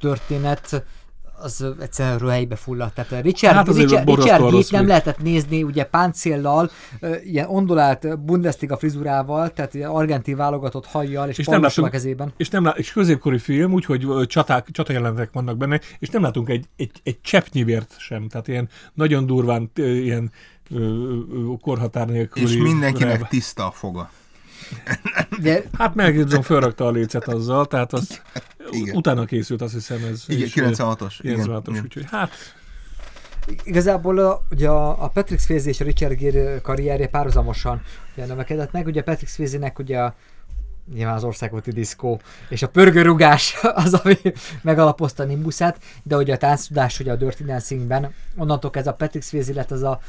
történet, 0.00 0.84
az 1.42 1.66
egyszerűen 1.80 2.18
röhelybe 2.18 2.56
fulladt. 2.56 2.94
Tehát 2.94 3.12
ö, 3.12 3.20
Richard, 3.20 3.54
Hát 3.56 3.66
Richard, 3.66 4.08
Richard 4.08 4.42
Gere 4.50 4.62
nem 4.70 4.86
lehetett 4.86 5.18
nézni 5.18 5.62
ugye 5.62 5.84
páncéllal, 5.84 6.70
ö, 7.00 7.14
ilyen 7.24 7.48
ondulált 7.48 8.04
ö, 8.04 8.14
Bundesliga 8.14 8.76
frizurával, 8.76 9.50
tehát 9.52 9.74
ilyen 9.74 9.90
argentin 9.90 10.36
válogatott 10.36 10.86
hajjal 10.86 11.28
és, 11.28 11.38
És 11.38 11.46
nem 11.46 11.58
a 11.58 11.62
láttunk- 11.62 11.90
kezében. 11.90 12.32
És, 12.36 12.48
nem 12.48 12.64
lá- 12.64 12.78
és 12.78 12.92
középkori 12.92 13.38
film, 13.38 13.72
úgyhogy 13.72 14.06
csaták, 14.26 14.68
csatajelenetek 14.70 15.32
vannak 15.32 15.56
benne, 15.56 15.80
és 15.98 16.08
nem 16.08 16.22
látunk 16.22 16.48
egy, 16.48 16.64
egy, 16.76 16.90
egy 17.02 17.20
cseppnyi 17.20 17.64
vért 17.64 17.94
sem. 17.98 18.28
Tehát 18.28 18.48
ilyen 18.48 18.68
nagyon 18.94 19.26
durván, 19.26 19.70
ilyen 19.74 20.32
korhatár 21.60 22.06
nélküli. 22.08 22.44
És 22.44 22.56
mindenkinek 22.56 23.18
rev- 23.18 23.28
tiszta 23.28 23.66
a 23.66 23.70
foga. 23.70 24.10
De 25.42 25.62
Hát 25.78 25.94
Mel 25.94 26.12
Gibson 26.12 26.42
fölrakta 26.42 26.86
a 26.86 26.90
lécet 26.90 27.28
azzal, 27.28 27.66
tehát 27.66 27.92
az 27.92 28.20
Igen. 28.70 28.96
utána 28.96 29.24
készült, 29.24 29.62
azt 29.62 29.72
hiszem 29.72 30.04
ez. 30.12 30.24
Igen, 30.26 30.46
és, 30.46 30.52
96-os. 30.56 31.14
Igen, 31.20 31.38
96-os, 31.40 31.62
igen. 31.68 31.82
úgyhogy 31.82 32.04
hát 32.10 32.30
igazából 33.64 34.18
a, 34.18 34.42
ugye 34.50 34.68
a, 34.68 35.04
a 35.04 35.08
Patrick 35.08 35.42
Swayze 35.42 35.68
és 35.68 35.80
a 35.80 35.84
Richard 35.84 36.18
Gere 36.18 36.60
karrierje 36.60 37.08
párhuzamosan 37.08 37.82
ugye 38.14 38.26
növekedett 38.26 38.72
meg. 38.72 38.86
Ugye 38.86 39.02
Patrick 39.02 39.32
Swayze-nek 39.32 39.78
ugye 39.78 39.98
a 39.98 40.14
nyilván 40.94 41.14
az 41.14 41.24
országúti 41.24 41.70
diszkó, 41.70 42.20
és 42.48 42.62
a 42.62 42.68
pörgőrugás 42.68 43.56
az, 43.84 43.94
ami 43.94 44.16
megalapozta 44.62 45.22
a 45.22 45.26
Nimbusát, 45.26 45.78
de 46.02 46.16
ugye 46.16 46.34
a 46.34 46.36
tánctudás 46.36 47.00
ugye 47.00 47.12
a 47.12 47.16
Dirty 47.16 47.44
Dancingben, 47.44 48.12
onnantól 48.36 48.70
ez 48.74 48.86
a 48.86 48.92
Patrick 48.92 49.26
Swayze 49.26 49.54
lett 49.54 49.70
az 49.70 49.82
a 49.82 50.00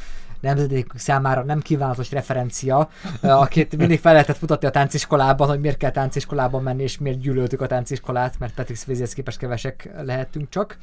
nemzedékünk 0.41 0.99
számára 0.99 1.43
nem 1.43 1.59
kívánatos 1.59 2.11
referencia, 2.11 2.89
akit 3.21 3.77
mindig 3.77 3.99
fel 3.99 4.11
lehetett 4.11 4.41
mutatni 4.41 4.67
a 4.67 4.71
tánciskolában, 4.71 5.47
hogy 5.47 5.59
miért 5.59 5.77
kell 5.77 5.91
tánciskolában 5.91 6.63
menni, 6.63 6.83
és 6.83 6.97
miért 6.97 7.19
gyűlöltük 7.19 7.61
a 7.61 7.67
tánciskolát, 7.67 8.39
mert 8.39 8.53
Patrick 8.53 8.79
Swayze-hez 8.79 9.13
képest 9.13 9.37
kevesek 9.37 9.89
lehetünk 10.03 10.49
csak. 10.49 10.77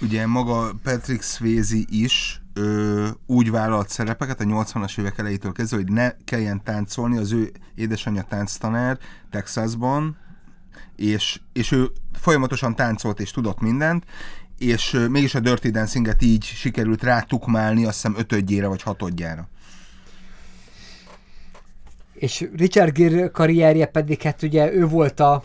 Ugye 0.00 0.26
maga 0.26 0.72
Patrick 0.82 1.22
Swayze 1.22 1.76
is 1.88 2.42
ö, 2.54 3.08
úgy 3.26 3.50
vállalt 3.50 3.88
szerepeket 3.88 4.40
a 4.40 4.44
80-as 4.44 4.98
évek 4.98 5.18
elejétől 5.18 5.52
kezdve, 5.52 5.76
hogy 5.76 5.92
ne 5.92 6.10
kelljen 6.24 6.62
táncolni, 6.62 7.16
az 7.16 7.32
ő 7.32 7.50
édesanyja 7.74 8.22
tánctanár 8.28 8.98
Texasban, 9.30 10.16
és, 10.96 11.40
és 11.52 11.72
ő 11.72 11.90
folyamatosan 12.12 12.74
táncolt 12.74 13.20
és 13.20 13.30
tudott 13.30 13.60
mindent, 13.60 14.04
és 14.60 15.06
mégis 15.10 15.34
a 15.34 15.40
Dirty 15.40 15.68
Dancing-et 15.68 16.22
így 16.22 16.44
sikerült 16.44 17.02
rátukmálni, 17.02 17.84
azt 17.84 17.94
hiszem 17.94 18.14
ötödjére 18.18 18.66
vagy 18.66 18.82
hatodjára. 18.82 19.48
És 22.12 22.48
Richard 22.56 22.92
Gere 22.92 23.28
karrierje 23.28 23.86
pedig, 23.86 24.22
hát 24.22 24.42
ugye 24.42 24.72
ő 24.72 24.86
volt 24.86 25.20
a, 25.20 25.44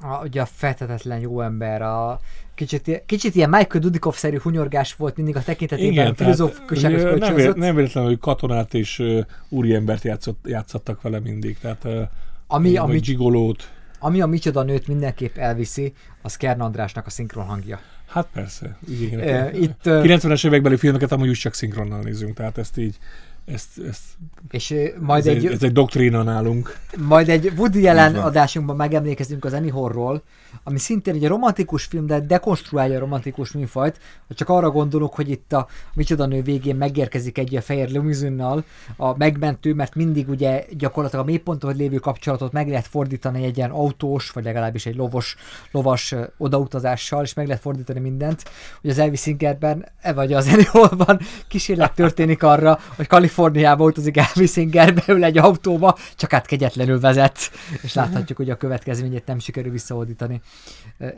a, 0.00 0.22
ugye 0.22 0.40
a 0.40 0.46
feltetetlen 0.46 1.18
jó 1.18 1.40
ember, 1.40 1.82
a 1.82 2.20
kicsit, 2.54 3.02
kicsit 3.06 3.34
ilyen 3.34 3.50
Michael 3.50 3.80
Dudikoff-szerű 3.80 4.38
hunyorgás 4.38 4.94
volt 4.94 5.16
mindig 5.16 5.36
a 5.36 5.42
tekintetében, 5.42 5.92
igen, 5.92 6.14
ugye 6.18 6.34
nem, 6.34 6.66
kölcsönzött, 6.66 7.34
vé- 7.34 7.56
nem 7.56 7.74
véletlenül, 7.74 8.08
hogy 8.08 8.18
katonát 8.18 8.74
és 8.74 8.98
uh, 8.98 9.20
úriembert 9.48 10.02
játszott, 10.02 10.44
játszottak 10.44 11.02
vele 11.02 11.20
mindig, 11.20 11.58
tehát 11.58 11.84
uh, 11.84 12.00
ami, 12.46 12.68
vagy 12.68 12.76
ami, 12.76 12.98
gigolót. 12.98 13.70
ami 13.98 14.20
a 14.20 14.26
micsoda 14.26 14.62
nőt 14.62 14.86
mindenképp 14.86 15.36
elviszi, 15.36 15.92
az 16.22 16.36
Kern 16.36 16.60
Andrásnak 16.60 17.06
a 17.06 17.10
szinkron 17.10 17.44
hangja. 17.44 17.80
Hát 18.12 18.26
persze. 18.32 18.76
Igen, 18.88 19.20
E, 19.20 19.50
itt, 19.52 19.86
ö, 19.86 20.00
90-es 20.04 20.46
évekbeli 20.46 20.76
filmeket 20.76 21.12
amúgy 21.12 21.28
is 21.30 21.38
csak 21.38 21.54
szinkronnal 21.54 22.00
nézünk, 22.00 22.34
tehát 22.34 22.58
ezt 22.58 22.78
így, 22.78 22.96
ezt, 23.44 23.78
ezt, 23.88 24.02
és 24.50 24.74
majd 25.00 25.26
ez, 25.26 25.36
egy, 25.36 25.46
egy, 25.46 25.52
ez 25.52 25.62
egy 25.62 25.72
doktrína 25.72 26.22
nálunk. 26.22 26.76
Majd 26.98 27.28
egy 27.28 27.52
Woody 27.56 27.82
van. 27.82 28.14
adásunkban 28.14 28.76
megemlékezünk 28.76 29.44
az 29.44 29.52
Anyhorról, 29.52 30.22
ami 30.62 30.78
szintén 30.78 31.14
egy 31.14 31.26
romantikus 31.26 31.84
film, 31.84 32.06
de 32.06 32.20
dekonstruálja 32.20 32.96
a 32.96 33.00
romantikus 33.00 33.52
műfajt. 33.52 33.98
Ha 34.28 34.34
csak 34.34 34.48
arra 34.48 34.70
gondolok, 34.70 35.14
hogy 35.14 35.30
itt 35.30 35.52
a 35.52 35.66
Micsoda 35.94 36.26
nő 36.26 36.42
végén 36.42 36.76
megérkezik 36.76 37.38
egy 37.38 37.50
ilyen 37.50 37.62
fehér 37.62 37.90
limuzinnal 37.90 38.64
a 38.96 39.16
megmentő, 39.16 39.74
mert 39.74 39.94
mindig 39.94 40.28
ugye 40.28 40.64
gyakorlatilag 40.70 41.24
a 41.24 41.28
mélyponton 41.28 41.76
lévő 41.76 41.96
kapcsolatot 41.96 42.52
meg 42.52 42.68
lehet 42.68 42.86
fordítani 42.86 43.44
egy 43.44 43.56
ilyen 43.56 43.70
autós, 43.70 44.30
vagy 44.30 44.44
legalábbis 44.44 44.86
egy 44.86 44.96
lovos, 44.96 45.36
lovas 45.70 46.14
odautazással, 46.38 47.22
és 47.22 47.34
meg 47.34 47.46
lehet 47.46 47.62
fordítani 47.62 48.00
mindent. 48.00 48.42
Ugye 48.82 48.92
az 48.92 48.98
Elvis 48.98 49.20
Singerben, 49.20 49.86
e 50.00 50.12
vagy 50.12 50.32
az 50.32 50.46
Anyhorban 50.46 51.20
kísérlet 51.48 51.94
történik 51.94 52.42
arra, 52.42 52.78
hogy 52.96 53.06
Kaliforniába 53.34 53.84
utazik 53.84 54.16
Elvis 54.16 54.50
Singer, 54.50 54.94
beül 54.94 55.24
egy 55.24 55.38
autóba, 55.38 55.98
csak 56.16 56.30
hát 56.30 56.46
kegyetlenül 56.46 57.00
vezet, 57.00 57.50
és 57.82 57.94
láthatjuk, 57.94 58.38
hogy 58.38 58.50
a 58.50 58.56
következményét 58.56 59.26
nem 59.26 59.38
sikerül 59.38 59.72
visszaordítani 59.72 60.40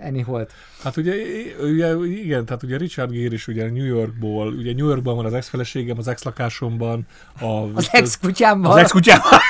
Anyholt. 0.02 0.52
Hát 0.82 0.96
ugye, 0.96 1.14
ugye, 1.62 1.94
igen, 2.06 2.44
tehát 2.44 2.62
ugye 2.62 2.76
Richard 2.76 3.10
Gere 3.10 3.34
is 3.34 3.46
ugye 3.48 3.70
New 3.70 3.84
Yorkból, 3.84 4.46
ugye 4.52 4.74
New 4.74 4.86
Yorkban 4.86 5.16
van 5.16 5.24
az 5.24 5.32
ex-feleségem, 5.32 5.98
az 5.98 6.08
ex-lakásomban, 6.08 7.06
a, 7.40 7.46
Az 7.74 7.88
ex 7.90 8.18
kutyámmal. 8.18 8.72
az 8.72 8.76
ex-kutyámmal, 8.78 9.40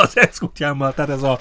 az 0.00 0.18
ex-kutyámmal, 0.18 0.94
tehát 0.94 1.10
ez 1.10 1.22
a, 1.22 1.40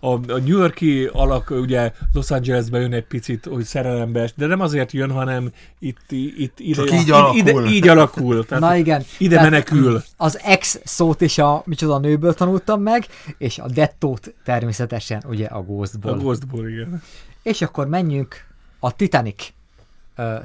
a, 0.00 0.08
a, 0.08 0.16
New 0.26 0.58
Yorki 0.58 1.08
alak, 1.12 1.50
ugye 1.50 1.92
Los 2.12 2.30
Angelesbe 2.30 2.80
jön 2.80 2.92
egy 2.92 3.06
picit, 3.06 3.44
hogy 3.44 3.64
szerelembe, 3.64 4.30
de 4.36 4.46
nem 4.46 4.60
azért 4.60 4.92
jön, 4.92 5.10
hanem 5.10 5.52
itt, 5.78 6.10
itt 6.10 6.60
ide, 6.60 6.84
Csak 6.84 6.92
így 6.92 7.00
ide, 7.00 7.14
alakul. 7.14 7.38
Ide, 7.38 7.70
így 7.70 7.88
alakul. 7.88 8.46
Tehát 8.46 8.62
Na 8.62 8.76
igen. 8.76 9.04
Ide 9.18 9.34
Tehát 9.34 9.50
menekül. 9.50 10.02
Az 10.16 10.40
ex 10.42 10.80
szót 10.84 11.20
is 11.20 11.38
a 11.38 11.62
micsoda 11.66 11.98
nőből 11.98 12.34
tanultam 12.34 12.82
meg, 12.82 13.06
és 13.38 13.58
a 13.58 13.68
dettót 13.68 14.34
természetesen 14.44 15.22
ugye 15.28 15.46
a 15.46 15.62
Ghostból. 15.62 16.12
A 16.12 16.16
Ghostból, 16.16 16.68
igen. 16.68 17.02
És 17.42 17.62
akkor 17.62 17.88
menjünk 17.88 18.46
a 18.78 18.96
Titanic 18.96 19.52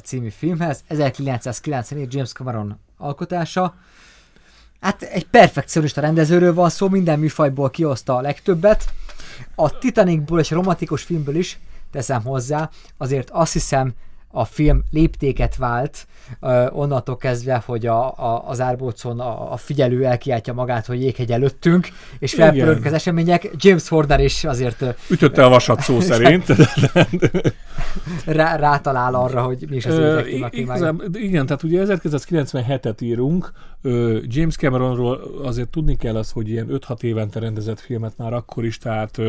című 0.03 0.29
filmhez, 0.29 0.83
1994 0.87 2.13
James 2.13 2.31
Cameron 2.31 2.79
alkotása. 2.97 3.75
Hát 4.79 5.01
egy 5.01 5.27
perfekcionista 5.27 6.01
rendezőről 6.01 6.53
van 6.53 6.69
szó, 6.69 6.89
minden 6.89 7.19
műfajból 7.19 7.69
kihozta 7.69 8.15
a 8.15 8.21
legtöbbet. 8.21 8.93
A 9.55 9.77
Titanicból 9.77 10.39
és 10.39 10.51
a 10.51 10.55
romantikus 10.55 11.03
filmből 11.03 11.35
is 11.35 11.59
teszem 11.91 12.23
hozzá, 12.23 12.69
azért 12.97 13.29
azt 13.29 13.53
hiszem 13.53 13.93
a 14.31 14.45
film 14.45 14.83
léptéket 14.91 15.55
vált, 15.55 16.07
onnantól 16.69 17.17
kezdve, 17.17 17.63
hogy 17.65 17.85
a, 17.85 18.05
a, 18.07 18.43
az 18.47 18.61
árbócon 18.61 19.19
a, 19.19 19.51
a 19.51 19.57
figyelő 19.57 20.05
elkiáltja 20.05 20.53
magát, 20.53 20.85
hogy 20.85 21.01
jéghegy 21.01 21.31
előttünk, 21.31 21.87
és 22.19 22.33
felpörögnek 22.33 22.85
az 22.85 22.93
események. 22.93 23.49
James 23.55 23.87
Horner 23.87 24.19
is 24.19 24.43
azért 24.43 24.85
Ütötte 25.09 25.45
a 25.45 25.49
vasat 25.49 25.81
szó 25.81 25.99
szerint. 25.99 26.45
rá, 28.25 28.55
rátalál 28.55 29.15
arra, 29.15 29.41
hogy 29.41 29.65
mi 29.69 29.75
is 29.75 29.85
az 29.85 30.25
igazán, 30.51 31.01
igen, 31.13 31.45
tehát 31.45 31.63
ugye 31.63 31.83
1997-et 31.87 33.01
írunk, 33.01 33.51
James 34.21 34.55
Cameronról 34.55 35.21
azért 35.43 35.69
tudni 35.69 35.95
kell 35.95 36.15
az, 36.15 36.31
hogy 36.31 36.49
ilyen 36.49 36.67
5-6 36.69 37.01
évente 37.01 37.39
rendezett 37.39 37.79
filmet 37.79 38.13
már 38.17 38.33
akkor 38.33 38.65
is, 38.65 38.77
tehát 38.77 39.21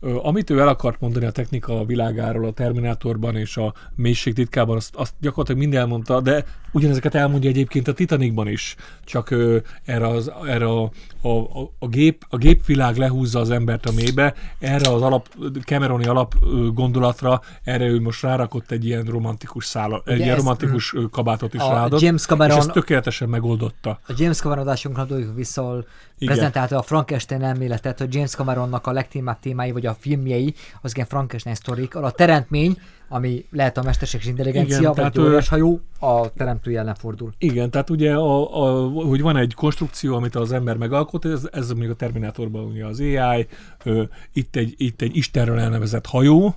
amit 0.00 0.50
ő 0.50 0.58
el 0.58 0.68
akart 0.68 1.00
mondani 1.00 1.24
a 1.24 1.30
technika 1.30 1.84
világáról, 1.84 2.46
a 2.46 2.52
Terminátorban 2.52 3.36
és 3.36 3.56
a 3.56 3.74
mélység 3.94 4.34
titkában, 4.34 4.76
azt, 4.76 4.94
azt 4.94 5.14
gyakorlatilag 5.20 5.60
mind 5.60 5.74
elmondta, 5.74 6.20
de 6.20 6.44
ugyanezeket 6.72 7.14
elmondja 7.14 7.50
egyébként 7.50 7.88
a 7.88 7.92
Titanicban 7.92 8.48
is, 8.48 8.76
csak 9.04 9.30
ö, 9.30 9.56
erre, 9.84 10.08
az, 10.08 10.30
erre 10.46 10.66
a, 10.66 10.90
a, 11.20 11.28
a, 11.28 11.70
a, 11.78 11.88
gép, 11.88 12.24
a 12.28 12.36
gépvilág 12.36 12.96
lehúzza 12.96 13.40
az 13.40 13.50
embert 13.50 13.86
a 13.86 13.92
mélybe, 13.92 14.34
erre 14.58 14.90
az 14.90 15.02
alap, 15.02 15.28
Cameroni 15.64 16.06
alap 16.06 16.34
gondolatra, 16.74 17.40
erre 17.64 17.84
ő 17.84 18.00
most 18.00 18.22
rárakott 18.22 18.70
egy 18.70 18.84
ilyen 18.84 19.04
romantikus 19.04 19.64
szála, 19.64 20.02
egy 20.04 20.18
ilyen 20.18 20.36
romantikus 20.36 20.94
ö, 20.94 21.04
kabátot 21.10 21.54
is 21.54 21.60
A 21.60 21.72
ráadott, 21.72 22.00
James 22.00 22.22
Cameron- 22.22 22.58
és 22.58 22.64
ezt 22.64 22.72
tökéletesen 22.72 23.28
megoldotta. 23.28 24.00
A 24.06 24.12
James 24.16 24.38
Cameron 24.38 24.62
adásunkra 24.62 25.04
dolgozunk 25.04 25.36
vissza, 25.36 25.62
ahol 25.62 25.86
Igen. 26.20 26.34
prezentálta 26.34 26.78
a 26.78 26.82
Frankenstein 26.82 27.42
elméletet, 27.42 27.98
hogy 27.98 28.14
James 28.14 28.30
Cameronnak 28.30 28.86
a 28.86 28.92
legtémább 28.92 29.38
témái, 29.38 29.70
vagy 29.72 29.86
a 29.86 29.96
filmjei, 30.00 30.54
az 30.80 30.90
igen 30.90 31.06
Frankenstein 31.06 31.54
sztorik, 31.54 31.94
a 31.94 32.10
teremtmény, 32.10 32.76
ami 33.08 33.44
lehet 33.50 33.76
a 33.76 33.82
mesterséges 33.82 34.26
intelligencia, 34.26 34.78
Igen, 34.78 34.92
vagy 34.94 35.20
óriás 35.20 35.48
hajó, 35.48 35.80
a 35.98 36.32
teremtő 36.32 36.78
ellen 36.78 36.94
fordul. 36.94 37.32
Igen, 37.38 37.70
tehát 37.70 37.90
ugye, 37.90 38.14
a, 38.14 38.62
a, 38.62 38.88
hogy 38.88 39.20
van 39.20 39.36
egy 39.36 39.54
konstrukció, 39.54 40.14
amit 40.14 40.34
az 40.34 40.52
ember 40.52 40.76
megalkot, 40.76 41.24
ez, 41.24 41.48
ez 41.52 41.70
még 41.70 41.90
a 41.90 41.94
Terminátorban 41.94 42.64
ugye 42.64 42.86
az 42.86 43.00
AI, 43.00 43.46
ö, 43.84 44.02
itt, 44.32 44.56
egy, 44.56 44.74
itt 44.76 45.00
egy 45.00 45.16
Istenről 45.16 45.58
elnevezett 45.58 46.06
hajó, 46.06 46.54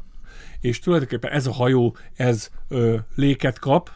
és 0.59 0.79
tulajdonképpen 0.79 1.31
ez 1.31 1.47
a 1.47 1.53
hajó, 1.53 1.95
ez 2.15 2.49
ö, 2.67 2.95
léket 3.15 3.59
kap, 3.59 3.91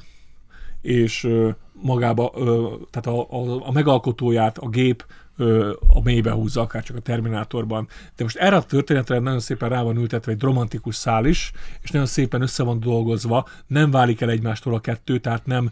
és 0.81 1.23
ö, 1.23 1.49
magába, 1.81 2.31
ö, 2.35 2.73
tehát 2.91 3.19
a, 3.19 3.27
a, 3.29 3.67
a 3.67 3.71
megalkotóját 3.71 4.57
a 4.57 4.69
gép 4.69 5.05
a 5.87 6.01
mélybe 6.03 6.31
húzza, 6.31 6.61
akár 6.61 6.83
csak 6.83 6.95
a 6.95 6.99
Terminátorban. 6.99 7.87
De 8.15 8.23
most 8.23 8.37
erre 8.37 8.55
a 8.55 8.63
történetre 8.63 9.19
nagyon 9.19 9.39
szépen 9.39 9.69
rá 9.69 9.81
van 9.81 9.97
ültetve 9.97 10.31
egy 10.31 10.41
romantikus 10.41 10.95
szál 10.95 11.25
is, 11.25 11.51
és 11.81 11.91
nagyon 11.91 12.07
szépen 12.07 12.41
össze 12.41 12.63
van 12.63 12.79
dolgozva, 12.79 13.47
nem 13.67 13.91
válik 13.91 14.21
el 14.21 14.29
egymástól 14.29 14.73
a 14.73 14.79
kettő, 14.79 15.19
tehát 15.19 15.45
nem 15.45 15.71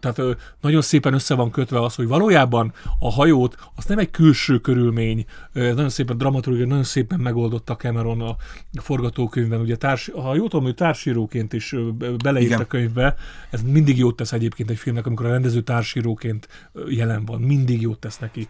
tehát 0.00 0.18
ö, 0.18 0.32
nagyon 0.60 0.82
szépen 0.82 1.14
össze 1.14 1.34
van 1.34 1.50
kötve 1.50 1.82
az, 1.82 1.94
hogy 1.94 2.08
valójában 2.08 2.72
a 2.98 3.10
hajót, 3.10 3.56
az 3.74 3.84
nem 3.84 3.98
egy 3.98 4.10
külső 4.10 4.58
körülmény, 4.58 5.24
nagyon 5.52 5.88
szépen 5.88 6.16
dramaturgia, 6.16 6.66
nagyon 6.66 6.84
szépen 6.84 7.20
megoldotta 7.20 7.76
Cameron 7.76 8.20
a 8.20 8.36
forgatókönyvben, 8.80 9.60
ugye 9.60 9.76
társ, 9.76 10.10
ha 10.14 10.34
jól 10.34 10.48
tudom, 10.48 10.66
ő 10.66 10.72
társíróként 10.72 11.52
is 11.52 11.74
beleírt 12.22 12.46
Igen. 12.46 12.60
a 12.60 12.66
könyvbe, 12.66 13.16
ez 13.50 13.62
mindig 13.62 13.98
jót 13.98 14.16
tesz 14.16 14.32
egyébként 14.32 14.70
egy 14.70 14.78
filmnek, 14.78 15.06
amikor 15.06 15.26
a 15.26 15.30
rendező 15.30 15.60
társíróként 15.60 16.48
jelen 16.88 17.24
van, 17.24 17.40
mindig 17.40 17.80
jót 17.80 17.98
tesz 17.98 18.18
neki. 18.18 18.48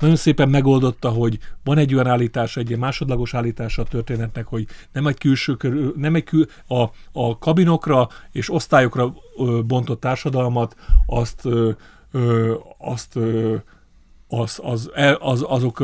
Nagyon 0.00 0.16
szépen 0.16 0.48
megoldotta, 0.48 1.08
hogy 1.08 1.38
van 1.64 1.78
egy 1.78 1.94
olyan 1.94 2.06
állítása, 2.06 2.60
egy 2.60 2.68
ilyen 2.68 2.80
másodlagos 2.80 3.34
állítása 3.34 3.82
a 3.82 3.84
történetnek, 3.84 4.46
hogy 4.46 4.66
nem 4.92 5.06
egy 5.06 5.18
külső 5.18 5.56
körül, 5.56 5.94
nem 5.96 6.14
egy 6.14 6.24
kül, 6.24 6.46
a, 6.66 6.82
a 7.12 7.38
kabinokra 7.38 8.08
és 8.32 8.50
osztályokra 8.50 9.14
bontott 9.66 10.00
társadalmat, 10.00 10.76
azt, 11.06 11.48
azt 12.78 13.18
az, 14.30 14.60
az, 14.62 14.90
el- 14.94 15.18
az, 15.20 15.44
azok 15.48 15.80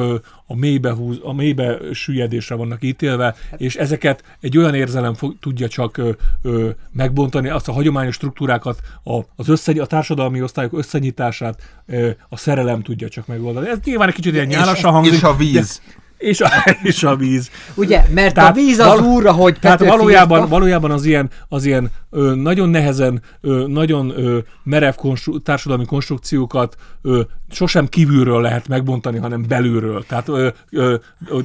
a 0.47 0.57
mélybe, 0.57 0.93
húz, 0.93 1.19
a 1.23 1.33
mélybe 1.33 1.79
süllyedésre 1.93 2.55
vannak 2.55 2.83
ítélve, 2.83 3.35
és 3.57 3.77
ezeket 3.77 4.23
egy 4.41 4.59
olyan 4.59 4.75
érzelem 4.75 5.15
fog, 5.15 5.39
tudja 5.41 5.69
csak 5.69 5.97
ö, 5.97 6.11
ö, 6.43 6.71
megbontani, 6.93 7.49
azt 7.49 7.69
a 7.69 7.73
hagyományos 7.73 8.15
struktúrákat, 8.15 8.81
a, 9.05 9.21
az 9.37 9.49
összegy, 9.49 9.79
a 9.79 9.87
társadalmi 9.87 10.43
osztályok 10.43 10.79
összenyitását 10.79 11.63
ö, 11.87 12.11
a 12.29 12.37
szerelem 12.37 12.83
tudja 12.83 13.09
csak 13.09 13.27
megoldani. 13.27 13.69
Ez 13.69 13.79
nyilván 13.85 14.09
egy 14.09 14.15
kicsit 14.15 14.33
ilyen 14.33 14.47
nyálasan 14.47 14.93
hangzik. 14.93 15.13
és 15.15 15.23
a 15.23 15.37
víz. 15.37 15.81
De, 15.87 16.05
és, 16.19 16.41
a, 16.41 16.49
és 16.83 17.03
a 17.05 17.17
víz. 17.17 17.51
Ugye, 17.75 18.05
mert 18.11 18.35
Tehát 18.35 18.51
a 18.51 18.55
víz 18.55 18.79
az 18.79 18.87
val- 18.87 19.01
úr, 19.01 19.27
ahogy 19.27 19.59
Tehát 19.61 19.85
valójában, 19.85 20.39
írta. 20.39 20.51
valójában 20.51 20.91
az 20.91 21.05
ilyen, 21.05 21.31
az 21.49 21.65
ilyen 21.65 21.91
ö, 22.11 22.35
nagyon 22.35 22.69
nehezen, 22.69 23.23
ö, 23.41 23.65
nagyon 23.67 24.13
ö, 24.17 24.39
merev 24.63 24.95
konstru- 24.95 25.43
társadalmi 25.43 25.85
konstrukciókat 25.85 26.77
ö, 27.03 27.21
sosem 27.51 27.87
kívülről 27.87 28.41
lehet 28.41 28.69
megbontani, 28.69 29.19
hanem 29.19 29.45
belülről. 29.49 30.05
Tehát 30.09 30.29
ö, 30.29 30.49
ö, 30.71 30.97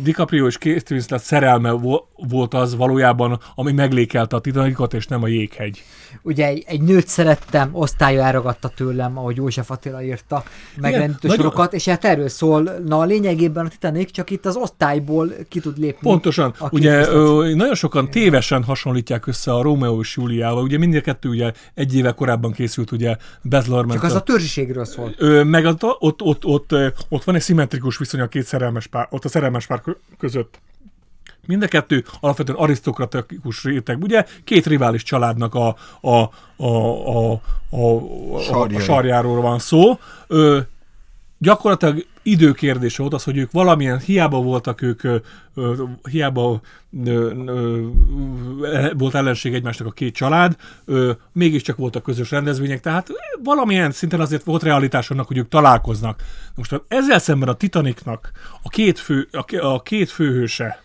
DiCaprio 0.03 0.47
és 0.47 0.57
Kate 0.57 0.81
Winslet 0.93 1.23
szerelme 1.23 1.71
vo- 1.71 2.03
volt 2.29 2.53
az 2.53 2.75
valójában, 2.75 3.39
ami 3.55 3.71
meglékelte 3.71 4.35
a 4.35 4.39
Titanicot, 4.39 4.93
és 4.93 5.07
nem 5.07 5.23
a 5.23 5.27
jéghegy. 5.27 5.83
Ugye 6.21 6.45
egy, 6.45 6.63
egy 6.67 6.81
nőt 6.81 7.07
szerettem, 7.07 7.69
osztálya 7.71 8.23
elragadta 8.23 8.67
tőlem, 8.75 9.17
ahogy 9.17 9.35
József 9.35 9.71
Attila 9.71 10.03
írta, 10.03 10.43
megrendítő 10.77 11.27
nagyon- 11.27 11.43
sorokat, 11.43 11.73
és 11.73 11.87
hát 11.87 12.05
erről 12.05 12.29
szól, 12.29 12.69
na 12.85 12.99
a 12.99 13.03
lényegében 13.03 13.65
a 13.65 13.69
Titanic 13.69 14.11
csak 14.11 14.29
itt 14.29 14.45
az 14.45 14.55
osztályból 14.61 15.31
ki 15.49 15.59
tud 15.59 15.77
lépni. 15.77 16.09
Pontosan. 16.09 16.53
Ugye 16.69 17.07
ö, 17.07 17.51
nagyon 17.55 17.75
sokan 17.75 18.09
tévesen 18.09 18.63
hasonlítják 18.63 19.27
össze 19.27 19.53
a 19.53 19.61
Romeo 19.61 19.99
és 19.99 20.15
Juliával. 20.15 20.63
Ugye 20.63 20.77
mind 20.77 20.95
a 20.95 21.01
kettő 21.01 21.29
ugye 21.29 21.51
egy 21.73 21.95
éve 21.95 22.11
korábban 22.11 22.51
készült 22.51 22.91
ugye 22.91 23.15
Baz 23.43 23.67
Luhrmann 23.67 23.93
Csak 23.93 24.03
az 24.03 24.15
a 24.15 24.21
törzsiségről 24.21 24.85
szól. 24.85 25.13
Ö, 25.17 25.43
meg 25.43 25.65
ott, 25.65 25.83
ott, 25.83 26.21
ott, 26.21 26.45
ott, 26.45 26.75
ott 27.09 27.23
van 27.23 27.35
egy 27.35 27.41
szimmetrikus 27.41 27.97
viszony 27.97 28.19
a 28.19 28.27
két 28.27 28.45
szerelmes 28.45 28.87
pár, 28.87 29.07
ott 29.09 29.25
a 29.25 29.29
szerelmes 29.29 29.65
pár 29.65 29.81
kö- 29.81 29.99
között. 30.17 30.59
Mind 31.47 31.63
a 31.63 31.67
kettő 31.67 32.03
alapvetően 32.19 32.57
arisztokratikus 32.57 33.63
réteg. 33.63 34.03
Ugye 34.03 34.25
két 34.43 34.65
rivális 34.65 35.03
családnak 35.03 35.55
a, 35.55 35.75
a, 36.01 36.09
a, 36.09 36.29
a, 36.57 37.31
a, 37.31 37.41
a, 37.69 38.75
a, 38.75 38.79
sarjáról 38.79 39.41
van 39.41 39.59
szó. 39.59 39.99
Ö, 40.27 40.59
gyakorlatilag 41.37 42.05
időkérdése 42.21 43.01
volt 43.01 43.13
az, 43.13 43.23
hogy 43.23 43.37
ők 43.37 43.51
valamilyen, 43.51 43.99
hiába 43.99 44.41
voltak 44.41 44.81
ők, 44.81 45.01
hiába 46.09 46.61
volt 48.93 49.15
ellenség 49.15 49.53
egymásnak 49.53 49.87
a 49.87 49.91
két 49.91 50.13
család, 50.13 50.55
mégiscsak 51.31 51.77
voltak 51.77 52.03
közös 52.03 52.31
rendezvények, 52.31 52.79
tehát 52.79 53.09
valamilyen 53.43 53.91
szinten 53.91 54.19
azért 54.19 54.43
volt 54.43 54.63
realitás 54.63 55.11
annak, 55.11 55.27
hogy 55.27 55.37
ők 55.37 55.47
találkoznak. 55.47 56.23
Most 56.55 56.81
ezzel 56.87 57.19
szemben 57.19 57.49
a 57.49 57.53
Titanicnak 57.53 58.31
a 58.61 58.69
két, 58.69 58.99
fő, 58.99 59.27
a, 59.59 59.81
két 59.81 60.09
főhőse 60.09 60.83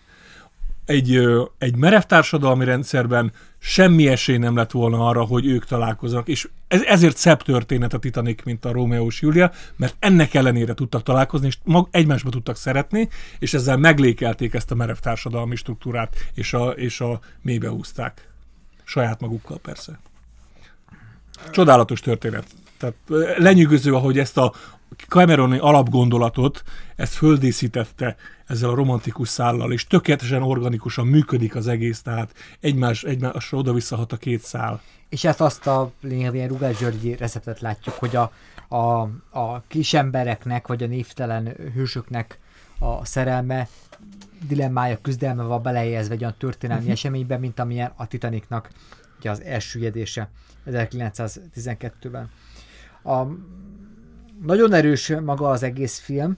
egy, 0.84 1.20
egy 1.58 1.76
merev 1.76 2.02
társadalmi 2.02 2.64
rendszerben 2.64 3.32
semmi 3.58 4.08
esély 4.08 4.36
nem 4.36 4.56
lett 4.56 4.70
volna 4.70 5.06
arra, 5.06 5.24
hogy 5.24 5.46
ők 5.46 5.64
találkoznak, 5.64 6.28
és 6.28 6.48
ez, 6.68 6.82
ezért 6.82 7.16
szebb 7.16 7.42
történet 7.42 7.92
a 7.92 7.98
Titanic, 7.98 8.44
mint 8.44 8.64
a 8.64 8.72
Romeo 8.72 9.06
és 9.06 9.20
Julia, 9.20 9.50
mert 9.76 9.96
ennek 9.98 10.34
ellenére 10.34 10.74
tudtak 10.74 11.02
találkozni, 11.02 11.46
és 11.46 11.58
mag, 11.64 11.88
egymásba 11.90 12.30
tudtak 12.30 12.56
szeretni, 12.56 13.08
és 13.38 13.54
ezzel 13.54 13.76
meglékelték 13.76 14.54
ezt 14.54 14.70
a 14.70 14.74
merev 14.74 14.96
társadalmi 14.96 15.56
struktúrát, 15.56 16.16
és 16.34 16.52
a, 16.52 16.68
és 16.68 17.00
a 17.00 17.20
mélybe 17.42 17.68
húzták. 17.68 18.28
Saját 18.84 19.20
magukkal 19.20 19.58
persze. 19.58 19.98
Csodálatos 21.50 22.00
történet. 22.00 22.46
Tehát 22.76 22.94
lenyűgöző, 23.36 23.94
ahogy 23.94 24.18
ezt 24.18 24.36
a 24.36 24.52
Cameroni 25.08 25.58
alapgondolatot, 25.58 26.62
ezt 26.96 27.12
földíszítette 27.12 28.16
ezzel 28.46 28.70
a 28.70 28.74
romantikus 28.74 29.28
szállal, 29.28 29.72
és 29.72 29.86
tökéletesen 29.86 30.42
organikusan 30.42 31.06
működik 31.06 31.54
az 31.54 31.66
egész, 31.66 32.02
tehát 32.02 32.34
egymás, 32.60 33.02
egymásra 33.02 33.58
oda-visszahat 33.58 34.12
a 34.12 34.16
két 34.16 34.42
szál. 34.42 34.80
És 35.08 35.24
ezt 35.24 35.40
azt 35.40 35.66
a 35.66 35.92
lényegében 36.00 36.48
Rugás 36.48 36.78
Györgyi 36.78 37.16
receptet 37.16 37.60
látjuk, 37.60 37.94
hogy 37.94 38.16
a, 38.16 38.32
a, 38.68 39.00
a 39.30 39.62
kis 39.68 39.94
embereknek, 39.94 40.66
vagy 40.66 40.82
a 40.82 40.86
névtelen 40.86 41.54
hősöknek 41.74 42.38
a 42.78 43.04
szerelme 43.04 43.68
dilemmája, 44.48 44.98
küzdelme 45.02 45.42
van 45.42 45.62
belehelyezve 45.62 46.14
egy 46.14 46.20
olyan 46.20 46.34
történelmi 46.38 46.82
uh-huh. 46.82 46.96
eseményben, 46.96 47.40
mint 47.40 47.58
amilyen 47.58 47.92
a 47.96 48.06
Titanicnak 48.06 48.70
ugye 49.18 49.30
az 49.30 49.42
elsüllyedése 49.42 50.30
1912-ben. 50.66 52.30
A, 53.02 53.26
nagyon 54.44 54.72
erős 54.72 55.12
maga 55.24 55.48
az 55.48 55.62
egész 55.62 55.98
film, 55.98 56.36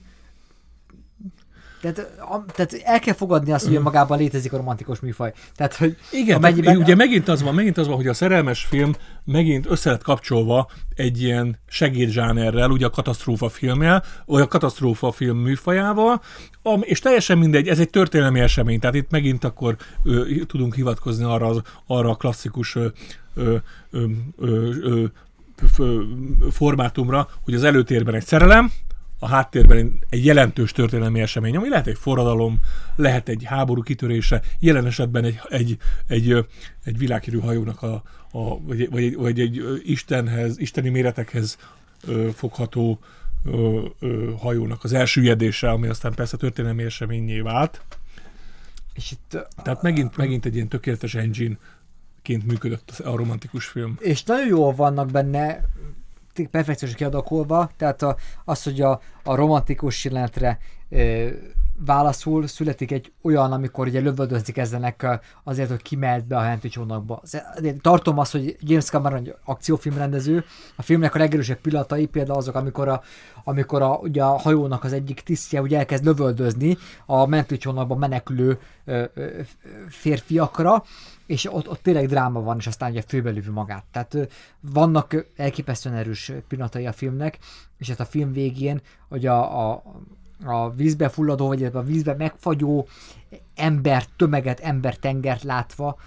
tehát, 1.81 1.97
a, 2.19 2.45
tehát 2.45 2.73
el 2.83 2.99
kell 2.99 3.13
fogadni 3.13 3.51
azt, 3.51 3.67
hogy 3.67 3.79
magában 3.79 4.17
létezik 4.17 4.53
a 4.53 4.57
romantikus 4.57 4.99
műfaj. 4.99 5.33
Tehát, 5.55 5.75
hogy 5.75 5.97
Igen, 6.11 6.35
amennyiben- 6.37 6.77
ugye 6.77 6.95
megint 6.95 7.27
az 7.27 7.41
van, 7.41 7.53
megint 7.53 7.77
az 7.77 7.87
van, 7.87 7.95
hogy 7.95 8.07
a 8.07 8.13
szerelmes 8.13 8.65
film 8.65 8.93
megint 9.25 9.65
össze 9.69 9.89
lett 9.89 10.03
kapcsolva 10.03 10.69
egy 10.95 11.21
ilyen 11.21 11.59
segédzsánerrel, 11.67 12.69
ugye 12.69 12.85
a 12.85 12.89
katasztrófa 12.89 13.49
filmmel, 13.49 14.03
vagy 14.25 14.41
a 14.41 14.47
katasztrófa 14.47 15.11
film 15.11 15.37
műfajával, 15.37 16.21
am, 16.61 16.81
és 16.83 16.99
teljesen 16.99 17.37
mindegy, 17.37 17.67
ez 17.67 17.79
egy 17.79 17.89
történelmi 17.89 18.39
esemény, 18.39 18.79
tehát 18.79 18.95
itt 18.95 19.11
megint 19.11 19.43
akkor 19.43 19.75
ö, 20.03 20.25
tudunk 20.45 20.75
hivatkozni 20.75 21.23
arra, 21.23 21.47
az, 21.47 21.61
arra 21.87 22.09
a 22.09 22.15
klasszikus 22.15 22.75
ö, 22.75 22.87
ö, 23.35 23.55
ö, 23.91 24.05
ö, 24.37 24.69
ö, 24.81 25.05
formátumra, 26.51 27.29
hogy 27.41 27.53
az 27.53 27.63
előtérben 27.63 28.15
egy 28.15 28.25
szerelem, 28.25 28.71
a 29.19 29.27
háttérben 29.27 29.99
egy 30.09 30.25
jelentős 30.25 30.71
történelmi 30.71 31.21
esemény, 31.21 31.55
ami 31.55 31.69
lehet 31.69 31.87
egy 31.87 31.97
forradalom, 31.97 32.59
lehet 32.95 33.29
egy 33.29 33.43
háború 33.43 33.81
kitörése, 33.81 34.41
jelen 34.59 34.85
esetben 34.85 35.23
egy, 35.23 35.39
egy, 35.49 35.77
egy, 36.07 36.45
egy 36.83 36.97
világhírű 36.97 37.39
hajónak 37.39 37.81
a, 37.81 38.03
a 38.31 38.61
vagy, 38.61 38.89
vagy, 38.89 39.15
vagy 39.15 39.39
egy 39.39 39.63
istenhez, 39.83 40.59
isteni 40.59 40.89
méretekhez 40.89 41.57
ö, 42.07 42.29
fogható 42.35 42.99
ö, 43.45 43.85
ö, 43.99 44.31
hajónak 44.37 44.83
az 44.83 44.93
elsüllyedése, 44.93 45.69
ami 45.69 45.87
aztán 45.87 46.13
persze 46.13 46.37
történelmi 46.37 46.83
eseményé 46.83 47.39
vált. 47.39 47.81
És 48.93 49.11
itt, 49.11 49.37
Tehát 49.63 49.81
megint, 49.81 50.17
megint 50.17 50.45
egy 50.45 50.55
ilyen 50.55 50.67
tökéletes 50.67 51.15
engine-ként 52.29 52.45
működött 52.45 52.99
a 53.05 53.15
romantikus 53.15 53.65
film. 53.65 53.95
és 53.99 54.23
nagyon 54.23 54.47
jól 54.47 54.73
vannak 54.73 55.11
benne 55.11 55.61
perfekciós 56.51 56.95
kiadakolva, 56.95 57.69
tehát 57.77 58.01
a, 58.01 58.15
az, 58.45 58.63
hogy 58.63 58.81
a, 58.81 59.01
a 59.23 59.35
romantikus 59.35 60.05
jelenetre 60.05 60.57
ö, 60.89 61.27
válaszul 61.85 62.47
születik 62.47 62.91
egy 62.91 63.11
olyan, 63.21 63.51
amikor 63.51 63.87
ugye 63.87 63.99
lövöldözni 63.99 64.53
kezdenek 64.53 65.03
ö, 65.03 65.13
azért, 65.43 65.69
hogy 65.69 65.81
kimelt 65.81 66.27
be 66.27 66.37
a 66.37 66.41
henti 66.41 66.69
csónakba. 66.69 67.19
Az- 67.21 67.43
én 67.63 67.79
Tartom 67.81 68.17
azt, 68.17 68.31
hogy 68.31 68.55
James 68.59 68.85
Cameron 68.85 69.19
egy 69.19 69.35
akciófilmrendező, 69.45 70.45
a 70.75 70.81
filmnek 70.81 71.15
a 71.15 71.17
legerősebb 71.17 71.59
pillanatai 71.61 72.05
például 72.05 72.37
azok, 72.37 72.55
amikor 72.55 72.87
a, 72.87 73.01
amikor 73.43 73.81
a, 73.81 73.95
ugye 73.95 74.23
a 74.23 74.37
hajónak 74.37 74.83
az 74.83 74.93
egyik 74.93 75.21
tisztje 75.21 75.61
ugye 75.61 75.77
elkezd 75.77 76.03
lövöldözni 76.05 76.77
a 77.05 77.25
mentőcsónakban 77.25 77.97
menekülő 77.97 78.59
ö, 78.85 79.03
ö, 79.13 79.27
férfiakra, 79.87 80.83
és 81.29 81.53
ott, 81.53 81.69
ott 81.69 81.81
tényleg 81.81 82.07
dráma 82.07 82.41
van, 82.41 82.57
és 82.57 82.67
aztán 82.67 82.91
ugye 82.91 83.01
főbelüvő 83.01 83.51
magát. 83.51 83.83
Tehát 83.91 84.17
vannak 84.59 85.25
elképesztően 85.35 85.95
erős 85.95 86.31
pillanatai 86.47 86.85
a 86.85 86.91
filmnek, 86.91 87.37
és 87.77 87.89
hát 87.89 87.99
a 87.99 88.05
film 88.05 88.31
végén, 88.31 88.81
hogy 89.09 89.25
a, 89.25 89.69
a, 89.69 89.83
a 90.45 90.69
vízbe 90.69 91.09
fulladó, 91.09 91.47
vagy 91.47 91.63
a 91.63 91.81
vízbe 91.81 92.15
megfagyó 92.17 92.87
ember 93.55 94.05
tömeget, 94.15 94.59
ember 94.59 94.95
tengert 94.95 95.43
látva, 95.43 95.97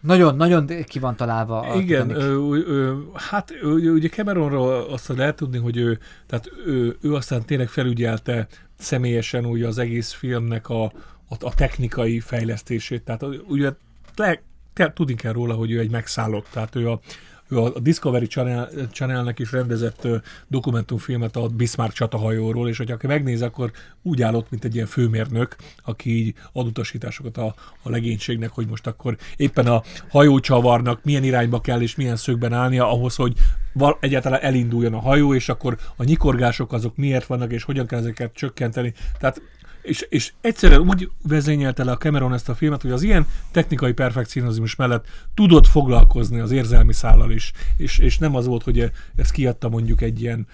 nagyon, 0.00 0.36
nagyon 0.36 0.66
ki 0.86 0.98
van 0.98 1.16
találva 1.16 1.60
a 1.60 1.74
Igen, 1.74 2.10
ö, 2.10 2.56
ö, 2.66 2.94
hát 3.14 3.50
ö, 3.62 3.90
ugye 3.90 4.08
Cameronról 4.08 4.82
azt 4.82 5.08
lehet 5.08 5.36
tudni, 5.36 5.58
hogy 5.58 5.76
ő, 5.76 5.98
tehát 6.26 6.50
ő, 6.66 6.96
ő 7.00 7.14
aztán 7.14 7.44
tényleg 7.44 7.68
felügyelte 7.68 8.46
személyesen 8.78 9.44
ugye 9.44 9.66
az 9.66 9.78
egész 9.78 10.12
filmnek 10.12 10.68
a, 10.68 10.92
a, 11.30 11.46
a 11.46 11.54
technikai 11.54 12.20
fejlesztését. 12.20 13.02
Tehát 13.02 13.24
ugye 13.48 13.72
le, 14.16 14.42
te, 14.74 14.92
tudni 14.92 15.14
kell 15.14 15.32
róla, 15.32 15.54
hogy 15.54 15.70
ő 15.70 15.78
egy 15.78 15.90
megszállott, 15.90 16.46
tehát 16.52 16.76
ő 16.76 16.90
a, 16.90 17.00
ő 17.48 17.58
a 17.58 17.78
Discovery 17.80 18.26
Channel, 18.26 18.68
Channelnek 18.92 19.38
is 19.38 19.52
rendezett 19.52 20.08
dokumentumfilmet 20.48 21.36
a 21.36 21.46
Bismarck 21.46 21.94
csatahajóról, 21.94 22.68
és 22.68 22.76
hogyha 22.76 22.96
megnéz, 23.02 23.42
akkor 23.42 23.70
úgy 24.02 24.22
állott, 24.22 24.50
mint 24.50 24.64
egy 24.64 24.74
ilyen 24.74 24.86
főmérnök, 24.86 25.56
aki 25.84 26.16
így 26.16 26.34
ad 26.52 26.66
utasításokat 26.66 27.36
a, 27.36 27.54
a 27.82 27.90
legénységnek, 27.90 28.50
hogy 28.50 28.66
most 28.66 28.86
akkor 28.86 29.16
éppen 29.36 29.66
a 29.66 29.82
hajócsavarnak 30.08 31.04
milyen 31.04 31.24
irányba 31.24 31.60
kell 31.60 31.80
és 31.80 31.94
milyen 31.94 32.16
szögben 32.16 32.52
állnia 32.52 32.90
ahhoz, 32.92 33.16
hogy 33.16 33.32
val- 33.72 34.04
egyáltalán 34.04 34.40
elinduljon 34.40 34.94
a 34.94 35.00
hajó, 35.00 35.34
és 35.34 35.48
akkor 35.48 35.78
a 35.96 36.04
nyikorgások 36.04 36.72
azok 36.72 36.96
miért 36.96 37.26
vannak, 37.26 37.52
és 37.52 37.62
hogyan 37.62 37.86
kell 37.86 37.98
ezeket 37.98 38.34
csökkenteni. 38.34 38.92
Tehát 39.18 39.42
és, 39.82 40.06
és 40.08 40.32
egyszerűen 40.40 40.80
úgy 40.80 41.10
vezényelte 41.22 41.84
le 41.84 41.92
a 41.92 41.96
Cameron 41.96 42.32
ezt 42.32 42.48
a 42.48 42.54
filmet, 42.54 42.82
hogy 42.82 42.90
az 42.90 43.02
ilyen 43.02 43.26
technikai 43.50 43.92
perfekcionizmus 43.92 44.76
mellett 44.76 45.06
tudott 45.34 45.66
foglalkozni 45.66 46.40
az 46.40 46.50
érzelmi 46.50 46.92
szállal 46.92 47.30
is, 47.30 47.52
és, 47.76 47.98
és 47.98 48.18
nem 48.18 48.34
az 48.34 48.46
volt, 48.46 48.62
hogy 48.62 48.90
ez 49.16 49.30
kiadta 49.30 49.68
mondjuk 49.68 50.00
egy 50.00 50.20
ilyen, 50.20 50.46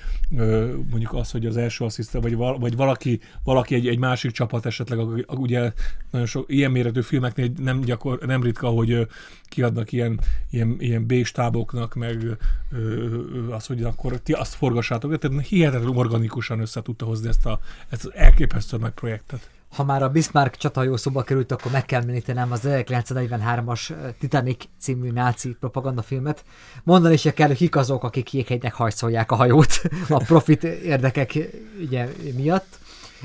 mondjuk 0.91 1.13
az, 1.13 1.31
hogy 1.31 1.47
az 1.47 1.57
első 1.57 1.85
asszisztent, 1.85 2.25
vagy, 2.25 2.37
val- 2.37 2.61
vagy 2.61 2.77
valaki, 2.77 3.21
valaki 3.45 3.75
egy, 3.75 3.89
egy 3.89 3.99
másik 3.99 4.31
csapat 4.31 4.67
esetleg, 4.67 4.99
ugye 5.29 5.73
nagyon 6.11 6.27
sok 6.27 6.45
ilyen 6.49 6.71
méretű 6.71 7.01
filmeknél 7.01 7.51
nem, 7.59 7.81
gyakor, 7.81 8.19
nem 8.27 8.43
ritka, 8.43 8.69
hogy 8.69 9.07
kiadnak 9.49 9.93
ilyen, 9.93 10.21
ilyen, 10.51 10.77
ilyen 10.79 11.07
B-stáboknak, 11.07 11.95
meg 11.95 12.23
ö, 12.23 12.33
ö, 12.73 13.53
az, 13.53 13.67
hogy 13.67 13.83
akkor 13.83 14.19
ti 14.19 14.33
azt 14.33 14.55
forgassátok, 14.55 15.19
tehát 15.19 15.47
hihetetlenül 15.47 15.97
organikusan 15.97 16.61
össze 16.61 16.83
tudta 16.83 17.05
hozni 17.05 17.29
ezt, 17.29 17.47
a, 17.47 17.61
ezt 17.89 18.05
az 18.05 18.13
elképesztő 18.15 18.77
nagy 18.77 18.93
projektet. 18.93 19.51
ha 19.77 19.85
már 19.85 20.03
a 20.03 20.09
Bismarck 20.09 20.57
csatahajó 20.57 20.97
szóba 20.97 21.23
került, 21.23 21.53
akkor 21.53 21.73
meg 21.73 21.85
kell 21.85 22.01
említenem 22.01 22.53
az 22.53 22.61
1943-as 22.65 23.95
Titanic 24.19 24.65
című 24.81 25.11
náci 25.11 25.57
propagandafilmet. 25.61 26.45
Mondani 26.83 27.17
se 27.17 27.33
kell, 27.33 27.47
hogy 27.47 27.57
kik 27.57 27.77
azok, 27.77 28.05
akik 28.05 28.33
jéghegynek 28.33 28.75
hajszolják 28.75 29.31
a 29.31 29.35
hajót 29.35 29.83
a 30.09 30.25
profit 30.25 30.65
érdekek 30.65 31.39
ugye, 31.81 32.09
miatt. 32.37 32.79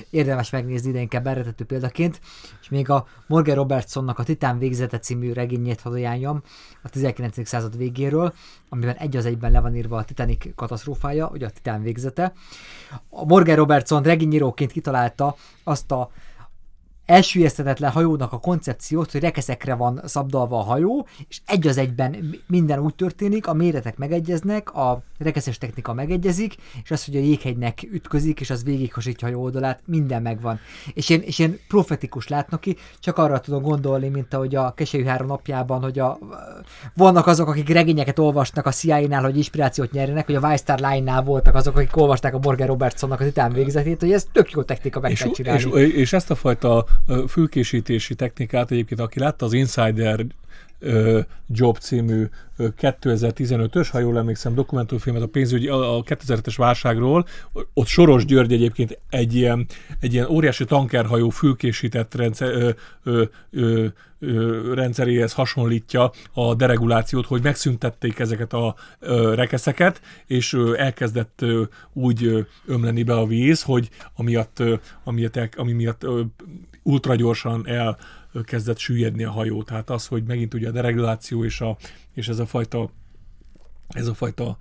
Érdemes 0.10 0.50
megnézni 0.50 0.90
ide 0.90 1.00
inkább 1.00 1.28
eredető 1.28 1.64
példaként, 1.64 2.22
és 2.62 2.70
még 2.70 2.90
a 2.90 3.08
Morgan 3.28 3.56
Robertsonnak 3.56 4.20
a 4.20 4.24
Titán 4.24 4.58
végzete 4.58 5.00
című 5.00 5.34
regényét 5.34 5.82
hadd 5.82 6.42
a 6.82 6.90
19. 6.90 7.48
század 7.48 7.78
végéről, 7.78 8.34
amiben 8.70 8.96
egy 8.96 9.16
az 9.16 9.26
egyben 9.26 9.52
le 9.52 9.60
van 9.60 9.76
írva 9.76 9.98
a 9.98 10.04
Titanic 10.04 10.56
katasztrófája, 10.56 11.30
ugye 11.34 11.46
a 11.46 11.50
Titán 11.50 11.82
végzete. 11.82 12.34
A 13.10 13.26
Morgan 13.26 13.56
Robertson 13.56 14.04
regényíróként 14.04 14.72
kitalálta 14.72 15.36
azt 15.64 15.92
a 15.92 16.12
elsüllyesztetetlen 17.12 17.92
hajónak 17.92 18.34
a 18.34 18.40
koncepciót, 18.40 19.12
hogy 19.12 19.22
rekeszekre 19.22 19.74
van 19.74 20.02
szabdalva 20.06 20.60
a 20.60 20.64
hajó, 20.64 21.08
és 21.28 21.42
egy 21.46 21.68
az 21.68 21.78
egyben 21.78 22.40
minden 22.48 22.80
úgy 22.80 22.96
történik, 22.96 23.48
a 23.48 23.54
méretek 23.54 23.98
megegyeznek, 23.98 24.74
a 24.74 25.04
rekeszes 25.18 25.58
technika 25.58 25.94
megegyezik, 25.94 26.56
és 26.84 26.92
az, 26.92 27.06
hogy 27.06 27.16
a 27.16 27.20
jéghegynek 27.20 27.84
ütközik, 27.92 28.40
és 28.40 28.50
az 28.50 28.64
végighasítja 28.64 29.28
a 29.28 29.32
hajó 29.32 29.44
oldalát, 29.44 29.80
minden 29.86 30.22
megvan. 30.22 30.60
És 30.94 31.10
én, 31.10 31.22
és 31.22 31.40
én 31.40 31.60
profetikus 31.68 32.28
látnak 32.28 32.62
ki, 32.62 32.76
csak 33.00 33.18
arra 33.18 33.40
tudom 33.40 33.62
gondolni, 33.62 34.08
mint 34.08 34.34
ahogy 34.34 34.56
a 34.56 34.74
Keselyű 34.74 35.04
három 35.04 35.28
napjában, 35.28 35.82
hogy 35.82 36.00
a, 36.00 36.18
vannak 36.96 37.28
azok, 37.28 37.48
akik 37.48 37.70
regényeket 37.70 38.20
olvasnak 38.20 38.66
a 38.66 38.72
CIA-nál, 38.72 39.22
hogy 39.22 39.38
inspirációt 39.38 39.92
nyerjenek, 39.92 40.26
hogy 40.26 40.36
a 40.36 40.40
Wildstar 40.40 40.80
Line-nál 40.80 41.24
voltak 41.24 41.56
azok, 41.56 41.76
akik 41.76 41.98
olvasták 41.98 42.34
a 42.34 42.40
Morgan 42.42 42.68
Robertsonnak 42.68 43.20
a 43.20 43.24
titán 43.24 43.52
végzetét, 43.54 44.00
hogy 44.00 44.12
ez 44.12 44.26
tök 44.32 44.52
jó 44.52 44.64
technika 44.64 45.00
meg 45.00 45.12
És, 45.12 45.20
kell 45.20 45.30
és, 45.30 45.36
csinálni. 45.36 45.82
és 45.82 46.14
ezt 46.14 46.32
a 46.32 46.36
fajta 46.36 46.86
fülkésítési 47.28 48.16
technikát 48.16 48.72
egyébként, 48.72 49.00
aki 49.00 49.20
látta 49.20 49.46
az 49.46 49.54
Insider 49.54 50.26
Job 51.48 51.78
című 51.78 52.26
ö, 52.58 52.68
2015-ös, 52.82 53.88
ha 53.92 54.00
jól 54.00 54.18
emlékszem, 54.18 54.54
dokumentumfilmet 54.54 55.22
a 55.22 55.28
pénzügyi, 55.28 55.68
a, 55.68 55.98
a 55.98 56.04
2007-es 56.04 56.54
válságról, 56.58 57.26
ott 57.74 57.88
Soros 57.88 58.26
György 58.26 58.54
egyébként 58.54 59.00
egy 59.10 59.36
ilyen, 59.36 59.66
egy 60.00 60.14
ilyen 60.14 60.30
óriási 60.30 60.66
tankerhajó 60.66 61.30
fülkésített 61.30 62.16
rendszer, 62.16 62.50
ö, 62.50 62.70
ö, 63.04 63.24
ö, 63.52 63.86
ö, 64.20 64.74
rendszeréhez 64.74 65.34
hasonlítja 65.34 66.12
a 66.34 66.56
deregulációt, 66.56 67.26
hogy 67.26 67.44
megszüntették 67.44 68.20
ezeket 68.20 68.54
a 68.54 68.76
ö, 69.00 69.34
rekeszeket, 69.36 70.02
és 70.28 70.54
ö, 70.54 70.78
elkezdett 70.78 71.42
ö, 71.42 71.64
úgy 71.94 72.24
ö, 72.26 72.40
ömleni 72.66 73.04
be 73.04 73.14
a 73.14 73.26
víz, 73.26 73.62
hogy 73.62 73.90
amiatt, 74.16 74.60
ö, 74.60 74.76
amiatt, 75.04 75.40
ami 75.56 75.72
miatt 75.72 76.04
ö, 76.04 76.22
ultra 76.84 77.16
gyorsan 77.16 77.68
el 77.68 77.98
ö, 78.32 78.42
kezdett 78.42 78.78
süllyedni 78.78 79.24
a 79.24 79.32
hajó. 79.32 79.64
Tehát 79.64 79.90
az, 79.90 80.08
hogy 80.08 80.24
megint 80.24 80.54
ugye 80.54 80.68
a 80.68 80.72
dereguláció 80.72 81.44
és, 81.46 81.62
a, 81.62 81.78
és 82.14 82.28
ez 82.28 82.40
a 82.40 82.46
fajta 82.46 82.90
ez 83.94 84.08
a 84.08 84.14
fajta 84.14 84.58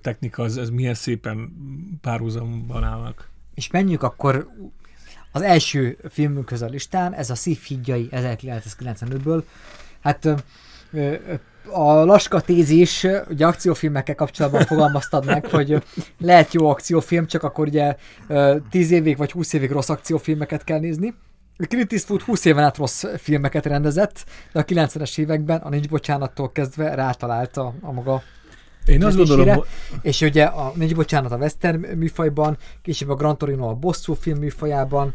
technika, 0.00 0.44
ez, 0.44 0.56
ez 0.56 0.70
milyen 0.70 0.94
szépen 0.94 1.52
párhuzamban 2.00 2.84
állnak. 2.84 3.28
És 3.54 3.70
menjünk 3.70 4.02
akkor 4.02 4.48
az 5.32 5.42
első 5.42 5.98
filmünkhöz 6.08 6.62
a 6.62 6.66
listán, 6.66 7.14
ez 7.14 7.30
a 7.30 7.34
Szív 7.34 7.58
hídjai 7.60 8.08
1995-ből. 8.10 9.42
Hát 10.00 10.24
a 11.70 12.04
Laska 12.04 12.40
tézis, 12.40 13.06
ugye 13.28 13.46
akciófilmekkel 13.46 14.14
kapcsolatban 14.14 14.64
fogalmaztad 14.64 15.24
meg, 15.24 15.46
hogy 15.46 15.82
lehet 16.18 16.52
jó 16.52 16.68
akciófilm, 16.68 17.26
csak 17.26 17.42
akkor 17.42 17.66
ugye 17.66 17.96
ö, 18.26 18.56
10 18.70 18.90
évig 18.90 19.16
vagy 19.16 19.32
20 19.32 19.52
évig 19.52 19.70
rossz 19.70 19.88
akciófilmeket 19.88 20.64
kell 20.64 20.78
nézni. 20.78 21.14
Clint 21.68 21.92
Eastwood 21.92 22.22
20 22.22 22.44
éven 22.44 22.64
át 22.64 22.76
rossz 22.76 23.04
filmeket 23.16 23.66
rendezett, 23.66 24.24
de 24.52 24.60
a 24.60 24.64
90-es 24.64 25.18
években 25.18 25.60
a 25.60 25.68
Nincs 25.68 25.88
Bocsánattól 25.88 26.52
kezdve 26.52 26.94
rátalált 26.94 27.56
a, 27.56 27.74
maga 27.80 28.22
Én 28.86 29.04
azt 29.04 29.16
gondolom, 29.16 29.48
hogy 29.48 29.66
És 30.02 30.20
ugye 30.20 30.44
a 30.44 30.72
Nincs 30.74 30.94
Bocsánat 30.94 31.32
a 31.32 31.36
western 31.36 31.86
műfajban, 31.96 32.56
később 32.82 33.08
a 33.08 33.14
Gran 33.14 33.38
Torino 33.38 33.68
a 33.68 33.74
bosszú 33.74 34.14
film 34.14 34.38
műfajában 34.38 35.14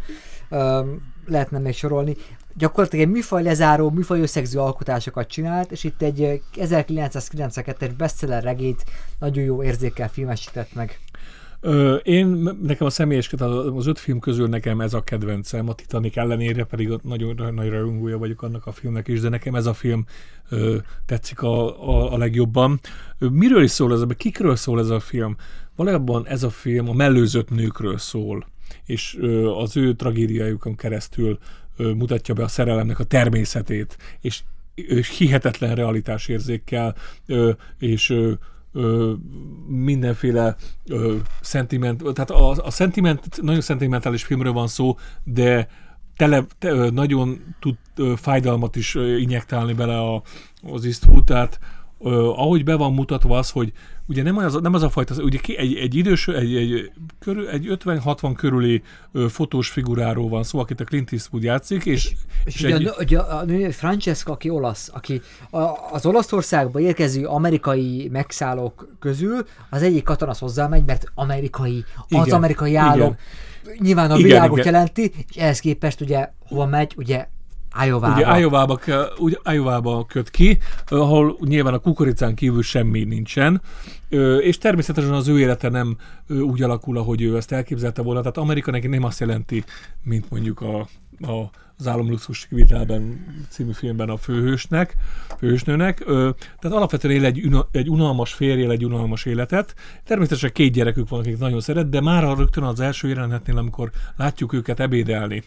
um, 0.49 1.13
lehetne 1.25 1.59
még 1.59 1.73
sorolni. 1.73 2.15
Gyakorlatilag 2.55 3.05
egy 3.05 3.11
műfaj 3.11 3.43
lezáró, 3.43 3.89
műfaj 3.89 4.21
összegző 4.21 4.59
alkotásokat 4.59 5.27
csinált, 5.27 5.71
és 5.71 5.83
itt 5.83 6.01
egy 6.01 6.21
eh, 6.23 6.37
1992-es 6.55 7.91
bestseller 7.97 8.43
regényt 8.43 8.83
nagyon 9.19 9.43
jó 9.43 9.63
érzékkel 9.63 10.09
filmesített 10.09 10.73
meg. 10.73 10.99
Én, 12.03 12.27
nekem 12.61 12.87
a 12.87 12.89
személyes, 12.89 13.33
az 13.75 13.87
öt 13.87 13.99
film 13.99 14.19
közül 14.19 14.47
nekem 14.47 14.81
ez 14.81 14.93
a 14.93 15.03
kedvencem, 15.03 15.69
a 15.69 15.75
Titanic 15.75 16.17
ellenére 16.17 16.63
pedig 16.63 16.91
nagyon 17.03 17.53
nagy 17.53 17.69
rajongója 17.69 18.17
vagyok 18.17 18.41
annak 18.41 18.65
a 18.65 18.71
filmnek 18.71 19.07
is, 19.07 19.19
de 19.19 19.29
nekem 19.29 19.55
ez 19.55 19.65
a 19.65 19.73
film 19.73 20.05
tetszik 21.05 21.41
a, 21.41 21.87
a, 21.89 22.13
a 22.13 22.17
legjobban. 22.17 22.79
Miről 23.17 23.63
is 23.63 23.71
szól 23.71 23.93
ez 23.93 24.01
kikről 24.17 24.55
szól 24.55 24.79
ez 24.79 24.89
a 24.89 24.99
film? 24.99 25.35
Valójában 25.75 26.27
ez 26.27 26.43
a 26.43 26.49
film 26.49 26.89
a 26.89 26.93
mellőzött 26.93 27.49
nőkről 27.49 27.97
szól, 27.97 28.45
és 28.85 29.17
az 29.57 29.77
ő 29.77 29.93
tragédiájukon 29.93 30.75
keresztül 30.75 31.37
mutatja 31.77 32.33
be 32.33 32.43
a 32.43 32.47
szerelemnek 32.47 32.99
a 32.99 33.03
természetét, 33.03 33.97
és, 34.21 34.41
és 34.75 35.17
hihetetlen 35.17 35.75
realitásérzékkel, 35.75 36.95
és 37.79 38.13
ö, 38.77 39.13
mindenféle 39.67 40.55
ö, 40.85 41.15
szentiment, 41.41 42.03
tehát 42.13 42.31
a, 42.31 42.49
a 42.49 42.71
szentiment, 42.71 43.41
nagyon 43.41 43.61
szentimentális 43.61 44.23
filmről 44.23 44.53
van 44.53 44.67
szó, 44.67 44.97
de 45.23 45.67
tele, 46.15 46.45
te, 46.59 46.69
ö, 46.69 46.89
nagyon 46.89 47.55
tud 47.59 47.75
ö, 47.95 48.13
fájdalmat 48.15 48.75
is 48.75 48.95
ö, 48.95 49.17
injektálni 49.17 49.73
bele 49.73 49.99
a, 49.99 50.21
az 50.71 50.85
Eastwood, 50.85 51.23
tehát 51.23 51.59
ö, 51.99 52.27
ahogy 52.27 52.63
be 52.63 52.75
van 52.75 52.93
mutatva 52.93 53.37
az, 53.37 53.49
hogy 53.49 53.73
ugye 54.07 54.23
nem 54.23 54.37
az, 54.37 54.53
nem 54.61 54.73
az 54.73 54.83
a 54.83 54.89
fajta, 54.89 55.23
ugye 55.23 55.37
ki- 55.37 55.57
egy, 55.57 55.75
egy 55.75 55.95
idős, 55.95 56.27
egy, 56.27 56.55
egy, 56.55 56.91
körül, 57.19 57.47
egy 57.47 57.77
50-60 57.83 58.33
körüli 58.37 58.81
ö, 59.11 59.27
fotós 59.27 59.69
figuráról 59.69 60.29
van 60.29 60.43
szó, 60.43 60.59
akit 60.59 60.79
a 60.79 60.83
Clint 60.83 61.11
Eastwood 61.11 61.43
játszik, 61.43 61.85
és, 61.85 62.13
És 62.43 62.63
ugye, 62.63 62.75
egy... 62.75 62.85
a, 62.85 62.95
ugye 62.99 63.19
a 63.19 63.43
nő 63.43 63.69
Francesca, 63.69 64.31
aki 64.31 64.49
olasz, 64.49 64.89
aki 64.93 65.21
a, 65.49 65.59
az 65.91 66.05
Olaszországba 66.05 66.79
érkező 66.79 67.25
amerikai 67.25 68.09
megszállók 68.11 68.87
közül 68.99 69.45
az 69.69 69.81
egyik 69.81 70.03
katona 70.03 70.31
az 70.31 70.39
hozzá 70.39 70.67
megy, 70.67 70.85
mert 70.85 71.11
amerikai, 71.15 71.85
az 72.07 72.25
Igen, 72.25 72.37
amerikai 72.37 72.69
igen. 72.69 72.83
állam 72.83 73.15
nyilván 73.79 74.11
a 74.11 74.17
Igen, 74.17 74.27
világot 74.27 74.57
igen. 74.57 74.73
jelenti, 74.73 75.11
és 75.29 75.35
ehhez 75.35 75.59
képest 75.59 76.01
ugye 76.01 76.29
hova 76.47 76.65
megy, 76.65 76.93
ugye 76.97 77.27
Iowa-ba. 77.85 78.13
Ugye 78.13 78.39
Iowa-ba, 78.39 78.79
ugye 79.17 79.37
Iowa-ba 79.53 80.05
köt 80.05 80.29
ki, 80.29 80.57
ahol 80.87 81.37
nyilván 81.45 81.73
a 81.73 81.77
kukoricán 81.79 82.35
kívül 82.35 82.61
semmi 82.61 83.03
nincsen, 83.03 83.61
És 84.41 84.57
természetesen 84.57 85.13
az 85.13 85.27
ő 85.27 85.39
élete 85.39 85.69
nem 85.69 85.97
ö, 86.27 86.39
úgy 86.39 86.61
alakul, 86.61 86.97
ahogy 86.97 87.21
ő 87.21 87.35
ezt 87.35 87.51
elképzelte 87.51 88.01
volna. 88.01 88.19
Tehát 88.19 88.37
Amerika 88.37 88.71
neki 88.71 88.87
nem 88.87 89.03
azt 89.03 89.19
jelenti, 89.19 89.63
mint 90.03 90.29
mondjuk 90.29 90.61
a, 90.61 90.79
a 91.19 91.49
az 91.79 91.87
Álomluxus 91.87 92.47
kivitelben 92.47 93.25
című 93.49 93.71
filmben 93.71 94.09
a 94.09 94.17
főhősnek, 94.17 94.95
főhősnőnek. 95.37 96.03
Ö, 96.05 96.29
tehát 96.59 96.77
alapvetően 96.77 97.13
él 97.13 97.25
egy, 97.25 97.49
egy 97.71 97.89
unalmas 97.89 98.33
férj, 98.33 98.61
él 98.61 98.71
egy 98.71 98.85
unalmas 98.85 99.25
életet. 99.25 99.75
Természetesen 100.03 100.51
két 100.51 100.71
gyerekük 100.73 101.09
van, 101.09 101.19
akik 101.19 101.37
nagyon 101.37 101.61
szeret, 101.61 101.89
de 101.89 102.01
már 102.01 102.37
rögtön 102.37 102.63
az 102.63 102.79
első 102.79 103.07
jelenetnél, 103.07 103.57
amikor 103.57 103.91
látjuk 104.15 104.53
őket 104.53 104.79
ebédelni, 104.79 105.43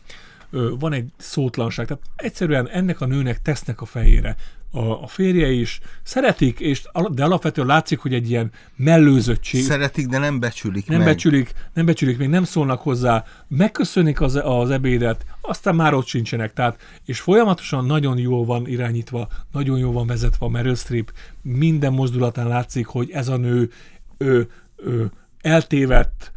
van 0.78 0.92
egy 0.92 1.08
szótlanság. 1.16 1.86
Tehát 1.86 2.02
egyszerűen 2.16 2.68
ennek 2.68 3.00
a 3.00 3.06
nőnek 3.06 3.42
tesznek 3.42 3.80
a 3.80 3.84
fejére. 3.84 4.36
A, 4.72 5.02
a 5.02 5.06
férje 5.06 5.50
is 5.50 5.80
szeretik, 6.02 6.60
és, 6.60 6.82
de 7.10 7.24
alapvetően 7.24 7.66
látszik, 7.66 7.98
hogy 7.98 8.14
egy 8.14 8.30
ilyen 8.30 8.50
mellőzöttség. 8.76 9.62
Szeretik, 9.62 10.06
de 10.06 10.18
nem 10.18 10.40
becsülik 10.40 10.86
Nem 10.86 10.98
meg. 10.98 11.06
becsülik, 11.06 11.52
nem 11.74 11.86
becsülik, 11.86 12.18
még 12.18 12.28
nem 12.28 12.44
szólnak 12.44 12.80
hozzá, 12.80 13.24
megköszönik 13.48 14.20
az, 14.20 14.40
az 14.42 14.70
ebédet, 14.70 15.24
aztán 15.40 15.74
már 15.74 15.94
ott 15.94 16.06
sincsenek. 16.06 16.52
Tehát, 16.52 16.80
és 17.04 17.20
folyamatosan 17.20 17.86
nagyon 17.86 18.18
jól 18.18 18.44
van 18.44 18.66
irányítva, 18.66 19.28
nagyon 19.52 19.78
jól 19.78 19.92
van 19.92 20.06
vezetve 20.06 20.46
a 20.46 20.48
Meryl 20.48 20.74
Streep, 20.74 21.12
minden 21.42 21.92
mozdulatán 21.92 22.48
látszik, 22.48 22.86
hogy 22.86 23.10
ez 23.10 23.28
a 23.28 23.36
nő 23.36 23.70
ö, 24.18 24.40
ö, 24.76 25.04
eltévedt, 25.40 26.32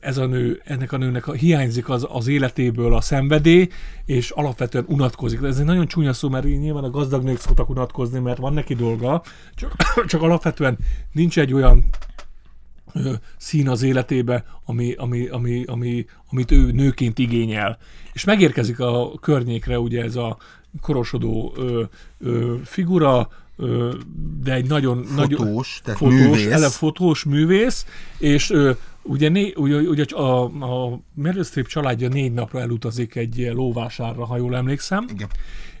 ez 0.00 0.18
a 0.18 0.26
nő, 0.26 0.60
ennek 0.64 0.92
a 0.92 0.96
nőnek 0.96 1.26
a, 1.26 1.32
hiányzik 1.32 1.88
az, 1.88 2.06
az 2.10 2.26
életéből 2.26 2.94
a 2.94 3.00
szenvedély, 3.00 3.68
és 4.04 4.30
alapvetően 4.30 4.84
unatkozik. 4.88 5.42
Ez 5.42 5.58
egy 5.58 5.64
nagyon 5.64 5.86
csúnya 5.86 6.12
szó, 6.12 6.28
mert 6.28 6.44
nyilván 6.44 6.84
a 6.84 6.90
gazdag 6.90 7.22
nők 7.22 7.38
szoktak 7.38 7.68
unatkozni, 7.68 8.18
mert 8.18 8.38
van 8.38 8.52
neki 8.52 8.74
dolga, 8.74 9.22
csak, 9.54 9.76
csak 10.10 10.22
alapvetően 10.22 10.78
nincs 11.12 11.38
egy 11.38 11.52
olyan 11.52 11.84
ö, 12.92 13.12
szín 13.36 13.68
az 13.68 13.82
életébe, 13.82 14.44
ami, 14.64 14.92
ami, 14.92 15.26
ami, 15.26 15.64
ami, 15.64 16.06
amit 16.30 16.50
ő 16.50 16.70
nőként 16.70 17.18
igényel. 17.18 17.78
És 18.12 18.24
megérkezik 18.24 18.80
a 18.80 19.12
környékre 19.20 19.78
ugye 19.78 20.02
ez 20.02 20.16
a 20.16 20.36
korosodó 20.80 21.52
ö, 21.56 21.82
ö, 22.18 22.56
figura, 22.64 23.28
de 24.42 24.52
egy 24.52 24.68
nagyon... 24.68 25.06
nagyon 25.16 25.38
Fotós, 25.38 25.80
tehát 25.84 25.98
fotós, 26.00 26.14
művész. 26.20 26.52
ele 26.52 26.68
fotós 26.68 27.24
művész, 27.24 27.86
és 28.18 28.52
ugye, 29.02 29.28
né, 29.28 29.52
ugye, 29.56 29.76
ugye 29.76 30.04
a, 30.04 30.42
a 30.44 31.00
Meryl 31.14 31.44
Streep 31.44 31.66
családja 31.66 32.08
négy 32.08 32.32
napra 32.32 32.60
elutazik 32.60 33.14
egy 33.14 33.50
lóvásárra, 33.54 34.26
ha 34.26 34.36
jól 34.36 34.56
emlékszem, 34.56 35.06
Igen. 35.12 35.28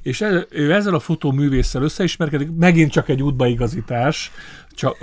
és 0.02 0.20
e, 0.20 0.46
ő 0.50 0.72
ezzel 0.72 0.94
a 0.94 0.98
fotóművésszel 1.00 1.82
összeismerkedik, 1.82 2.48
megint 2.58 2.90
csak 2.92 3.08
egy 3.08 3.22
útbaigazítás, 3.22 4.30
csak, 4.74 4.96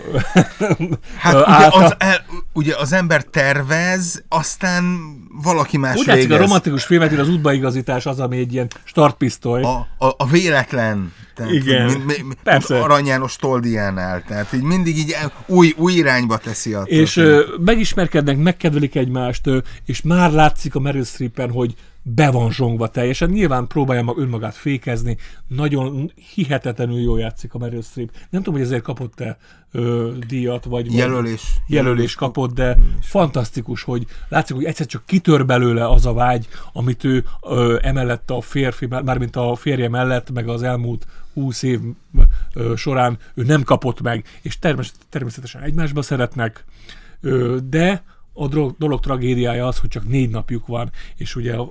Hát 1.17 1.33
Ö, 1.33 1.37
ugye 1.39 1.45
által- 1.51 1.83
az, 1.83 1.95
el, 1.97 2.25
ugye 2.53 2.75
az 2.77 2.93
ember 2.93 3.23
tervez, 3.23 4.23
aztán 4.29 4.83
valaki 5.43 5.77
más 5.77 5.97
Úgy 5.97 6.05
látszik, 6.07 6.23
a 6.23 6.27
végez. 6.27 6.45
romantikus 6.45 6.83
filmeknél 6.85 7.19
az 7.19 7.29
útbaigazítás 7.29 8.05
az, 8.05 8.19
ami 8.19 8.37
egy 8.37 8.53
ilyen 8.53 8.67
startpisztoly. 8.83 9.61
a, 9.61 9.87
a, 9.97 10.13
a 10.17 10.27
véletlen. 10.27 11.13
Tehát 11.35 11.51
Igen. 11.51 11.85
Mi, 11.85 11.97
mi, 12.05 12.21
mi, 12.27 12.33
Persze. 12.43 12.79
Arany 12.81 13.05
János 13.05 13.35
Toldiánál. 13.35 14.23
Tehát 14.27 14.53
így 14.53 14.61
mindig 14.61 14.97
így 14.97 15.15
új, 15.47 15.73
új 15.77 15.93
irányba 15.93 16.37
teszi 16.37 16.73
a 16.73 16.81
és 16.81 17.13
történet. 17.13 17.47
ö, 17.47 17.55
megismerkednek, 17.65 18.37
megkedvelik 18.37 18.95
egymást, 18.95 19.47
ö, 19.47 19.57
és 19.85 20.01
már 20.01 20.31
látszik 20.31 20.75
a 20.75 20.79
Meryl 20.79 21.03
Streepen, 21.03 21.51
hogy 21.51 21.73
be 22.07 22.31
van 22.31 22.51
zsongva 22.51 22.87
teljesen. 22.87 23.29
Nyilván 23.29 23.67
próbálja 23.67 24.03
mag 24.03 24.17
önmagát 24.17 24.55
fékezni, 24.55 25.17
nagyon 25.47 26.11
hihetetlenül 26.33 26.99
jól 26.99 27.19
játszik 27.19 27.53
a 27.53 27.57
Meryl 27.57 27.81
Streep. 27.81 28.11
Nem 28.29 28.41
tudom, 28.43 28.59
hogy 28.59 28.67
ezért 28.67 28.83
kapott-e 28.83 29.37
ö, 29.71 30.11
díjat, 30.27 30.65
vagy 30.65 30.93
Jelölés. 30.93 31.41
jelölés 31.67 32.15
kapott, 32.15 32.53
de 32.53 32.77
fantasztikus, 33.01 33.83
hogy 33.83 34.05
látszik, 34.29 34.55
hogy 34.55 34.65
egyszer 34.65 34.85
csak 34.85 35.05
kitör 35.05 35.45
belőle 35.45 35.87
az 35.89 36.05
a 36.05 36.13
vágy, 36.13 36.47
amit 36.73 37.03
ő 37.03 37.23
ö, 37.41 37.77
emellett 37.81 38.31
a 38.31 38.41
férfi, 38.41 38.85
mármint 38.85 39.35
a 39.35 39.55
férje 39.55 39.89
mellett, 39.89 40.31
meg 40.31 40.47
az 40.47 40.63
elmúlt 40.63 41.07
húsz 41.33 41.63
év 41.63 41.79
ö, 42.53 42.73
során 42.75 43.17
ő 43.33 43.43
nem 43.43 43.63
kapott 43.63 44.01
meg, 44.01 44.25
és 44.41 44.59
termés, 44.59 44.91
természetesen 45.09 45.61
egymásba 45.61 46.01
szeretnek, 46.01 46.65
ö, 47.21 47.57
de 47.69 48.03
a 48.37 48.47
dolog, 48.47 48.75
dolog 48.77 48.99
tragédiája 48.99 49.67
az, 49.67 49.77
hogy 49.77 49.89
csak 49.89 50.07
négy 50.07 50.29
napjuk 50.29 50.67
van, 50.67 50.91
és 51.15 51.35
ugye 51.35 51.55
a, 51.55 51.61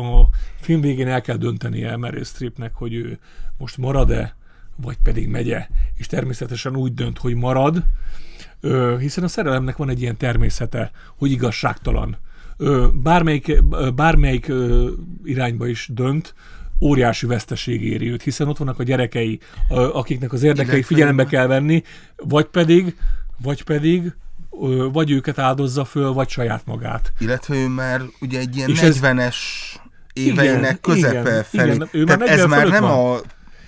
a 0.00 0.28
film 0.60 0.80
végén 0.80 1.08
el 1.08 1.20
kell 1.20 1.36
döntenie 1.36 1.96
Meryl 1.96 2.24
Streepnek, 2.24 2.74
hogy 2.74 2.94
ő 2.94 3.18
most 3.58 3.76
marad-e, 3.76 4.36
vagy 4.76 4.96
pedig 5.02 5.28
megye, 5.28 5.66
és 5.96 6.06
természetesen 6.06 6.76
úgy 6.76 6.94
dönt, 6.94 7.18
hogy 7.18 7.34
marad, 7.34 7.84
Ö, 8.60 8.96
hiszen 9.00 9.24
a 9.24 9.28
szerelemnek 9.28 9.76
van 9.76 9.88
egy 9.88 10.00
ilyen 10.00 10.16
természete, 10.16 10.90
hogy 11.16 11.30
igazságtalan. 11.30 12.16
Ö, 12.56 12.86
bármelyik, 13.02 13.64
bármelyik 13.94 14.48
ö, 14.48 14.90
irányba 15.24 15.66
is 15.66 15.88
dönt, 15.92 16.34
óriási 16.80 17.26
veszteség 17.26 17.84
éri 17.84 18.10
őt, 18.10 18.22
hiszen 18.22 18.48
ott 18.48 18.56
vannak 18.56 18.78
a 18.78 18.82
gyerekei, 18.82 19.40
ö, 19.70 19.88
akiknek 19.92 20.32
az 20.32 20.42
Illetve- 20.42 20.84
figyelembe 20.84 21.24
kell 21.24 21.46
venni, 21.46 21.82
vagy 22.16 22.46
pedig, 22.46 22.96
vagy 23.42 23.64
pedig 23.64 24.12
vagy 24.92 25.10
őket 25.10 25.38
áldozza 25.38 25.84
föl, 25.84 26.12
vagy 26.12 26.28
saját 26.28 26.62
magát. 26.66 27.12
Illetve 27.18 27.54
ő 27.56 27.66
már 27.68 28.00
ugye 28.20 28.38
egy 28.38 28.56
ilyen 28.56 28.68
És 28.68 28.80
ez- 28.80 28.98
40-es 29.02 29.36
éveinek 30.12 30.56
Igen, 30.58 30.78
közepe 30.80 31.20
igen, 31.20 31.42
felé. 31.44 31.74
igen, 31.74 31.88
ő 31.92 32.04
már 32.04 32.16
Tehát 32.18 32.32
ez 32.34 32.40
40 32.40 32.58
már 32.58 32.68
nem 32.68 32.82
van. 32.82 33.16
a 33.16 33.20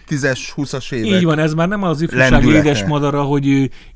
10-es, 0.08 0.38
20-as 0.56 0.92
évek. 0.92 1.10
Így 1.10 1.24
van, 1.24 1.38
ez 1.38 1.54
már 1.54 1.68
nem 1.68 1.82
az 1.82 2.00
ifjúság 2.00 2.30
Lendülete. 2.30 2.58
édes 2.68 2.84
madara, 2.84 3.22
hogy 3.22 3.46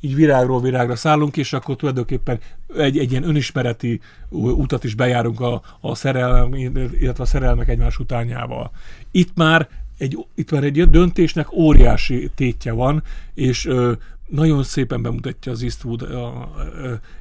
így 0.00 0.14
virágról 0.14 0.60
virágra 0.60 0.96
szállunk, 0.96 1.36
és 1.36 1.52
akkor 1.52 1.76
tulajdonképpen 1.76 2.38
egy, 2.76 2.98
egy 2.98 3.10
ilyen 3.10 3.28
önismereti 3.28 4.00
utat 4.30 4.84
is 4.84 4.94
bejárunk 4.94 5.40
a, 5.40 5.62
a 5.80 5.94
szerelem, 5.94 6.54
illetve 7.00 7.22
a 7.22 7.26
szerelmek 7.26 7.68
egymás 7.68 7.98
utánjával. 7.98 8.70
Itt 9.10 9.30
már 9.34 9.68
egy, 9.98 10.18
itt 10.34 10.50
már 10.50 10.64
egy 10.64 10.90
döntésnek 10.90 11.52
óriási 11.52 12.30
tétje 12.34 12.72
van, 12.72 13.02
és 13.34 13.66
ö, 13.66 13.92
nagyon 14.26 14.62
szépen 14.62 15.02
bemutatja 15.02 15.52
az 15.52 15.62
Eastwood 15.62 16.02
a, 16.02 16.26
a, 16.26 16.50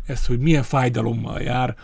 ezt, 0.05 0.27
hogy 0.27 0.39
milyen 0.39 0.63
fájdalommal 0.63 1.41
jár 1.41 1.75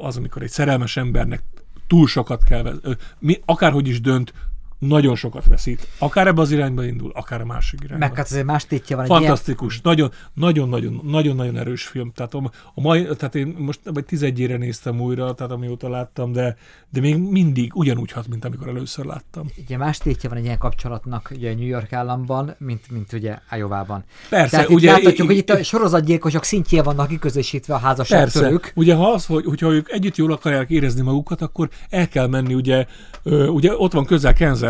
az, 0.00 0.16
amikor 0.16 0.42
egy 0.42 0.50
szerelmes 0.50 0.96
embernek 0.96 1.42
túl 1.86 2.06
sokat 2.06 2.42
kell, 2.42 2.80
mi, 3.18 3.40
akárhogy 3.44 3.88
is 3.88 4.00
dönt, 4.00 4.32
nagyon 4.78 5.16
sokat 5.16 5.44
veszít. 5.46 5.88
Akár 5.98 6.26
ebbe 6.26 6.40
az 6.40 6.50
irányba 6.50 6.84
indul, 6.84 7.10
akár 7.14 7.40
a 7.40 7.44
másik 7.44 7.80
irányba. 7.84 8.06
Meg 8.06 8.16
hát 8.16 8.26
azért 8.26 8.44
más 8.44 8.66
tétje 8.66 8.96
van. 8.96 9.06
Fantasztikus, 9.06 9.80
nagyon, 9.80 10.10
nagyon, 10.34 10.68
nagyon, 10.68 11.00
nagyon, 11.04 11.36
nagyon 11.36 11.56
erős 11.56 11.86
film. 11.86 12.12
Tehát 12.12 12.34
a, 12.34 12.50
a 12.74 12.80
mai, 12.80 13.02
tehát 13.16 13.34
én 13.34 13.54
most 13.58 13.80
vagy 13.84 14.04
11 14.04 14.58
néztem 14.58 15.00
újra, 15.00 15.34
tehát 15.34 15.52
amióta 15.52 15.88
láttam, 15.88 16.32
de, 16.32 16.56
de 16.90 17.00
még 17.00 17.16
mindig 17.16 17.76
ugyanúgy 17.76 18.12
hat, 18.12 18.28
mint 18.28 18.44
amikor 18.44 18.68
először 18.68 19.04
láttam. 19.04 19.46
Ugye 19.64 19.76
más 19.76 19.98
tétje 19.98 20.28
van 20.28 20.38
egy 20.38 20.44
ilyen 20.44 20.58
kapcsolatnak 20.58 21.30
ugye 21.34 21.54
New 21.54 21.66
York 21.66 21.92
államban, 21.92 22.54
mint, 22.58 22.90
mint 22.90 23.12
ugye 23.12 23.38
Iowa-ban. 23.50 24.04
Persze, 24.28 24.50
Tehát 24.50 24.68
ugye- 24.68 24.88
itt 24.90 24.96
láthatjuk, 24.96 25.26
hogy 25.26 25.36
itt 25.36 25.50
a 25.50 25.62
sorozatgyilkosok 25.62 26.44
szintjén 26.44 26.82
vannak 26.82 27.08
kiközösítve 27.08 27.74
a 27.74 27.76
Persze, 27.76 27.88
házasságtörők. 27.88 28.72
ugye 28.74 28.94
ha 28.94 29.10
az, 29.12 29.26
hogy, 29.26 29.44
hogyha 29.44 29.72
ők 29.72 29.90
együtt 29.90 30.16
jól 30.16 30.32
akarják 30.32 30.70
érezni 30.70 31.02
magukat, 31.02 31.42
akkor 31.42 31.68
el 31.88 32.08
kell 32.08 32.26
menni, 32.26 32.54
ugye, 32.54 32.86
ugye 33.24 33.76
ott 33.76 33.92
van 33.92 34.04
közel 34.04 34.34
Kansas, 34.34 34.67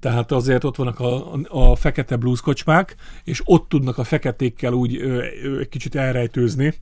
tehát 0.00 0.32
azért 0.32 0.64
ott 0.64 0.76
vannak 0.76 1.00
a, 1.00 1.32
a 1.48 1.76
fekete 1.76 2.16
blues 2.16 2.40
kocsmák, 2.40 2.96
és 3.24 3.42
ott 3.44 3.68
tudnak 3.68 3.98
a 3.98 4.04
feketékkel 4.04 4.72
úgy 4.72 4.96
ö, 4.96 5.24
ö, 5.44 5.58
egy 5.58 5.68
kicsit 5.68 5.94
elrejtőzni, 5.94 6.74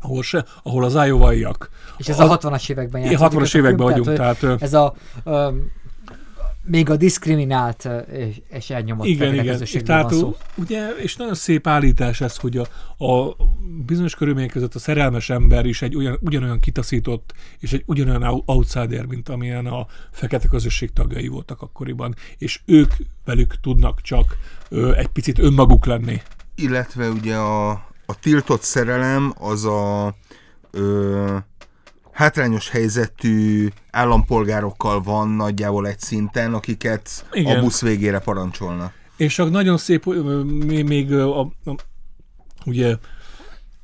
ahol, 0.00 0.22
se, 0.22 0.44
ahol 0.62 0.84
az 0.84 0.94
Iowa-iak. 0.94 1.70
És 1.96 2.08
ez 2.08 2.20
a 2.20 2.38
60-as 2.38 2.70
években 2.70 3.00
játszódik 3.00 3.38
60-as 3.38 3.42
ez 3.42 3.54
a 3.54 3.58
években 3.58 3.86
vagyunk, 3.86 4.16
tehát, 4.16 4.42
ö, 4.42 4.54
ez 4.58 4.74
a 4.74 4.94
ö, 5.24 5.48
még 6.70 6.90
a 6.90 6.96
diszkriminált 6.96 7.88
és, 8.12 8.40
és 8.48 8.70
elnyomott 8.70 9.06
Igen, 9.06 9.34
igen. 9.34 9.62
Tehát 9.84 10.10
van 10.10 10.20
szó. 10.20 10.36
ugye, 10.54 10.88
és 10.88 11.16
nagyon 11.16 11.34
szép 11.34 11.66
állítás 11.66 12.20
ez, 12.20 12.36
hogy 12.36 12.56
a, 12.56 12.66
a 13.04 13.36
bizonyos 13.86 14.14
körülmények 14.14 14.50
között 14.50 14.74
a 14.74 14.78
szerelmes 14.78 15.30
ember 15.30 15.66
is 15.66 15.82
egy 15.82 15.96
olyan, 15.96 16.18
ugyanolyan 16.20 16.60
kitaszított, 16.60 17.34
és 17.58 17.72
egy 17.72 17.82
ugyanolyan 17.86 18.22
ou- 18.22 18.48
outsider, 18.48 19.04
mint 19.04 19.28
amilyen 19.28 19.66
a 19.66 19.86
fekete 20.10 20.48
közösség 20.48 20.92
tagjai 20.92 21.28
voltak 21.28 21.62
akkoriban, 21.62 22.14
és 22.38 22.60
ők 22.64 22.92
velük 23.24 23.60
tudnak 23.60 24.00
csak 24.00 24.36
ö, 24.68 24.94
egy 24.94 25.08
picit 25.08 25.38
önmaguk 25.38 25.86
lenni. 25.86 26.22
illetve 26.54 27.08
ugye 27.08 27.36
a, 27.36 27.70
a 28.06 28.18
tiltott 28.20 28.62
szerelem 28.62 29.34
az 29.38 29.64
a 29.64 30.14
ö, 30.70 31.36
hátrányos 32.20 32.68
helyzetű 32.68 33.68
állampolgárokkal 33.90 35.02
van 35.02 35.28
nagyjából 35.28 35.86
egy 35.86 36.00
szinten, 36.00 36.54
akiket 36.54 37.26
Igen. 37.32 37.56
a 37.56 37.60
busz 37.60 37.80
végére 37.80 38.18
parancsolnak. 38.18 38.92
És 39.16 39.34
csak 39.34 39.50
nagyon 39.50 39.78
szép, 39.78 40.04
még, 40.84 41.12
a, 41.12 41.40
a, 41.40 41.50
ugye 42.64 42.96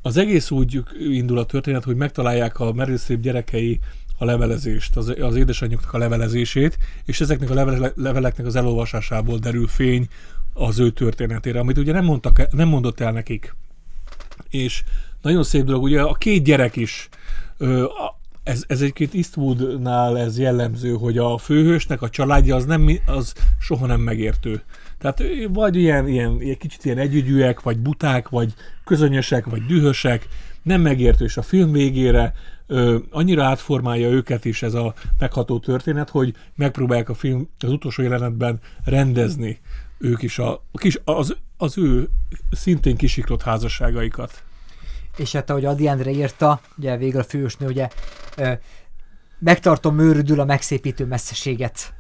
az 0.03 0.17
egész 0.17 0.51
úgy 0.51 0.83
indul 0.99 1.39
a 1.39 1.45
történet, 1.45 1.85
hogy 1.85 1.97
megtalálják 1.97 2.61
a 2.61 2.75
Streep 2.97 3.21
gyerekei 3.21 3.81
a 4.19 4.25
levelezést, 4.25 4.97
az, 4.97 5.15
az 5.21 5.37
édesanyjuknak 5.37 5.93
a 5.93 5.99
levelezését, 5.99 6.79
és 7.05 7.21
ezeknek 7.21 7.51
a 7.51 7.55
levele, 7.55 7.93
leveleknek 7.95 8.47
az 8.47 8.57
elolvasásából 8.57 9.39
derül 9.39 9.69
fény 9.69 10.09
az 10.53 10.79
ő 10.79 10.91
történetére, 10.91 11.59
amit 11.59 11.79
ugye 11.79 11.93
nem, 11.93 12.05
mondtak, 12.05 12.53
nem 12.53 12.69
mondott 12.69 13.01
el 13.01 13.13
nekik. 13.13 13.55
És 14.51 14.83
nagyon 15.23 15.43
szép 15.43 15.65
dolog, 15.65 15.83
ugye 15.83 16.01
a 16.01 16.15
két 16.15 16.45
gyerek 16.45 16.77
is, 16.77 17.09
ö, 17.59 17.85
ez, 18.47 18.65
ez 18.67 18.81
egyébként 18.81 19.15
Eastwoodnál 19.15 20.19
ez 20.19 20.39
jellemző, 20.39 20.93
hogy 20.93 21.19
a 21.19 21.39
főhősnek 21.39 22.03
a 22.03 22.09
családja 22.09 22.57
az, 22.57 22.65
nem, 22.65 22.91
az 23.07 23.33
soha 23.59 23.87
nem 23.87 24.01
megértő. 24.01 24.63
Tehát 24.99 25.23
vagy 25.49 25.77
ilyen, 25.77 26.09
ilyen, 26.09 26.41
ilyen 26.41 26.57
kicsit 26.59 26.85
ilyen 26.85 26.99
együgyűek, 26.99 27.61
vagy 27.61 27.79
buták, 27.79 28.29
vagy 28.29 28.55
közönyösek, 28.85 29.47
vagy 29.47 29.67
dühösek, 29.67 30.29
nem 30.63 30.81
megértő, 30.81 31.25
és 31.25 31.37
a 31.37 31.43
film 31.43 31.73
végére 31.73 32.35
ö, 32.67 32.99
annyira 33.11 33.45
átformálja 33.45 34.09
őket 34.09 34.45
is 34.45 34.63
ez 34.63 34.75
a 34.75 34.95
megható 35.19 35.59
történet, 35.59 36.11
hogy 36.11 36.35
megpróbálják 36.55 37.09
a 37.09 37.15
film 37.15 37.49
az 37.59 37.71
utolsó 37.71 38.03
jelenetben 38.03 38.61
rendezni 38.85 39.61
ők 39.99 40.23
is 40.23 40.39
a, 40.39 40.53
a 40.53 40.79
kis, 40.79 40.99
az, 41.05 41.37
az 41.57 41.79
ő 41.79 42.09
szintén 42.51 42.97
kisiklott 42.97 43.43
házasságaikat. 43.43 44.43
És 45.17 45.33
hát 45.33 45.51
ahogy 45.51 45.65
Adi 45.65 45.89
Endre 45.89 46.11
írta, 46.11 46.61
ugye 46.79 46.97
végül 46.97 47.21
a 47.21 47.25
fősnő, 47.25 47.67
ugye 47.67 47.89
megtartom 49.39 49.95
mőrüdül 49.95 50.41
a 50.41 50.45
megszépítő 50.45 51.05
messzeséget. 51.05 51.95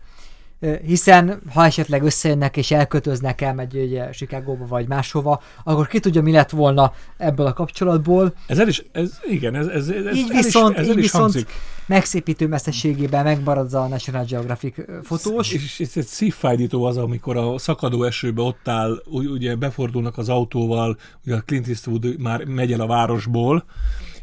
Hiszen 0.85 1.41
ha 1.55 1.65
esetleg 1.65 2.03
összejönnek 2.03 2.57
és 2.57 2.71
elkötöznek, 2.71 3.41
elmegy 3.41 3.77
ugye 3.77 4.11
Chicagóba 4.11 4.67
vagy 4.67 4.89
máshova, 4.89 5.43
akkor 5.65 5.87
ki 5.87 6.01
tudja, 6.01 6.23
mi 6.23 6.33
lett 6.33 6.51
volna 6.51 6.93
ebből 7.17 7.47
a 7.47 7.53
kapcsolatból. 7.53 8.35
Ez 8.47 8.59
el 8.59 8.69
is, 8.69 8.83
ez, 8.93 9.19
igen, 9.29 9.55
ez, 9.55 9.67
ez, 9.67 9.89
ez 9.89 10.17
Így 10.17 10.31
el 10.31 10.43
viszont- 10.43 10.73
is, 10.75 10.81
ez 10.81 10.89
így 10.89 10.95
viszont- 10.95 11.23
hangzik. 11.23 11.49
Megszépítő 11.87 12.47
messzeségében 12.47 13.25
megmarad 13.25 13.75
a 13.75 13.87
National 13.87 14.25
Geographic 14.25 14.75
fotós. 15.03 15.53
És, 15.53 15.81
ez 15.95 16.07
szívfájdító 16.07 16.85
az, 16.85 16.97
amikor 16.97 17.37
a 17.37 17.59
szakadó 17.59 18.03
esőbe 18.03 18.43
ott 18.43 18.69
áll, 18.69 19.03
ugye 19.11 19.55
befordulnak 19.55 20.19
az 20.19 20.29
autóval, 20.29 20.97
ugye 21.25 21.35
a 21.35 21.41
Clint 21.41 21.69
Eastwood 21.69 22.19
már 22.21 22.45
megy 22.45 22.73
el 22.73 22.81
a 22.81 22.87
városból, 22.87 23.65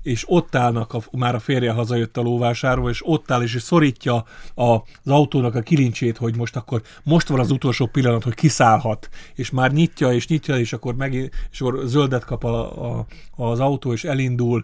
és 0.03 0.23
ott 0.27 0.55
állnak, 0.55 0.93
a, 0.93 1.01
már 1.11 1.35
a 1.35 1.39
férje 1.39 1.71
hazajött 1.71 2.17
a 2.17 2.21
lóvásárról, 2.21 2.89
és 2.89 3.01
ott 3.05 3.31
áll, 3.31 3.41
és 3.41 3.57
szorítja 3.59 4.25
a, 4.55 4.63
az 4.63 4.81
autónak 5.03 5.55
a 5.55 5.61
kilincsét, 5.61 6.17
hogy 6.17 6.35
most 6.35 6.55
akkor, 6.55 6.81
most 7.03 7.27
van 7.27 7.39
az 7.39 7.51
utolsó 7.51 7.85
pillanat, 7.85 8.23
hogy 8.23 8.33
kiszállhat, 8.33 9.09
és 9.35 9.49
már 9.49 9.71
nyitja, 9.71 10.13
és 10.13 10.27
nyitja, 10.27 10.57
és 10.57 10.73
akkor, 10.73 10.95
meg, 10.95 11.13
és 11.51 11.61
akkor 11.61 11.81
zöldet 11.85 12.25
kap 12.25 12.43
a, 12.43 12.97
a, 12.97 13.05
az 13.35 13.59
autó, 13.59 13.93
és 13.93 14.03
elindul. 14.03 14.63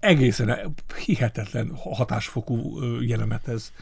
Egészen 0.00 0.74
hihetetlen 1.04 1.72
hatásfokú 1.76 2.82
jelenet 3.00 3.48
ez. 3.48 3.72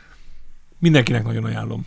Mindenkinek 0.79 1.25
nagyon 1.25 1.45
ajánlom. 1.45 1.87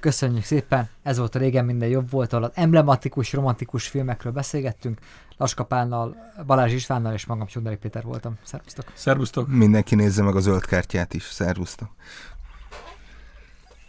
Köszönjük 0.00 0.44
szépen, 0.44 0.88
ez 1.02 1.18
volt 1.18 1.34
a 1.34 1.38
Régen 1.38 1.64
minden 1.64 1.88
jobb 1.88 2.10
volt, 2.10 2.32
ahol 2.32 2.44
az 2.44 2.50
emblematikus, 2.54 3.32
romantikus 3.32 3.88
filmekről 3.88 4.32
beszélgettünk. 4.32 4.98
Laska 5.36 5.64
Pánnal, 5.64 6.16
Balázs 6.46 6.72
Istvánnal 6.72 7.12
és 7.12 7.26
magam 7.26 7.46
Csundari 7.46 7.76
Péter 7.76 8.02
voltam. 8.02 8.38
Szervusztok! 8.44 8.84
Szervusztok! 8.94 9.48
Mindenki 9.48 9.94
nézze 9.94 10.22
meg 10.22 10.36
a 10.36 10.40
zöld 10.40 10.64
kártyát 10.64 11.14
is. 11.14 11.22
Szervusztok! 11.22 11.88